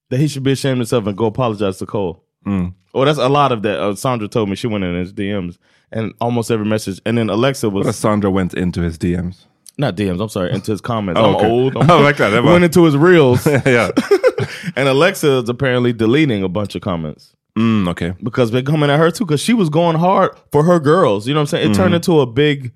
that 0.09 0.19
he 0.19 0.27
should 0.27 0.43
be 0.43 0.51
ashamed 0.53 0.73
of 0.73 0.77
himself 0.79 1.05
and 1.07 1.17
go 1.17 1.25
apologize 1.25 1.77
to 1.77 1.85
Cole. 1.85 2.23
Mm. 2.45 2.73
Oh, 2.93 3.05
that's 3.05 3.19
a 3.19 3.29
lot 3.29 3.51
of 3.51 3.61
that. 3.61 3.79
Uh, 3.79 3.95
Sandra 3.95 4.27
told 4.27 4.49
me 4.49 4.55
she 4.55 4.67
went 4.67 4.83
in 4.83 4.95
his 4.95 5.13
DMs 5.13 5.57
and 5.91 6.13
almost 6.19 6.49
every 6.49 6.65
message. 6.65 6.99
And 7.05 7.17
then 7.17 7.29
Alexa 7.29 7.69
was 7.69 7.95
Sandra 7.95 8.31
went 8.31 8.53
into 8.55 8.81
his 8.81 8.97
DMs. 8.97 9.45
Not 9.79 9.95
DMs. 9.95 10.21
I'm 10.21 10.29
sorry, 10.29 10.51
into 10.51 10.71
his 10.71 10.81
comments. 10.81 11.19
Oh, 11.19 11.29
I'm 11.29 11.35
okay. 11.37 11.49
old. 11.49 11.77
I'm, 11.77 11.87
verkligen, 11.87 12.31
det 12.31 12.41
var- 12.43 12.51
went 12.53 12.63
into 12.65 12.83
his 12.85 12.95
reels. 12.97 13.45
ja. 13.65 13.89
and 14.75 14.87
Alexa 14.87 15.39
is 15.39 15.49
apparently 15.49 15.93
deleting 15.93 16.43
a 16.43 16.49
bunch 16.49 16.75
of 16.75 16.81
comments 16.81 17.33
Mm, 17.57 17.87
okej. 17.93 18.15
because 18.23 18.51
they're 18.51 18.61
coming 18.61 18.89
at 18.91 18.99
her 18.99 19.09
too 19.11 19.25
because 19.25 19.41
she 19.41 19.53
was 19.53 19.69
going 19.69 19.97
hard 19.97 20.31
for 20.51 20.63
her 20.63 20.79
girls. 20.79 21.27
You 21.27 21.33
know 21.33 21.39
what 21.39 21.53
I'm 21.53 21.59
saying? 21.59 21.71
It 21.71 21.75
turned 21.75 21.93
into 21.95 22.19
a 22.19 22.25
big 22.25 22.71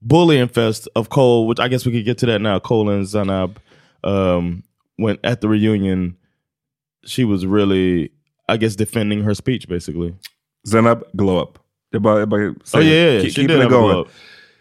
bullying 0.00 0.48
fest 0.48 0.88
of 0.94 1.08
Cole, 1.08 1.46
which 1.46 1.58
I 1.60 1.68
guess 1.68 1.84
we 1.84 1.92
could 1.92 2.04
get 2.04 2.18
to 2.18 2.26
that 2.26 2.40
now. 2.40 2.58
Cole 2.60 2.88
and 2.90 3.04
Zanab 3.06 3.56
um, 4.04 4.62
went 4.98 5.20
at 5.24 5.40
the 5.40 5.48
reunion. 5.48 6.16
She 7.04 7.24
was 7.24 7.44
really, 7.46 8.10
I 8.48 8.56
guess, 8.56 8.76
defending 8.76 9.22
her 9.24 9.34
speech 9.34 9.68
basically. 9.68 10.14
Zenab, 10.68 11.02
glow 11.16 11.38
up. 11.42 11.58
Bara, 11.92 12.26
Oh 12.74 12.78
yeah, 12.78 12.80
yeah. 12.80 13.20
keep- 13.20 13.32
she 13.32 13.40
keep 13.42 13.48
did 13.48 13.60
it 13.60 13.68
going. 13.68 14.06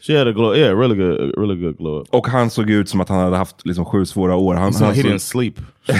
She 0.07 0.17
had 0.17 0.27
a 0.27 0.31
glow. 0.31 0.55
Yeah, 0.55 0.79
really 0.79 0.95
good, 0.95 1.33
really 1.37 1.55
good 1.61 1.77
glow 1.77 2.01
up. 2.01 2.07
Och 2.11 2.27
han 2.27 2.49
såg 2.49 2.69
ut 2.69 2.89
som 2.89 3.01
att 3.01 3.09
han 3.09 3.19
hade 3.19 3.37
haft 3.37 3.65
liksom 3.65 3.85
sju 3.85 4.05
svåra 4.05 4.35
år. 4.35 4.53
Han, 4.55 4.73
So 4.73 4.85
han 4.85 4.93
he 4.93 5.01
såg- 5.01 5.11
didn't 5.11 5.17
sleep. 5.19 5.55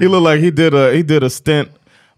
he 0.00 0.08
looked 0.08 0.22
like 0.32 0.40
he 0.44 0.50
did 0.50 0.74
a 0.74 0.90
he 0.92 1.02
did 1.02 1.24
a 1.24 1.30
stint 1.30 1.68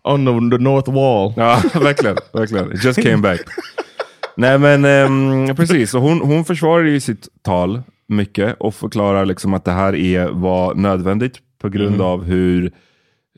on 0.04 0.24
the, 0.50 0.57
the 0.57 0.62
north 0.62 0.88
wall. 0.90 1.32
Ja, 1.36 1.62
verkligen. 1.80 2.16
verkligen. 2.32 2.72
It 2.72 2.84
just 2.84 3.02
came 3.02 3.16
back. 3.22 3.40
Nej 4.36 4.59
men 4.59 4.84
ehm, 4.84 5.57
precis, 5.57 5.92
hon, 5.92 6.20
hon 6.20 6.44
försvarar 6.44 6.84
ju 6.84 7.00
sitt 7.00 7.28
tal 7.42 7.82
mycket 8.07 8.57
och 8.61 8.74
förklarar 8.74 9.24
liksom 9.24 9.54
att 9.54 9.64
det 9.64 9.72
här 9.72 9.94
är, 9.94 10.28
var 10.28 10.74
nödvändigt 10.74 11.38
på 11.62 11.68
grund 11.68 12.00
av 12.00 12.24
hur, 12.24 12.72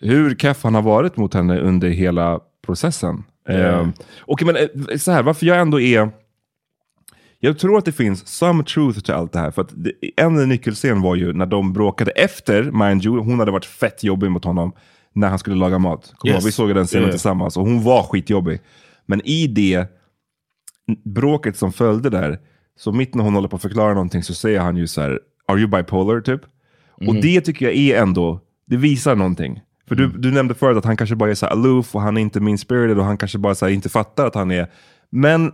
hur 0.00 0.34
keff 0.34 0.62
han 0.64 0.74
har 0.74 0.82
varit 0.82 1.16
mot 1.16 1.34
henne 1.34 1.58
under 1.60 1.88
hela 1.88 2.40
processen. 2.66 3.24
Ehm, 3.48 3.92
och 4.20 4.42
men, 4.42 4.56
eh, 4.56 4.96
så 4.96 5.12
här, 5.12 5.22
varför 5.22 5.46
jag 5.46 5.60
ändå 5.60 5.80
är 5.80 6.10
jag 7.44 7.58
tror 7.58 7.78
att 7.78 7.84
det 7.84 7.92
finns 7.92 8.26
some 8.26 8.64
truth 8.64 9.00
till 9.00 9.14
allt 9.14 9.32
det 9.32 9.38
här. 9.38 9.50
För 9.50 9.62
att 9.62 9.68
det, 9.72 9.92
en 10.16 10.48
nyckelscen 10.48 11.02
var 11.02 11.14
ju 11.14 11.32
när 11.32 11.46
de 11.46 11.72
bråkade 11.72 12.10
efter, 12.10 12.62
mind 12.62 13.04
you, 13.04 13.18
hon 13.18 13.38
hade 13.38 13.50
varit 13.50 13.64
fett 13.64 14.04
jobbig 14.04 14.30
mot 14.30 14.44
honom 14.44 14.72
när 15.12 15.28
han 15.28 15.38
skulle 15.38 15.56
laga 15.56 15.78
mat. 15.78 16.14
Yes. 16.26 16.34
ihåg? 16.34 16.44
Vi 16.44 16.52
såg 16.52 16.74
den 16.74 16.86
scenen 16.86 17.02
Yeah. 17.02 17.12
tillsammans 17.12 17.56
och 17.56 17.64
hon 17.64 17.82
var 17.82 18.02
skitjobbig. 18.02 18.60
Men 19.06 19.26
i 19.26 19.46
det 19.46 19.86
bråket 21.04 21.56
som 21.56 21.72
följde 21.72 22.10
där, 22.10 22.38
så 22.78 22.92
mitt 22.92 23.14
när 23.14 23.24
hon 23.24 23.34
håller 23.34 23.48
på 23.48 23.56
att 23.56 23.62
förklara 23.62 23.94
någonting 23.94 24.22
så 24.22 24.34
säger 24.34 24.60
han 24.60 24.76
ju 24.76 24.86
så 24.86 25.00
här, 25.00 25.20
are 25.48 25.58
you 25.58 25.68
bipolar 25.68 26.20
typ? 26.20 26.40
Och 27.06 27.14
det 27.14 27.40
tycker 27.40 27.66
jag 27.66 27.74
är 27.74 28.02
ändå, 28.02 28.40
det 28.66 28.76
visar 28.76 29.16
någonting. 29.16 29.60
För 29.88 29.94
du, 29.94 30.08
du 30.08 30.32
nämnde 30.32 30.54
förut 30.54 30.76
att 30.76 30.84
han 30.84 30.96
kanske 30.96 31.16
bara 31.16 31.30
är 31.30 31.34
så 31.34 31.46
aloof 31.46 31.94
och 31.94 32.02
han 32.02 32.16
är 32.16 32.20
inte 32.20 32.40
mean-spirited 32.40 32.98
och 32.98 33.04
han 33.04 33.18
kanske 33.18 33.38
bara 33.38 33.54
så 33.54 33.68
inte 33.68 33.88
fattar 33.88 34.26
att 34.26 34.34
han 34.34 34.50
är... 34.50 34.66
Men 35.10 35.52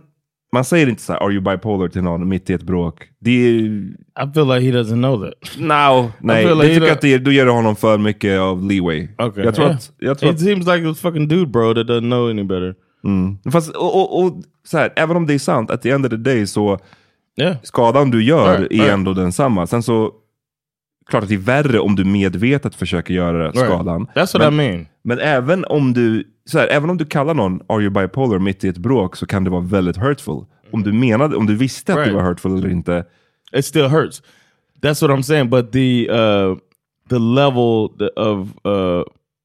man 0.53 0.65
säger 0.65 0.87
inte 0.87 1.01
så 1.01 1.13
här, 1.13 1.19
are 1.19 1.33
you 1.33 1.41
bipolar 1.41 1.87
till 1.87 2.01
någon 2.01 2.29
mitt 2.29 2.49
i 2.49 2.53
ett 2.53 2.63
bråk. 2.63 3.03
Det 3.19 3.31
är... 3.31 3.55
I 3.59 4.33
feel 4.33 4.47
like 4.47 4.59
he 4.59 4.71
doesn't 4.71 5.01
know 5.01 5.25
that. 5.25 5.57
No, 5.57 6.11
nej. 6.19 6.45
feel 6.45 6.57
Jag 6.57 6.57
like 6.57 6.79
tycker 6.79 6.91
att 6.91 7.01
det, 7.01 7.17
då 7.17 7.31
ger 7.31 7.45
du 7.45 7.51
honom 7.51 7.75
för 7.75 7.97
mycket 7.97 8.39
av 8.39 8.63
leeway. 8.63 9.07
Okay, 9.17 9.43
Jag 9.43 9.55
tror 9.55 9.67
yeah. 9.67 9.77
att... 9.77 9.91
Jag 9.97 10.19
tror 10.19 10.29
it 10.29 10.35
att 10.35 10.41
seems 10.41 10.67
like 10.67 10.89
a 10.89 10.93
fucking 10.93 11.27
dude, 11.27 11.45
bro, 11.45 11.73
that 11.73 11.87
doesn't 11.87 12.09
know 12.09 12.29
any 12.29 12.43
better. 12.43 12.75
fast, 13.51 13.75
och, 13.75 13.95
och, 13.95 14.23
och 14.23 14.43
så 14.67 14.77
här, 14.77 14.93
även 14.95 15.17
om 15.17 15.27
det 15.27 15.33
är 15.33 15.39
sant, 15.39 15.71
at 15.71 15.81
the 15.81 15.89
end 15.91 16.05
of 16.05 16.09
the 16.09 16.17
day 16.17 16.47
så 16.47 16.79
Yeah, 17.41 17.55
skadan 17.63 18.11
du 18.11 18.23
gör 18.23 18.57
Right, 18.59 18.71
är 18.71 18.75
right. 18.75 18.91
ändå 18.91 19.13
densamma. 19.13 19.67
Sen 19.67 19.83
så 19.83 20.11
klart 21.09 21.23
att 21.23 21.29
det 21.29 21.35
är 21.35 21.39
värre 21.39 21.79
om 21.79 21.95
du 21.95 22.05
medvetet 22.05 22.75
försöker 22.75 23.13
göra 23.13 23.53
skadan. 23.53 24.07
That's 24.15 24.39
what 24.39 24.53
men, 24.53 24.53
I 24.53 24.57
mean. 24.57 24.87
Men 25.03 25.19
även 25.19 25.65
om 25.65 25.93
du 25.93 26.23
så 26.49 26.59
här, 26.59 26.67
även 26.67 26.89
om 26.89 26.97
du 26.97 27.05
kallar 27.05 27.33
någon 27.33 27.61
are 27.67 27.81
you 27.81 27.89
bipolar 27.89 28.39
mitt 28.39 28.63
i 28.63 28.67
ett 28.67 28.77
bråk 28.77 29.15
så 29.15 29.25
kan 29.25 29.43
det 29.43 29.49
vara 29.49 29.61
väldigt 29.61 29.97
hurtful. 29.97 30.45
Om 30.71 30.83
du 30.83 30.93
menade, 30.93 31.35
om 31.35 31.45
du 31.45 31.55
visste 31.55 31.93
att 31.93 31.99
Right. 31.99 32.11
det 32.11 32.15
var 32.17 32.23
hurtful 32.23 32.57
eller 32.57 32.69
inte. 32.69 33.05
it 33.53 33.65
still 33.65 33.87
hurts. 33.87 34.21
That's 34.81 35.01
what 35.07 35.11
I'm 35.17 35.21
saying. 35.23 35.49
But 35.49 35.71
the 35.71 36.09
uh, 36.09 36.57
the 37.09 37.19
level 37.19 37.89
of 38.15 38.47
uh, 38.65 39.03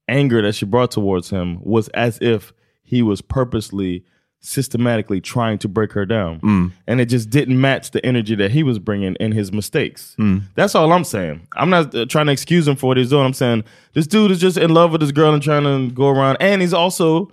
anger 0.09 0.43
that 0.43 0.55
she 0.55 0.67
brought 0.67 0.91
towards 0.91 1.31
him 1.33 1.59
was 1.65 1.89
as 1.95 2.19
if 2.23 2.53
he 2.91 3.03
was 3.03 3.23
purposely, 3.23 4.03
systematically 4.47 5.21
trying 5.23 5.57
to 5.59 5.69
break 5.69 5.93
her 5.93 6.05
down, 6.05 6.73
and 6.87 7.01
it 7.01 7.07
just 7.07 7.31
didn't 7.31 7.59
match 7.61 7.91
the 7.93 8.05
energy 8.05 8.35
that 8.35 8.51
he 8.51 8.63
was 8.63 8.79
bringing 8.79 9.15
in 9.19 9.33
his 9.33 9.51
mistakes. 9.53 10.15
That's 10.55 10.75
all 10.75 10.93
I'm 10.93 11.05
saying. 11.05 11.47
I'm 11.57 11.71
not 11.71 11.95
uh, 11.95 12.05
trying 12.07 12.27
to 12.27 12.33
excuse 12.33 12.69
him 12.69 12.77
for 12.77 12.87
what 12.89 12.97
he's 12.99 13.09
doing. 13.11 13.25
I'm 13.25 13.33
saying 13.33 13.65
this 13.95 14.07
dude 14.07 14.31
is 14.31 14.39
just 14.41 14.57
in 14.59 14.73
love 14.75 14.93
with 14.93 15.01
this 15.01 15.13
girl 15.13 15.33
and 15.33 15.43
trying 15.43 15.65
to 15.65 15.95
go 15.95 16.09
around, 16.09 16.37
and 16.41 16.61
he's 16.61 16.75
also 16.75 17.33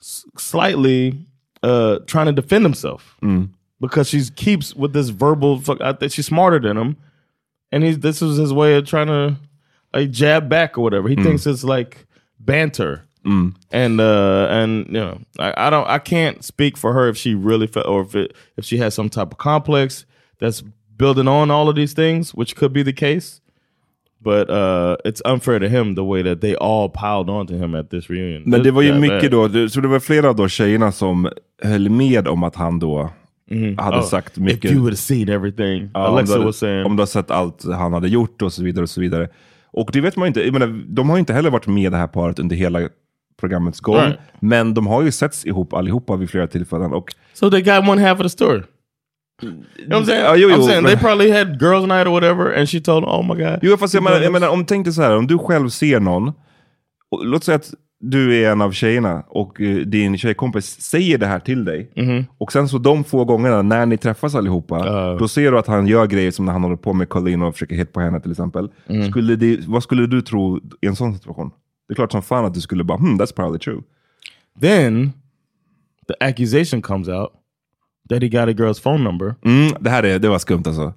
s- 0.00 0.24
slightly 0.36 1.18
uh, 1.62 2.00
trying 2.06 2.26
to 2.26 2.32
defend 2.32 2.64
himself 2.64 3.16
because 3.80 4.08
she 4.08 4.22
keeps 4.34 4.74
with 4.74 4.92
this 4.92 5.10
verbal. 5.10 5.60
Fuck, 5.60 5.80
I 5.80 5.92
think 5.92 6.12
she's 6.12 6.26
smarter 6.26 6.58
than 6.58 6.76
him, 6.76 6.96
and 7.70 7.84
he's 7.84 8.00
this 8.00 8.20
is 8.22 8.36
his 8.38 8.52
way 8.52 8.76
of 8.76 8.86
trying 8.86 9.06
to 9.06 9.36
like 9.92 10.10
jab 10.10 10.48
back 10.48 10.76
or 10.76 10.80
whatever. 10.82 11.08
He 11.08 11.14
thinks 11.14 11.46
it's 11.46 11.62
like 11.64 12.06
banter, 12.40 13.04
and 13.24 14.00
uh, 14.00 14.46
and 14.50 14.86
you 14.86 15.00
know, 15.00 15.18
I, 15.38 15.66
I 15.66 15.70
don't, 15.70 15.88
I 15.88 15.98
can't 15.98 16.44
speak 16.44 16.76
for 16.76 16.92
her 16.92 17.08
if 17.08 17.16
she 17.16 17.34
really 17.34 17.66
felt 17.66 17.86
or 17.86 18.02
if 18.02 18.14
it 18.14 18.34
if 18.56 18.64
she 18.64 18.78
has 18.78 18.94
some 18.94 19.08
type 19.08 19.32
of 19.32 19.38
complex 19.38 20.06
that's 20.40 20.62
building 20.96 21.28
on 21.28 21.50
all 21.50 21.68
of 21.68 21.74
these 21.76 21.94
things, 21.94 22.34
which 22.34 22.54
could 22.56 22.72
be 22.72 22.82
the 22.84 22.92
case. 22.92 23.40
But 24.20 24.48
uh, 24.48 24.96
it's 25.04 25.20
unfair 25.24 25.58
to 25.58 25.68
him 25.68 25.94
the 25.94 26.04
way 26.04 26.22
that 26.22 26.40
they 26.40 26.54
all 26.54 26.88
piled 26.88 27.28
onto 27.28 27.56
him 27.56 27.74
at 27.74 27.90
this 27.90 28.08
reunion. 28.10 28.42
Men 28.46 28.62
det 28.62 28.70
var 28.70 28.82
ju 28.82 28.94
mycket 28.94 29.30
då, 29.30 29.68
så 29.68 29.80
det 29.80 29.88
var 29.88 30.00
flera 30.00 30.30
av 30.30 30.48
tjejerna 30.48 30.92
som 30.92 31.28
höll 31.62 31.88
med 31.88 32.28
om 32.28 32.42
att 32.42 32.56
han 32.56 32.78
då 32.78 33.10
hade 33.78 33.96
Oh, 33.96 34.02
sagt 34.02 34.38
mycket. 34.38 34.64
If 34.64 34.70
you 34.70 34.80
would 34.80 34.92
have 34.92 34.96
seen 34.96 35.28
everything, 35.28 35.90
Ja, 35.94 36.08
om, 36.08 36.14
Alexa 36.14 36.38
du, 36.38 36.44
was 36.44 36.56
saying. 36.56 36.86
om 36.86 36.96
du 36.96 37.00
har 37.00 37.06
sett 37.06 37.30
allt 37.30 37.64
han 37.64 37.92
hade 37.92 38.08
gjort 38.08 38.42
och 38.42 38.52
så 38.52 38.62
vidare. 38.62 38.82
Och 38.82 38.90
så 38.90 39.00
vidare. 39.00 39.28
Och 39.72 39.90
det 39.92 40.00
vet 40.00 40.16
man 40.16 40.26
ju 40.26 40.28
inte, 40.28 40.42
jag 40.44 40.52
menar, 40.52 40.84
de 40.88 41.08
har 41.08 41.16
ju 41.16 41.20
inte 41.20 41.32
heller 41.32 41.50
varit 41.50 41.66
med 41.66 41.92
det 41.92 41.98
här 41.98 42.06
paret 42.06 42.38
under 42.38 42.56
hela 42.56 42.80
programmets 43.40 43.80
gång. 43.80 43.96
Right. 43.96 44.18
Men 44.40 44.74
de 44.74 44.86
har 44.86 45.02
ju 45.02 45.10
setts 45.12 45.46
ihop 45.46 45.72
allihopa 45.72 46.16
vid 46.16 46.30
flera 46.30 46.46
tillfällen. 46.46 46.92
Och 46.92 47.14
So 47.32 47.50
they 47.50 47.60
got 47.62 47.88
one 47.88 48.02
half 48.08 48.18
of 48.20 48.22
the 48.22 48.28
story. 48.30 48.62
You 49.42 49.52
know 49.52 49.98
what 50.00 50.02
I'm 50.02 50.06
saying? 50.06 50.24
Ja, 50.24 50.36
jo, 50.36 50.48
jo, 50.50 50.56
I'm 50.56 50.66
saying 50.66 50.86
they 50.86 50.96
probably 50.96 51.30
had 51.30 51.48
girls' 51.62 51.86
night 51.86 52.06
or 52.06 52.10
whatever, 52.10 52.58
and 52.58 52.68
she 52.68 52.80
told, 52.80 53.04
"Oh 53.04 53.22
my 53.22 53.44
god." 53.44 53.58
Jo, 53.62 53.76
fast 53.76 53.94
jag 53.94 54.02
menar, 54.02 54.20
jag 54.20 54.32
menar, 54.32 54.48
om 54.48 54.64
tänk 54.64 54.84
dig 54.84 54.94
så 54.94 55.02
här, 55.02 55.16
om 55.16 55.26
du 55.26 55.38
själv 55.38 55.68
ser 55.68 56.00
någon, 56.00 56.28
och, 57.10 57.26
låt 57.26 57.44
säga 57.44 57.56
att 57.56 57.74
du 58.00 58.42
är 58.42 58.50
en 58.52 58.60
av 58.62 58.72
tjejerna 58.72 59.24
och 59.28 59.60
eh, 59.60 59.76
din 59.76 60.18
tjejkompis 60.18 60.80
säger 60.80 61.18
det 61.18 61.26
här 61.26 61.38
till 61.38 61.64
dig. 61.64 61.90
Och 62.38 62.52
sen 62.52 62.68
så 62.68 62.78
de 62.78 63.04
få 63.04 63.24
gångerna 63.24 63.62
när 63.62 63.86
ni 63.86 63.96
träffas 63.96 64.34
allihopa, 64.34 64.78
Ja. 64.86 65.16
då 65.18 65.28
ser 65.28 65.52
du 65.52 65.58
att 65.58 65.66
han 65.66 65.86
gör 65.86 66.06
grejer 66.06 66.30
som 66.30 66.44
när 66.44 66.52
han 66.52 66.62
håller 66.62 66.76
på 66.76 66.92
med 66.92 67.08
Colleen 67.08 67.42
och 67.42 67.52
försöker 67.54 67.76
hit 67.76 67.92
på 67.92 68.00
henne 68.00 68.20
till 68.20 68.30
exempel. 68.30 68.68
Skulle 69.10 69.36
det, 69.36 69.58
vad 69.66 69.82
skulle 69.82 70.06
du 70.06 70.22
tro 70.22 70.60
i 70.80 70.86
en 70.86 70.96
sån 70.96 71.14
situation? 71.14 71.50
Det 71.88 71.92
är 71.92 71.94
klart 71.94 72.12
som 72.12 72.22
fan 72.22 72.44
att 72.44 72.54
du 72.54 72.60
skulle 72.60 72.84
bara, 72.84 72.98
hmm, 72.98 73.20
that's 73.20 73.34
probably 73.34 73.58
true. 73.58 73.82
Then 74.60 75.12
the 76.08 76.14
accusation 76.20 76.82
comes 76.82 77.08
out 77.08 77.30
that 78.08 78.22
he 78.22 78.28
got 78.28 78.48
a 78.48 78.52
girl's 78.52 78.80
phone 78.82 79.04
number, 79.04 79.34
Mm, 79.44 79.72
det 79.80 79.90
här 79.90 80.02
är, 80.02 80.18
det 80.18 80.28
var 80.28 80.38
skumt 80.38 80.62
alltså. 80.66 80.92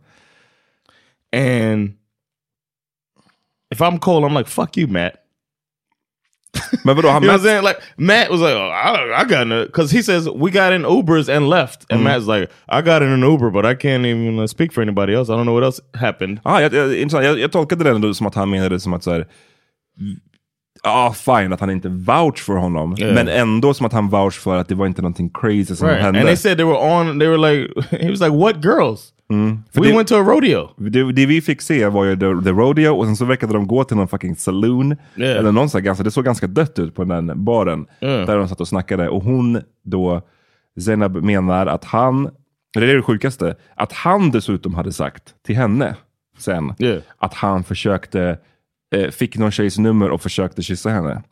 and 1.36 1.94
if 3.74 3.82
I'm 3.82 4.00
Cole, 4.00 4.26
I'm 4.28 4.38
like, 4.38 4.50
"Fuck 4.50 4.78
you, 4.78 4.88
Matt." 4.88 5.14
Men 6.84 6.96
vadå, 6.96 7.10
han 7.10 7.24
You 7.24 7.32
know 7.32 7.38
what 7.38 7.42
I'm 7.42 7.44
saying? 7.44 7.64
Like 7.64 7.80
Matt 7.98 8.30
was 8.32 8.40
like, 8.42 8.56
oh, 8.56 8.72
I, 8.72 9.22
I 9.22 9.26
got 9.26 9.42
in 9.42 9.66
because 9.66 9.92
he 9.98 10.02
says 10.04 10.28
we 10.30 10.52
got 10.52 10.74
in 10.74 10.86
Ubers 10.86 11.30
and 11.30 11.50
left, 11.50 11.86
and 11.92 12.02
Matt's 12.04 12.28
like, 12.28 12.50
I 12.68 12.82
got 12.82 13.02
in 13.02 13.10
an 13.10 13.24
Uber, 13.24 13.52
but 13.52 13.66
I 13.66 13.76
can't 13.76 14.06
even 14.06 14.40
uh, 14.40 14.48
speak 14.48 14.74
for 14.74 14.82
anybody 14.82 15.14
else. 15.14 15.30
I 15.30 15.36
don't 15.36 15.46
know 15.46 15.54
what 15.54 15.64
else 15.64 15.82
happened. 15.94 16.40
ah, 16.44 16.60
jag, 16.62 16.74
jag, 16.74 17.12
jag, 17.24 17.40
jag 17.40 17.52
tolkade 17.52 17.84
det 17.84 17.90
ändå 17.90 18.14
som 18.14 18.28
att 18.28 18.36
han 18.36 18.50
menade 18.50 18.80
som 18.80 18.94
att 18.94 19.04
så 19.04 19.12
här, 19.12 19.28
Ja, 20.84 21.14
fine 21.18 21.54
att 21.54 21.60
han 21.60 21.70
inte 21.70 21.90
vouch 21.90 22.38
för 22.40 22.54
honom. 22.56 22.96
Yeah. 23.00 23.14
Men 23.16 23.28
ändå 23.28 23.74
som 23.74 23.86
att 23.86 23.94
han 23.94 24.10
vouch 24.10 24.34
för 24.40 24.58
att 24.58 24.68
det 24.68 24.76
var 24.76 24.86
inte 24.88 25.02
någonting 25.02 25.30
crazy 25.34 25.76
som 25.76 25.88
Right. 25.88 26.02
hände. 26.02 26.20
And 26.20 26.28
they 26.28 26.38
said 26.38 26.58
they 26.58 26.66
were 26.66 26.78
on. 27.02 27.20
They 27.20 27.28
were 27.28 27.52
like, 27.54 27.74
he 28.04 28.10
was 28.10 28.20
like, 28.20 28.36
"What 28.38 28.56
girls? 28.66 29.14
We 29.74 29.82
det- 29.88 29.96
went 29.96 30.08
to 30.08 30.16
a 30.16 30.24
rodeo." 30.24 30.70
det, 30.78 31.12
det 31.12 31.26
vi 31.26 31.42
fick 31.42 31.62
se 31.62 31.88
var 31.88 32.04
ju 32.06 32.14
the, 32.16 32.44
the 32.44 32.50
rodeo 32.52 32.96
och 32.96 33.06
sen 33.06 33.16
så 33.16 33.26
verkade 33.26 33.54
de 33.54 33.68
gå 33.68 33.84
till 33.84 33.98
någon 33.98 34.08
fucking 34.08 34.36
saloon. 34.36 34.96
Yeah. 35.16 35.38
Eller 35.40 35.52
någon 35.52 35.68
ganska, 35.74 36.04
det 36.04 36.12
såg 36.12 36.26
ganska 36.26 36.48
dött 36.48 36.80
ut 36.80 36.96
på 36.96 37.04
den 37.04 37.44
baren. 37.46 37.86
Mm. 38.00 38.26
Där 38.26 38.38
de 38.38 38.48
satt 38.50 38.62
och 38.62 38.68
snackade. 38.68 39.10
Och 39.10 39.24
hon 39.24 39.62
då, 39.84 40.22
Zenab 40.80 41.16
menar 41.24 41.66
att 41.68 41.84
han, 41.86 42.30
det 42.74 42.92
är 42.92 42.96
det 42.96 43.02
sjukaste, 43.02 43.56
att 43.76 43.94
han 43.94 44.32
dessutom 44.32 44.74
hade 44.76 44.92
sagt 44.94 45.24
till 45.46 45.56
henne 45.56 45.96
sen 46.38 46.74
Yeah. 46.80 47.00
att 47.18 47.34
han 47.34 47.64
försökte, 47.64 48.38
eh, 48.96 49.10
fick 49.10 49.38
någon 49.38 49.52
tjejs 49.52 49.78
nummer 49.78 50.10
och 50.10 50.22
försökte 50.22 50.62
kyssa 50.62 50.90
henne. 50.90 51.24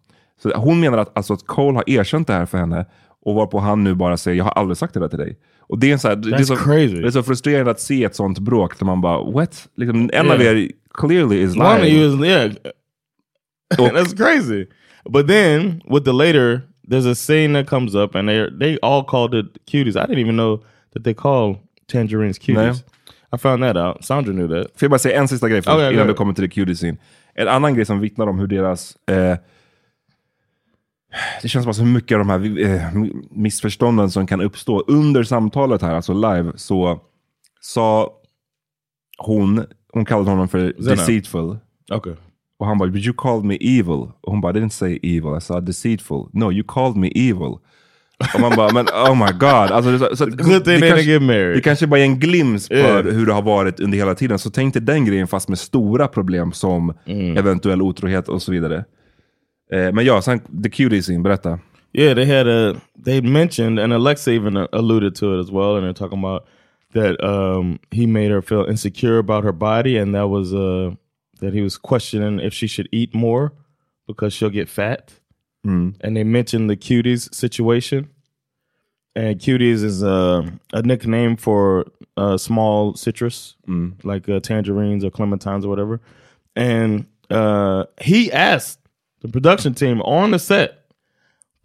Så 0.42 0.56
hon 0.56 0.80
menar 0.80 0.98
att, 0.98 1.18
alltså, 1.18 1.34
att 1.34 1.48
Cole 1.48 1.78
har 1.78 1.90
erkänt 1.90 2.28
det 2.28 2.34
här 2.34 2.46
för 2.46 2.58
henne 2.58 2.86
och 3.26 3.36
varpå 3.36 3.60
han 3.60 3.84
nu 3.84 3.96
bara 3.96 4.18
säger 4.18 4.38
jag 4.38 4.44
har 4.44 4.52
aldrig 4.52 4.78
sagt 4.78 4.94
det 4.94 5.00
där 5.00 5.08
till 5.08 5.20
dig. 5.20 5.38
Och 5.60 5.80
det 5.80 5.92
är, 5.92 5.98
så 5.98 6.08
här, 6.08 6.16
det 6.16 6.36
är, 6.36 6.44
så, 6.44 6.56
crazy. 6.56 7.02
det 7.02 7.08
är 7.08 7.12
så 7.12 7.24
frustrerande 7.24 7.72
att 7.72 7.80
se 7.80 8.04
ett 8.04 8.16
sånt 8.16 8.40
bråk 8.40 8.80
där 8.80 8.86
man 8.86 9.02
bara 9.02 9.32
what? 9.32 9.68
Liksom, 9.78 10.10
en 10.14 10.32
av 10.32 10.42
Yeah. 10.42 10.58
er 10.58 10.72
clearly 10.94 11.42
is 11.42 11.56
One 11.58 11.66
of 11.66 11.82
lying. 11.82 11.96
you 11.96 12.14
is 12.14 12.26
yeah. 12.30 12.52
Oh. 13.80 13.90
That's 13.94 14.14
crazy. 14.14 14.68
But 15.10 15.28
then 15.28 15.82
with 15.90 16.06
the 16.06 16.14
later, 16.14 16.62
there's 16.88 17.06
a 17.06 17.16
scene 17.16 17.54
that 17.54 17.68
comes 17.70 17.96
up, 17.96 18.16
and 18.16 18.30
they 18.30 18.50
they 18.60 18.78
all 18.82 19.04
called 19.04 19.34
it 19.34 19.46
cuties. 19.66 19.96
I 19.96 20.06
didn't 20.06 20.20
even 20.20 20.36
know 20.36 20.64
that 20.94 21.04
they 21.04 21.14
call 21.14 21.58
tangerines 21.88 22.40
cuties. 22.40 22.84
I 23.34 23.38
found 23.38 23.64
that 23.64 23.76
out. 23.78 24.04
Sandra 24.06 24.34
knew 24.34 24.48
that. 24.48 24.68
Får 24.80 24.86
jag 24.86 24.92
bara 24.92 25.00
säga 25.00 25.20
en 25.20 25.28
sista 25.28 25.50
grej 25.50 25.60
Okay, 25.60 25.94
innan 25.94 26.08
du 26.08 26.14
kommer 26.14 26.34
till 26.34 26.50
the 26.50 26.56
cutie 26.56 26.76
scene. 26.76 26.98
En 27.36 27.48
annan 27.48 27.76
grej 27.76 27.86
som 27.86 28.00
vittnar 28.00 28.28
om 28.28 28.40
hur 28.40 28.48
deras... 28.48 28.98
Eh, 29.10 29.38
det 31.42 31.48
känns 31.48 31.66
bara 31.66 31.74
så 31.74 31.86
mycket 31.86 32.16
av 32.16 32.20
de 32.20 32.30
här 32.30 32.60
eh, 32.66 33.04
missförstånden 33.30 34.12
som 34.12 34.28
kan 34.28 34.42
uppstå. 34.42 34.80
Under 34.88 35.24
samtalet 35.24 35.82
här, 35.82 35.96
alltså 35.96 36.14
live, 36.14 36.52
så 36.56 37.02
sa 37.62 38.14
hon, 39.18 39.66
hon 39.94 40.06
kallade 40.06 40.30
honom 40.30 40.48
för 40.48 40.74
Zena. 40.78 40.90
deceitful. 40.90 41.58
Okay. 41.92 42.14
Och 42.58 42.66
han 42.66 42.78
bara, 42.78 42.90
but 42.90 43.06
you 43.06 43.14
called 43.18 43.46
me 43.46 43.56
evil. 43.62 44.12
Och 44.22 44.32
hon 44.32 44.42
bara, 44.42 44.58
I 44.58 44.62
didn't 44.62 44.70
say 44.70 45.00
evil, 45.04 45.38
I 45.38 45.42
said 45.42 45.64
deceitful. 45.64 46.30
No, 46.34 46.52
you 46.52 46.64
called 46.68 46.98
me 46.98 47.12
evil. 47.16 47.58
Och 48.34 48.42
man 48.42 48.56
bara, 48.56 48.74
men 48.74 48.86
oh 48.88 49.16
my 49.26 49.32
god. 49.40 49.72
Alltså, 49.72 49.98
så, 50.00 50.16
så, 50.16 50.26
Good 50.26 50.66
thing 50.66 50.80
det 50.80 50.90
kanske- 50.90 51.20
det 51.54 51.62
kanske 51.64 51.88
bara 51.88 52.00
är 52.00 52.04
en 52.04 52.20
glimt 52.20 52.68
för 52.68 52.76
Yeah. 52.76 53.06
hur 53.06 53.26
det 53.26 53.34
har 53.34 53.42
varit 53.42 53.80
under 53.80 53.98
hela 53.98 54.16
tiden. 54.16 54.40
Så 54.40 54.50
tänk 54.50 54.74
dig 54.74 54.84
den 54.84 55.06
grejen 55.06 55.28
fast 55.28 55.50
med 55.50 55.60
stora 55.60 56.08
problem 56.08 56.52
som 56.52 56.94
Mm. 57.06 57.38
eventuell 57.38 57.82
otrohet 57.82 58.30
och 58.30 58.42
så 58.42 58.52
vidare. 58.52 58.86
Eh, 59.72 59.92
men 59.94 60.06
ja, 60.06 60.22
sen 60.22 60.40
the 60.64 60.70
cutie 60.70 61.20
berätta. 61.20 61.60
Yeah, 61.94 62.16
they 62.16 62.26
had 62.38 62.48
a 62.48 62.76
they 63.06 63.22
mentioned 63.22 63.80
and 63.80 63.94
Alexa 63.94 64.32
even 64.32 64.58
uh, 64.58 64.66
alluded 64.72 65.16
to 65.16 65.26
it 65.40 65.46
as 65.46 65.52
well, 65.52 65.76
and 65.78 65.84
they're 65.86 65.94
talking 66.00 66.26
about 66.26 66.44
that 66.94 67.24
um, 67.24 67.80
he 67.92 68.08
made 68.08 68.30
her 68.32 68.42
feel 68.42 68.70
insecure 68.70 69.18
about 69.20 69.44
her 69.46 69.52
body, 69.54 69.98
and 70.02 70.14
that 70.16 70.30
was 70.30 70.54
uh, 70.54 70.94
that 71.40 71.54
he 71.54 71.62
was 71.62 71.78
questioning 71.78 72.40
if 72.48 72.54
she 72.54 72.68
should 72.68 72.88
eat 72.92 73.14
more 73.14 73.50
because 74.08 74.36
she'll 74.38 74.54
get 74.54 74.70
fat. 74.70 75.12
And 76.02 76.16
they 76.18 76.24
mentioned 76.24 76.70
the 76.70 76.78
cuties 76.78 77.34
situation, 77.34 78.10
and 79.16 79.40
cuties 79.40 79.84
is 79.84 80.04
uh, 80.04 80.50
a 80.74 80.82
nickname 80.82 81.38
for 81.38 81.86
uh, 82.18 82.38
small 82.38 82.94
citrus, 82.96 83.56
like 84.04 84.30
uh, 84.30 84.40
tangerines 84.40 85.04
or 85.04 85.10
clementines 85.10 85.66
or 85.66 85.70
whatever. 85.70 86.02
And 86.56 87.08
uh, 87.30 87.86
he 88.02 88.32
asked 88.32 88.80
the 89.22 89.28
production 89.28 89.74
team 89.74 90.02
on 90.02 90.32
the 90.32 90.40
set 90.40 90.86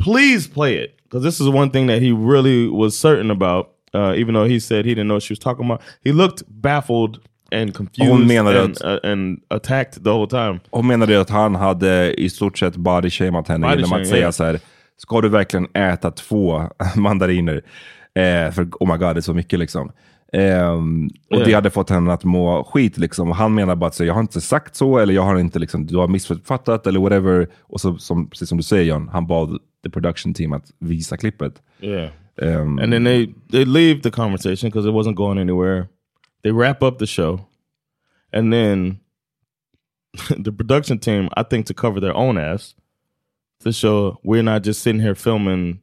please 0.01 0.49
play 0.49 0.77
it 0.77 0.99
because 1.05 1.23
this 1.23 1.41
is 1.41 1.49
one 1.49 1.71
thing 1.71 1.87
that 1.87 2.03
he 2.03 2.11
really 2.11 2.67
was 2.67 2.99
certain 2.99 3.31
about. 3.31 3.75
Uh, 3.93 4.15
even 4.17 4.35
though 4.35 4.45
he 4.45 4.61
said 4.61 4.85
he 4.85 4.93
didn't 4.93 5.09
know 5.09 5.15
what 5.15 5.23
she 5.23 5.33
was 5.33 5.39
talking 5.39 5.65
about, 5.65 5.83
he 6.03 6.13
looked 6.13 6.43
baffled 6.49 7.21
and 7.53 7.75
confused 7.75 8.27
menade 8.27 8.63
and, 8.63 8.77
att- 8.77 9.05
uh, 9.05 9.11
and 9.13 9.41
attacked 9.49 10.05
the 10.05 10.11
whole 10.11 10.27
time. 10.27 10.61
Hon 10.71 10.87
menade 10.87 11.21
att 11.21 11.31
han 11.31 11.55
hade 11.55 12.15
i 12.21 12.31
stort 12.31 12.59
sett 12.59 12.77
bodyshamat 12.77 13.49
henne 13.49 13.67
Body 13.69 13.83
genom 13.83 14.01
att 14.01 14.09
säga 14.09 14.23
ja. 14.23 14.33
så 14.33 14.45
här, 14.45 14.61
ska 14.97 15.21
du 15.21 15.29
verkligen 15.29 15.67
äta 15.75 16.11
två 16.11 16.63
mandariner? 16.97 17.63
Eh, 18.15 18.53
för 18.53 18.63
oh 18.81 18.93
my 18.93 18.99
god, 18.99 19.17
det 19.17 19.19
är 19.19 19.21
så 19.21 19.35
mycket 19.35 19.59
liksom. 19.59 19.93
Ehm, 20.33 21.07
och 21.31 21.41
Ja. 21.41 21.45
det 21.45 21.53
hade 21.53 21.71
fått 21.71 21.91
henne 21.91 22.13
att 22.13 22.25
må 22.25 22.65
skit 22.65 22.99
liksom. 22.99 23.31
Och 23.31 23.37
han 23.37 23.55
menar 23.55 23.77
bara 23.77 23.87
att 23.87 23.95
säga, 23.95 24.07
jag 24.07 24.15
har 24.15 24.21
inte 24.21 24.41
sagt 24.41 24.77
så, 24.77 24.99
eller 24.99 25.15
jag 25.15 25.23
har 25.23 25.39
inte 25.39 25.59
liksom, 25.59 25.87
du 25.87 25.97
har 25.97 26.09
missuppfattat 26.09 26.87
eller 26.87 27.01
whatever. 27.01 27.49
Och 27.63 27.81
så, 27.81 27.99
som, 27.99 28.31
precis 28.31 28.49
som 28.49 28.59
du 28.59 28.65
säger 28.65 28.85
John, 28.85 29.09
han 29.13 29.27
bad 29.27 29.59
the 29.85 29.91
production 29.91 30.35
team 30.35 30.53
att 30.53 30.65
visa 30.79 31.17
klippet. 31.17 31.53
Yeah. 31.81 32.09
Ehm, 32.43 32.79
And 32.79 32.93
then 32.93 33.05
they 33.05 33.35
they 33.53 33.65
leave 33.65 34.01
the 34.01 34.11
conversation 34.11 34.71
because 34.71 34.89
it 34.89 34.95
wasn't 34.95 35.15
going 35.15 35.39
anywhere. 35.39 35.87
They 36.43 36.53
wrap 36.53 36.82
up 36.82 36.99
the 36.99 37.07
show, 37.07 37.47
and 38.32 38.53
then 38.53 39.01
the 40.36 40.53
production 40.53 40.99
team, 40.99 41.28
I 41.36 41.43
think, 41.43 41.66
to 41.66 41.74
cover 41.74 42.01
their 42.01 42.14
own 42.14 42.38
ass, 42.38 42.74
to 43.61 43.72
show 43.72 44.18
we're 44.22 44.43
not 44.43 44.62
just 44.62 44.82
sitting 44.82 45.01
here 45.01 45.14
filming 45.14 45.82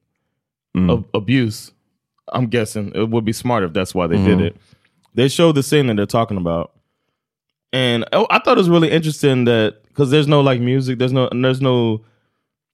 mm. 0.75 0.97
ab- 0.97 1.07
abuse. 1.13 1.71
I'm 2.29 2.47
guessing 2.47 2.91
it 2.93 3.09
would 3.09 3.25
be 3.25 3.33
smart 3.33 3.63
if 3.63 3.73
that's 3.73 3.95
why 3.95 4.07
they 4.07 4.17
did 4.17 4.37
mm-hmm. 4.37 4.45
it. 4.47 4.57
They 5.13 5.29
showed 5.29 5.55
the 5.55 5.63
scene 5.63 5.87
that 5.87 5.95
they're 5.95 6.05
talking 6.05 6.37
about, 6.37 6.73
and 7.71 8.05
oh, 8.11 8.27
I 8.29 8.39
thought 8.39 8.57
it 8.57 8.61
was 8.61 8.69
really 8.69 8.91
interesting 8.91 9.45
that 9.45 9.83
because 9.87 10.11
there's 10.11 10.27
no 10.27 10.41
like 10.41 10.59
music, 10.59 10.99
there's 10.99 11.13
no 11.13 11.29
there's 11.31 11.61
no 11.61 12.03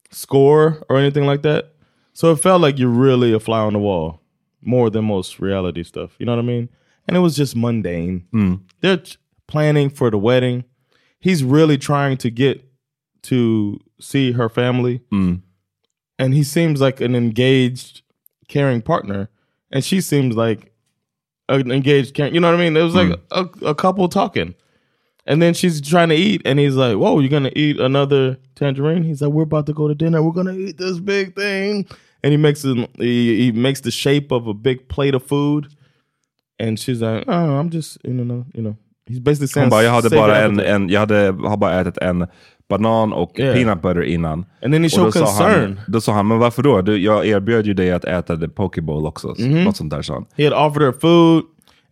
score 0.09 0.84
or 0.89 0.97
anything 0.97 1.25
like 1.25 1.43
that, 1.43 1.73
so 2.13 2.31
it 2.31 2.38
felt 2.38 2.61
like 2.61 2.79
you're 2.79 2.89
really 2.89 3.34
a 3.34 3.39
fly 3.39 3.59
on 3.59 3.73
the 3.73 3.79
wall 3.79 4.21
more 4.61 4.89
than 4.89 5.05
most 5.05 5.39
reality 5.39 5.84
stuff. 5.84 6.15
You 6.17 6.25
know 6.25 6.34
what 6.34 6.43
I 6.43 6.47
mean? 6.47 6.69
And 7.08 7.18
it 7.18 7.20
was 7.20 7.36
just 7.36 7.56
mundane. 7.56 8.28
Hmm. 8.32 8.56
They're 8.82 8.97
t- 8.97 9.18
planning 9.47 9.89
for 9.89 10.10
the 10.10 10.18
wedding. 10.18 10.64
He's 11.20 11.43
really 11.43 11.78
trying 11.78 12.18
to 12.18 12.30
get 12.30 12.64
to 13.24 13.80
see 13.99 14.34
her 14.34 14.49
family, 14.49 15.01
hmm. 15.10 15.36
and 16.20 16.34
he 16.34 16.43
seems 16.43 16.82
like 16.82 16.99
an 16.99 17.16
engaged, 17.16 18.01
caring 18.49 18.82
partner, 18.82 19.30
and 19.72 19.84
she 19.84 20.01
seems 20.01 20.36
like 20.36 20.74
an 21.47 21.72
engaged, 21.72 22.14
caring. 22.14 22.34
You 22.34 22.41
know 22.41 22.47
what 22.47 22.60
I 22.60 22.64
mean? 22.64 22.76
It 22.76 22.84
was 22.84 22.95
like 22.95 23.08
hmm. 23.08 23.24
a, 23.32 23.70
a 23.70 23.76
couple 23.76 24.08
talking. 24.10 24.56
And 25.26 25.41
then 25.41 25.54
she's 25.54 25.80
trying 25.80 26.10
to 26.10 26.16
eat, 26.16 26.41
and 26.43 26.60
he's 26.60 26.76
like, 26.76 26.97
"Whoa, 26.97 27.20
you're 27.20 27.30
gonna 27.30 27.51
eat 27.56 27.80
another 27.80 28.38
tangerine?" 28.56 29.04
He's 29.04 29.22
like, 29.22 29.32
"We're 29.32 29.43
about 29.43 29.66
to 29.68 29.74
go 29.74 29.88
to 29.88 29.95
dinner. 29.95 30.22
We're 30.22 30.34
gonna 30.34 30.54
eat 30.54 30.78
this 30.78 30.99
big 30.99 31.36
thing." 31.36 31.88
And 32.24 32.32
he 32.32 32.38
makes 32.38 32.66
it. 32.66 32.89
He, 32.97 33.45
he 33.45 33.51
makes 33.54 33.82
the 33.82 33.91
shape 33.91 34.32
of 34.32 34.47
a 34.47 34.54
big 34.54 34.89
plate 34.89 35.16
of 35.16 35.26
food, 35.26 35.74
and 36.60 36.80
she's 36.80 37.01
like, 37.01 37.24
"Oh, 37.28 37.60
I'm 37.60 37.70
just, 37.72 37.97
you 38.04 38.14
know, 38.14 38.45
you 38.54 38.62
know." 38.62 38.76
He's 39.10 39.20
basically 39.20 39.47
saying, 39.47 39.66
Hon 39.66 39.70
bara, 39.70 39.84
jag 39.84 39.91
hade 39.91 40.10
"Save 40.10 40.16
your 40.16 40.28
bara 40.28 40.38
en, 40.41 40.51
appetite." 40.51 40.70
en, 40.76 40.89
jag 40.89 40.99
hade, 40.99 41.47
har 41.49 41.58
bara 41.58 41.80
ätit 41.82 41.97
en 41.97 42.28
banan 42.70 43.14
och 43.14 43.39
Yeah. 43.39 43.54
peanut 43.56 43.82
butter 43.82 44.01
innan. 44.04 44.45
And 44.62 44.74
then 44.74 44.84
he 44.84 44.89
showed 44.89 45.14
sa, 45.14 45.20
han, 45.20 45.28
concern. 45.28 45.80
då 45.88 46.01
sa 46.01 46.14
han, 46.14 46.28
men 46.28 46.39
varför 46.39 46.64
då? 46.64 46.82
Du, 46.82 46.97
jag 46.97 47.28
erbjöd 47.28 47.66
ju 47.66 47.74
dig 47.74 47.91
att 47.91 48.06
äta 48.06 48.38
the 48.38 48.47
pokeball 48.47 49.06
också. 49.06 49.36
Mhm. 49.39 49.64
Något 49.64 49.78
sånt 49.78 49.91
där 49.91 50.01
sa 50.01 50.14
han. 50.14 50.26
He 50.38 50.43
had 50.49 50.54
offered 50.68 50.86
her 50.86 50.99
food, 51.01 51.43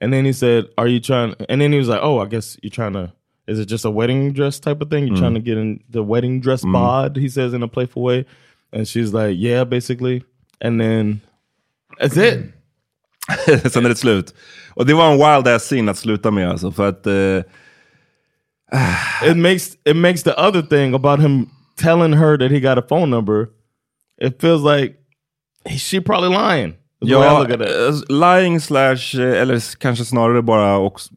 and 0.01 0.13
then 0.13 0.25
he 0.25 0.33
said, 0.33 0.65
"Are 0.77 0.87
you 0.89 0.99
trying?" 1.01 1.33
And 1.49 1.61
then 1.61 1.71
he 1.73 1.77
was 1.79 1.87
like, 1.87 2.01
"Oh, 2.03 2.25
I 2.25 2.29
guess 2.29 2.57
you're 2.63 2.75
trying 2.75 2.93
to. 2.93 3.07
Is 3.51 3.59
it 3.59 3.69
just 3.71 3.85
a 3.85 3.89
wedding 3.91 4.33
dress 4.33 4.59
type 4.59 4.81
of 4.83 4.89
thing? 4.89 5.07
You're 5.07 5.17
trying 5.19 5.35
to 5.35 5.41
get 5.41 5.57
in 5.57 5.79
the 5.91 5.99
wedding 6.03 6.41
dress 6.41 6.61
bod?" 6.63 7.17
He 7.17 7.29
says 7.29 7.53
in 7.53 7.63
a 7.63 7.67
playful 7.67 8.03
way, 8.03 8.25
and 8.71 8.87
she's 8.87 9.13
like, 9.13 9.35
"Yeah, 9.49 9.63
basically." 9.69 10.23
And 10.61 10.79
then 10.79 11.19
that's 11.99 12.17
it. 12.17 12.39
Sen 13.71 13.85
är 13.85 13.89
det 13.89 13.95
slut. 13.95 14.33
Och 14.73 14.85
det 14.85 14.93
var 14.93 15.11
en 15.11 15.17
wild 15.17 15.47
ass 15.55 15.63
scene 15.63 15.91
att 15.91 15.97
sluta 15.97 16.31
med 16.31 16.49
alltså. 16.49 16.71
För 16.71 16.89
att... 16.89 17.07
eh, 17.07 17.43
It 19.31 19.37
makes 19.37 19.69
it 19.85 19.95
makes 19.95 20.23
the 20.23 20.31
other 20.31 20.61
thing 20.61 20.93
about 20.95 21.19
him 21.19 21.49
telling 21.81 22.13
her 22.13 22.37
that 22.37 22.51
he 22.51 22.59
got 22.59 22.77
a 22.77 22.81
phone 22.89 23.05
number. 23.15 23.47
It 24.21 24.41
feels 24.41 24.63
like 24.63 24.95
he, 25.65 25.77
she 25.77 26.01
probably 26.01 26.29
lying. 26.29 26.73
Ja, 26.99 27.47
eh, 27.49 27.93
lying 28.09 28.61
slash, 28.61 29.15
eh, 29.19 29.41
eller 29.41 29.77
kanske 29.79 30.05
snarare 30.05 30.41
bara 30.41 30.77
också, 30.77 31.13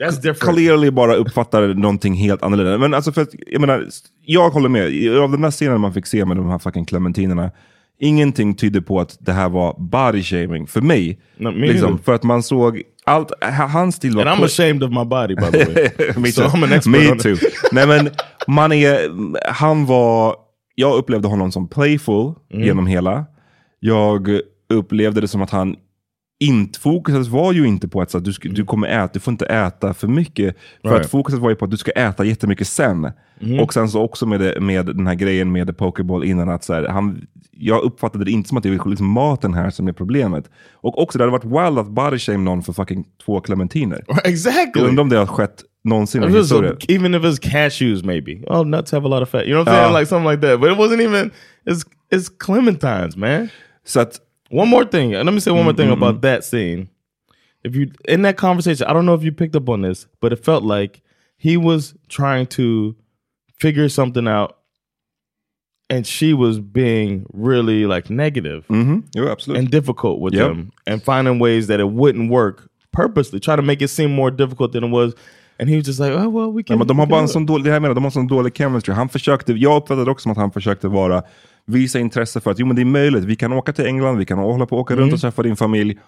That's 0.00 0.16
different. 0.22 0.38
clearly 0.56 0.90
bara 0.90 1.14
uppfattar 1.14 1.66
någonting 1.74 2.14
helt 2.14 2.42
annorlunda. 2.42 2.78
Men 2.78 2.94
alltså 2.94 3.12
för 3.12 3.22
att, 3.22 3.28
jag 3.46 3.60
menar, 3.60 3.86
jag 4.24 4.50
håller 4.50 4.68
med. 4.68 5.18
Av 5.18 5.30
den 5.30 5.40
där 5.40 5.50
scenen 5.50 5.80
man 5.80 5.94
fick 5.94 6.06
se 6.06 6.24
med 6.24 6.36
de 6.36 6.48
här 6.50 6.58
fucking 6.58 6.84
clementinerna, 6.84 7.50
ingenting 7.98 8.54
tydde 8.54 8.82
på 8.82 9.00
att 9.00 9.16
det 9.20 9.32
här 9.32 9.48
var 9.48 9.74
body 9.78 10.22
shaming 10.22 10.66
för 10.66 10.80
mig. 10.80 11.20
No, 11.36 11.50
me 11.50 11.66
liksom, 11.66 11.98
för 11.98 12.14
att 12.14 12.22
man 12.22 12.42
såg 12.42 12.82
allt, 13.04 13.30
ha- 13.44 13.66
hans 13.66 13.96
stil 13.96 14.16
var... 14.16 14.26
And 14.26 14.40
I'm 14.40 14.44
ashamed 14.44 14.82
of 14.82 14.90
my 14.90 15.04
body, 15.04 15.34
by 15.34 15.58
the 15.58 15.64
way. 15.74 16.12
Me 16.22 16.32
so 16.32 16.42
too. 16.42 16.48
I'm 16.58 16.64
an 16.64 16.72
expert 16.72 17.16
Me 17.16 17.18
too. 17.22 17.36
Nej 17.72 17.86
men, 17.86 18.10
man 18.46 18.72
är, 18.72 18.98
han 19.52 19.86
var, 19.86 20.34
jag 20.74 20.96
upplevde 20.98 21.28
honom 21.28 21.52
som 21.52 21.68
playful 21.68 22.34
Mm. 22.52 22.66
genom 22.66 22.86
hela. 22.86 23.24
Jag 23.80 24.40
upplevde 24.70 25.20
det 25.20 25.28
som 25.28 25.42
att 25.42 25.50
han 25.50 25.76
inte, 26.40 26.80
fokuset 26.80 27.26
var 27.26 27.52
ju 27.52 27.66
inte 27.66 27.88
på 27.88 28.00
att 28.00 28.10
så, 28.10 28.18
du, 28.18 28.32
ska, 28.32 28.48
du 28.48 28.64
kommer 28.64 28.88
äta, 28.88 29.10
du 29.12 29.20
får 29.20 29.32
inte 29.32 29.46
äta 29.46 29.94
för 29.94 30.08
mycket. 30.08 30.56
För 30.82 30.88
Right. 30.90 31.04
att 31.04 31.10
fokuset 31.10 31.40
var 31.40 31.50
ju 31.50 31.56
på 31.56 31.64
att 31.64 31.70
du 31.70 31.76
ska 31.76 31.90
äta 31.90 32.24
jättemycket 32.24 32.68
sen. 32.68 33.10
Och 33.60 33.74
sen 33.74 33.88
så 33.88 34.02
också 34.02 34.26
med, 34.26 34.40
det, 34.40 34.60
med 34.60 34.86
den 34.86 35.06
här 35.06 35.14
grejen 35.14 35.52
med 35.52 35.66
the 35.66 35.72
pokeball 35.72 36.24
innan 36.24 36.48
att 36.48 36.64
så 36.64 36.74
här, 36.74 36.88
han, 36.88 37.26
jag 37.50 37.82
uppfattade 37.82 38.24
det 38.24 38.30
inte 38.30 38.48
som 38.48 38.58
att 38.58 38.62
det 38.62 38.68
är 38.68 38.88
liksom 38.90 39.10
maten 39.10 39.54
här 39.54 39.70
som 39.70 39.88
är 39.88 39.92
problemet. 39.92 40.50
Och 40.72 41.02
också 41.02 41.18
det 41.18 41.24
hade 41.24 41.32
varit 41.32 41.44
wild 41.68 41.78
att 41.78 41.88
body 41.88 42.18
shame 42.18 42.38
någon 42.38 42.62
för 42.62 42.72
fucking 42.72 43.04
två 43.24 43.40
clementiner. 43.40 44.04
exactly. 44.24 44.82
Jag 44.82 44.88
undrar 44.88 45.02
om 45.02 45.08
det 45.08 45.16
har 45.16 45.26
skett 45.26 45.64
någonsin 45.84 46.24
i 46.24 46.32
historien. 46.32 46.76
even 46.88 47.14
if 47.14 47.22
it's 47.22 47.50
cashews, 47.50 48.04
maybe. 48.04 48.32
Oh, 48.46 48.64
nuts 48.66 48.92
have 48.92 49.06
a 49.06 49.08
lot 49.08 49.22
of 49.22 49.28
fat. 49.28 49.42
You 49.46 49.50
know 49.52 49.64
what 49.64 49.68
I'm 49.68 49.76
saying? 49.76 49.94
Uh. 49.94 49.98
like 50.00 50.06
something 50.08 50.30
like 50.30 50.40
that. 50.48 50.60
But 50.60 50.72
it 50.72 50.78
wasn't 50.78 51.00
even. 51.02 51.30
It's 51.64 51.82
it's 52.14 52.28
clementines, 52.38 53.16
man. 53.16 53.48
Så 53.86 54.00
att, 54.00 54.20
One 54.50 54.68
more 54.68 54.84
thing. 54.84 55.12
Let 55.12 55.24
me 55.32 55.40
say 55.40 55.50
one 55.50 55.64
more 55.64 55.72
Mm-hmm. 55.72 55.76
thing 55.82 55.90
about 55.90 56.20
that 56.22 56.44
scene. 56.44 56.88
If 57.64 57.74
you 57.74 57.90
in 58.08 58.22
that 58.22 58.36
conversation, 58.36 58.86
I 58.86 58.92
don't 58.92 59.04
know 59.06 59.14
if 59.14 59.24
you 59.24 59.32
picked 59.32 59.56
up 59.56 59.68
on 59.68 59.82
this, 59.82 60.06
but 60.20 60.32
it 60.32 60.44
felt 60.44 60.62
like 60.62 61.02
he 61.36 61.56
was 61.56 61.94
trying 62.08 62.46
to 62.46 62.94
figure 63.60 63.88
something 63.88 64.28
out, 64.28 64.56
and 65.90 66.06
she 66.06 66.32
was 66.34 66.58
being 66.60 67.26
really 67.32 67.86
like 67.86 68.08
negative 68.10 68.64
mhm, 68.68 69.02
jo 69.14 69.28
absolut. 69.28 69.58
and 69.58 69.70
difficult 69.70 70.20
with 70.20 70.34
Yep. 70.34 70.46
them, 70.48 70.70
and 70.86 71.02
finding 71.02 71.38
ways 71.40 71.66
that 71.66 71.80
it 71.80 71.88
wouldn't 71.88 72.30
work 72.30 72.68
purposely, 72.92 73.40
trying 73.40 73.58
to 73.58 73.62
make 73.62 73.82
it 73.82 73.88
seem 73.90 74.10
more 74.14 74.30
difficult 74.30 74.72
than 74.72 74.84
it 74.84 74.90
was. 74.90 75.14
And 75.58 75.70
he 75.70 75.76
was 75.76 75.86
just 75.86 75.98
like, 76.00 76.12
"Oh 76.12 76.28
well, 76.28 76.52
we 76.52 76.60
Ja, 76.62 76.66
can." 76.66 76.78
men 76.78 76.86
de 76.86 76.98
har 76.98 77.06
bara 77.06 77.20
en 77.20 77.28
sån 77.28 77.46
dålig, 77.46 77.64
det 77.64 77.70
här 77.72 77.80
menar, 77.80 77.94
de 77.94 78.04
har 78.04 78.10
sån 78.10 78.26
dålig 78.26 78.54
chemistry. 78.56 78.94
Han 78.94 79.08
försökte, 79.08 79.52
jag 79.52 79.76
uppfattade 79.82 80.10
också 80.10 80.22
som 80.22 80.32
att 80.32 80.38
han 80.38 80.50
försökte 80.52 80.88
vara, 80.88 81.22
visa 81.66 81.98
intresse 81.98 82.40
för 82.40 82.50
att 82.50 82.58
jo 82.58 82.66
men 82.66 82.76
det 82.76 82.82
är 82.82 82.86
möjligt, 82.86 83.24
vi 83.24 83.36
kan 83.36 83.52
åka 83.52 83.72
till 83.72 83.86
England, 83.86 84.18
vi 84.18 84.26
kan 84.26 84.38
hålla 84.38 84.66
på 84.66 84.76
och 84.76 84.82
åka 84.82 84.96
runt 84.96 85.12
och 85.12 85.20
träffa 85.20 85.42
din 85.42 85.56
familj. 85.56 85.98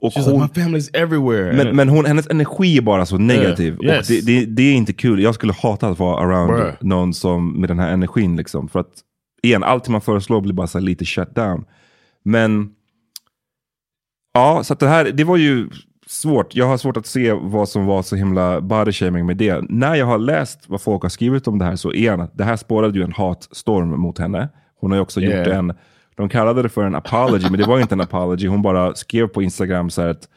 Och 0.00 0.12
She's 0.12 0.18
like, 0.18 0.30
hon, 0.30 0.40
"My 0.40 0.62
family's 0.62 0.90
everywhere." 0.96 1.52
men 1.52 1.76
men 1.76 1.88
hon, 1.88 2.04
hennes 2.04 2.30
energi 2.30 2.76
är 2.78 2.82
bara 2.82 3.06
så 3.06 3.18
negativ. 3.18 3.78
Yeah, 3.82 3.96
yes. 3.96 4.08
Det, 4.08 4.20
det, 4.20 4.44
det 4.46 4.62
är 4.62 4.72
inte 4.74 4.92
kul. 4.92 5.22
Jag 5.22 5.34
skulle 5.34 5.52
hata 5.52 5.88
att 5.88 5.98
vara 5.98 6.24
around 6.24 6.52
Bruh. 6.52 6.72
någon 6.80 7.14
som 7.14 7.60
med 7.60 7.70
den 7.70 7.78
här 7.78 7.92
energin. 7.92 8.36
Liksom. 8.36 8.68
För 8.68 8.80
att 8.80 8.92
igen, 9.42 9.62
allt 9.62 9.88
man 9.88 10.00
föreslår 10.00 10.40
blir 10.40 10.52
bara 10.54 10.66
så 10.66 10.78
lite 10.78 11.04
shut 11.04 11.34
down. 11.34 11.64
Men 12.24 12.70
ja, 14.34 14.64
så 14.64 14.74
det 14.74 14.88
här, 14.88 15.04
det 15.04 15.24
var 15.24 15.36
ju 15.36 15.68
svårt. 16.06 16.54
Jag 16.54 16.66
har 16.66 16.76
svårt 16.78 16.96
att 16.96 17.06
se 17.06 17.32
vad 17.32 17.68
som 17.68 17.86
var 17.86 18.02
så 18.02 18.16
himla 18.16 18.60
body 18.60 18.92
shaming 18.92 19.26
med 19.26 19.36
det. 19.36 19.64
När 19.68 19.94
jag 19.94 20.06
har 20.06 20.18
läst 20.18 20.64
vad 20.68 20.80
folk 20.80 21.02
har 21.02 21.08
skrivit 21.08 21.48
om 21.48 21.58
det 21.58 21.64
här 21.64 21.76
så 21.76 21.92
igen, 21.92 22.28
det 22.34 22.44
här 22.44 22.56
spårade 22.56 22.98
ju 22.98 23.04
en 23.04 23.12
hatstorm 23.12 24.00
mot 24.00 24.18
henne. 24.18 24.48
Hon 24.80 24.90
har 24.90 24.98
ju 24.98 25.02
också 25.02 25.20
gjort 25.20 25.34
Yeah. 25.34 25.58
en, 25.58 25.72
de 26.16 26.28
kallade 26.28 26.62
det 26.62 26.68
för 26.68 26.84
en 26.84 26.94
apology, 26.94 27.50
men 27.50 27.60
det 27.60 27.66
var 27.66 27.80
inte 27.80 27.94
en 27.94 28.00
apology. 28.00 28.46
Hon 28.46 28.62
bara 28.62 28.94
skrev 28.94 29.26
på 29.26 29.42
Instagram 29.42 29.90
så 29.90 30.02
här 30.02 30.08
att. 30.08 30.28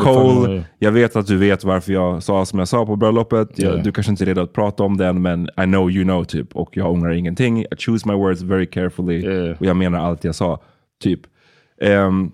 Cole, 0.00 0.64
jag 0.78 0.92
vet 0.92 1.16
att 1.16 1.26
du 1.26 1.36
vet 1.36 1.64
varför 1.64 1.92
jag 1.92 2.22
sa 2.22 2.44
som 2.44 2.58
jag 2.58 2.68
sa 2.68 2.86
på 2.86 2.96
bröllopet. 2.96 3.48
Jag, 3.54 3.70
Yeah. 3.70 3.82
Du 3.82 3.92
kanske 3.92 4.10
inte 4.12 4.24
är 4.24 4.26
redo 4.26 4.40
att 4.40 4.52
prata 4.52 4.82
om 4.82 4.96
den, 4.96 5.22
men 5.22 5.44
I 5.44 5.64
know 5.64 5.90
you 5.90 6.04
know, 6.04 6.24
typ. 6.24 6.56
Och 6.56 6.76
jag 6.76 6.90
ångrar 6.90 7.10
ingenting. 7.10 7.62
I 7.62 7.66
choose 7.78 8.08
my 8.08 8.14
words 8.14 8.42
very 8.42 8.66
carefully. 8.66 9.20
Yeah. 9.24 9.56
Och 9.60 9.66
jag 9.66 9.76
menar 9.76 9.98
allt 9.98 10.24
jag 10.24 10.34
sa, 10.34 10.62
typ. 11.02 11.20
Ehm, 11.80 12.32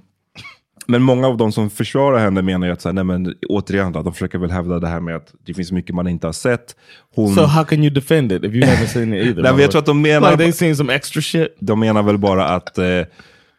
men 0.87 1.03
många 1.03 1.27
av 1.29 1.37
de 1.37 1.53
som 1.53 1.71
försvarar 1.71 2.19
henne 2.19 2.43
menar 2.43 2.67
ju 2.67 2.73
att, 2.73 2.81
så 2.81 2.89
här, 2.89 2.93
nej 2.95 3.05
men 3.05 3.35
återigen, 3.49 3.93
då, 3.93 4.03
de 4.03 4.13
försöker 4.13 4.39
väl 4.39 4.51
hävda 4.51 4.79
det 4.79 4.89
här 4.89 5.01
med 5.01 5.17
att 5.17 5.35
det 5.47 5.55
finns 5.55 5.73
mycket 5.73 5.95
man 5.95 6.09
inte 6.09 6.27
har 6.27 6.33
sett. 6.33 6.77
Hon, 7.15 7.35
So 7.35 7.43
how 7.43 7.65
can 7.65 7.79
you 7.83 7.91
defend 7.91 8.33
it 8.33 8.45
if 8.45 8.55
you 8.55 8.65
haven't 8.65 8.87
seen 8.87 9.15
it 9.15 9.25
either? 9.27 9.43
Nej, 9.43 9.53
men 9.53 9.61
jag 9.63 9.71
tror 9.71 9.79
att 9.81 9.87
de 9.87 10.03
menar- 10.03 10.31
like 10.31 10.43
they 10.43 10.53
seen 10.53 10.77
some 10.77 10.95
extra 10.95 11.23
shit. 11.23 11.57
de 11.61 11.81
menar 11.81 12.03
väl 12.03 12.19
bara 12.19 12.49
att 12.49 12.79
eh, 12.79 13.01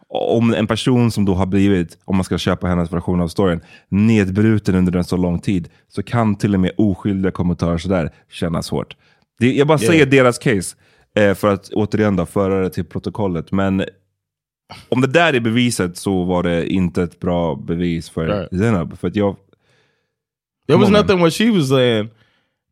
om 0.10 0.54
en 0.54 0.68
person 0.68 1.12
som 1.12 1.26
då 1.26 1.34
har 1.34 1.46
blivit, 1.46 1.98
om 2.06 2.16
man 2.16 2.24
ska 2.24 2.38
köpa 2.38 2.68
hennes 2.68 2.94
version 2.94 3.22
av 3.22 3.28
storyn, 3.28 3.62
nedbruten 3.90 4.76
under 4.76 4.96
en 4.98 5.04
så 5.04 5.18
lång 5.18 5.40
tid, 5.40 5.70
så 5.88 6.04
kan 6.04 6.36
till 6.36 6.54
och 6.54 6.60
med 6.60 6.72
oskyldiga 6.78 7.32
kommentarer 7.32 7.78
sådär 7.78 8.12
kännas 8.32 8.70
hårt. 8.70 8.96
Det, 9.40 9.54
jag 9.54 9.68
bara 9.68 9.80
Yeah. 9.80 9.92
säger 9.92 10.06
deras 10.06 10.38
case, 10.38 10.76
eh, 11.18 11.34
för 11.34 11.54
att 11.54 11.70
återigen 11.70 12.16
då, 12.16 12.26
föra 12.26 12.60
det 12.62 12.70
till 12.70 12.86
protokollet. 12.86 13.52
Men 13.52 13.84
om 14.90 15.02
det 15.02 15.08
där 15.08 15.34
är 15.34 15.40
beviset 15.40 15.98
så 15.98 16.24
var 16.24 16.44
det 16.44 16.74
inte 16.74 17.04
ett 17.04 17.20
bra 17.20 17.56
bevis 17.56 18.10
för 18.10 18.28
Right. 18.28 18.50
Zenab. 18.50 18.98
För 18.98 19.08
att 19.08 19.16
jag, 19.16 19.36
There 20.68 20.80
was 20.80 20.90
nothing 20.90 21.20
what 21.20 21.34
she 21.34 21.52
was 21.52 21.70
saying. 21.70 22.10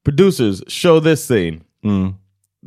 Producers, 0.03 0.63
show 0.67 0.99
this 0.99 1.25
scene 1.25 1.61
mm. 1.83 2.13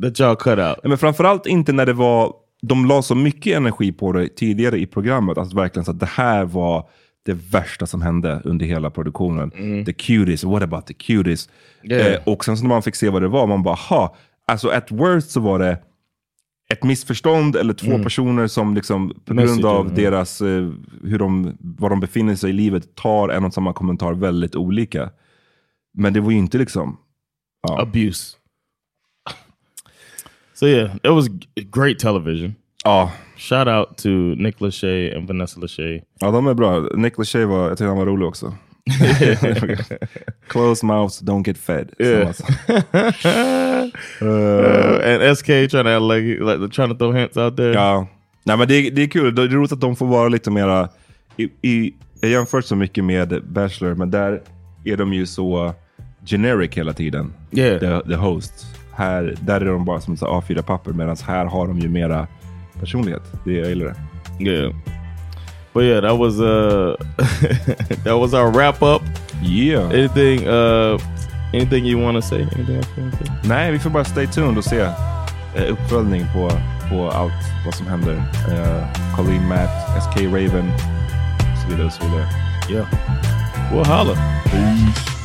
that 0.01 0.19
y'all 0.19 0.35
cut 0.35 0.59
out. 0.59 0.83
Men 0.83 0.97
framförallt 0.97 1.45
inte 1.45 1.73
när 1.73 1.85
det 1.85 1.93
var, 1.93 2.33
de 2.61 2.85
la 2.85 3.01
så 3.01 3.15
mycket 3.15 3.57
energi 3.57 3.91
på 3.91 4.11
det 4.11 4.27
tidigare 4.27 4.79
i 4.79 4.85
programmet. 4.85 5.37
Alltså 5.37 5.55
verkligen 5.55 5.85
så 5.85 5.91
att 5.91 5.99
det 5.99 6.05
här 6.05 6.45
var 6.45 6.89
det 7.25 7.33
värsta 7.33 7.87
som 7.87 8.01
hände 8.01 8.41
under 8.43 8.65
hela 8.65 8.89
produktionen. 8.89 9.51
The 9.85 9.93
cuties, 9.93 10.43
what 10.43 10.63
about 10.63 10.85
the 10.85 10.93
cuties? 10.93 11.49
Yeah. 11.83 12.13
Eh, 12.13 12.19
och 12.25 12.45
sen 12.45 12.57
så 12.57 12.63
när 12.63 12.69
man 12.69 12.83
fick 12.83 12.95
se 12.95 13.09
vad 13.09 13.21
det 13.21 13.27
var, 13.27 13.47
man 13.47 13.63
bara 13.63 13.75
ha. 13.75 14.15
Alltså 14.47 14.69
at 14.69 14.91
worst 14.91 15.31
så 15.31 15.39
var 15.39 15.59
det 15.59 15.77
ett 16.73 16.83
missförstånd 16.83 17.55
eller 17.55 17.73
två 17.73 18.03
personer 18.03 18.47
som 18.47 18.75
liksom 18.75 19.13
på 19.25 19.33
grund 19.33 19.65
av 19.65 19.81
mm. 19.81 19.95
deras, 19.95 20.41
eh, 20.41 20.69
hur 21.03 21.19
de, 21.19 21.57
var 21.59 21.89
de 21.89 21.99
befinner 21.99 22.35
sig 22.35 22.49
i 22.49 22.53
livet 22.53 22.95
tar 22.95 23.29
en 23.29 23.45
och 23.45 23.53
samma 23.53 23.73
kommentar 23.73 24.13
väldigt 24.13 24.55
olika. 24.55 25.09
Men 25.93 26.13
det 26.13 26.19
var 26.19 26.31
ju 26.31 26.37
inte 26.37 26.57
liksom, 26.57 26.97
Abuse. 27.79 28.35
So 30.53 30.67
yeah, 30.67 30.95
it 30.95 31.11
was 31.11 31.27
great 31.55 31.99
television. 31.99 32.55
Ja, 32.83 33.11
Shout 33.39 33.67
out 33.67 33.97
to 33.97 34.09
Nick 34.09 34.61
Lachey 34.61 35.15
and 35.15 35.27
Vanessa 35.27 35.59
Lachey. 35.59 36.01
ja 36.19 36.31
de 36.31 36.47
är 36.47 36.53
bra. 36.53 36.79
Nick 36.79 37.17
Lachey 37.17 37.45
var, 37.45 37.61
jag 37.61 37.71
tyckte 37.71 37.85
han 37.85 37.97
var 37.97 38.05
rolig 38.05 38.27
också. 38.27 38.53
Close 40.47 40.85
mouths 40.85 41.21
don't 41.21 41.43
get 41.43 41.57
fed. 41.57 41.91
Yeah. 41.99 42.33
Uh, 44.21 44.99
and 45.03 45.37
SK 45.37 45.45
trying 45.45 45.85
to 45.85 45.99
like, 45.99 46.39
like 46.39 46.71
trying 46.71 46.89
to 46.89 46.95
throw 46.95 47.11
hints 47.11 47.37
out 47.37 47.57
there. 47.57 47.73
Ja, 47.73 48.07
Nej, 48.43 48.57
men 48.57 48.67
det, 48.67 48.89
det 48.89 49.03
är 49.03 49.07
kul. 49.07 49.35
Det 49.35 49.41
är 49.41 49.47
roligt 49.47 49.71
att 49.71 49.81
de 49.81 49.95
får 49.95 50.07
vara 50.07 50.29
lite 50.29 50.51
mera... 50.51 50.89
I, 51.37 51.43
i, 51.61 51.93
jag 52.21 52.31
jämför 52.31 52.61
så 52.61 52.75
mycket 52.75 53.03
med 53.03 53.43
Bachelor, 53.47 53.95
men 53.95 54.11
där 54.11 54.41
är 54.85 54.97
de 54.97 55.13
ju 55.13 55.25
så 55.25 55.73
generic 56.25 56.71
hela 56.73 56.93
tiden. 56.93 57.33
Yeah. 57.51 57.79
The, 57.79 58.09
the 58.09 58.15
host. 58.15 58.65
Här, 58.93 59.35
där 59.41 59.61
är 59.61 59.65
de 59.65 59.85
bara 59.85 60.01
som 60.01 60.17
så 60.17 60.25
A4-papper, 60.25 60.91
medan 60.91 61.17
här 61.27 61.45
har 61.45 61.67
de 61.67 61.79
ju 61.79 61.89
mera 61.89 62.27
personlighet. 62.79 63.23
Det 63.45 63.53
jag 63.53 63.69
gillar 63.69 63.85
det. 63.85 64.45
Yeah. 64.49 64.73
But 65.79 65.85
yeah, 65.85 66.01
that 66.01 66.17
was 66.17 66.41
uh 66.41 66.97
that 68.03 68.17
was 68.19 68.33
our 68.33 68.51
wrap 68.51 68.83
up. 68.83 69.01
Yeah. 69.41 69.89
Anything 69.93 70.45
uh 70.45 70.97
anything 71.53 71.85
you 71.85 71.97
want 71.97 72.17
to 72.17 72.21
say? 72.21 72.41
Anything 72.41 72.75
else 72.75 72.87
you 72.97 73.03
want 73.03 73.17
to 73.17 73.25
say? 73.25 73.33
Nej, 73.43 73.71
vi 73.71 73.79
får 73.79 73.89
bara 73.89 74.03
stay 74.03 74.27
tuned 74.27 74.57
och 74.57 74.65
se 74.65 74.79
eh, 75.55 75.71
uppföljning 75.71 76.25
på, 76.33 76.51
på 76.89 77.09
allt 77.11 77.33
vad 77.65 77.75
som 77.75 77.87
händer. 77.87 78.13
Uh, 78.13 79.15
Colleen 79.15 79.47
Matt, 79.47 80.03
SK 80.03 80.21
Raven 80.21 80.71
och 81.53 81.59
så 81.63 81.69
vidare. 81.69 81.85
Och 81.85 81.93
så 81.93 82.03
vidare. 82.03 82.27
Yeah. 82.69 82.87
Well, 83.71 83.85
holla. 83.85 84.15
Peace. 84.43 85.18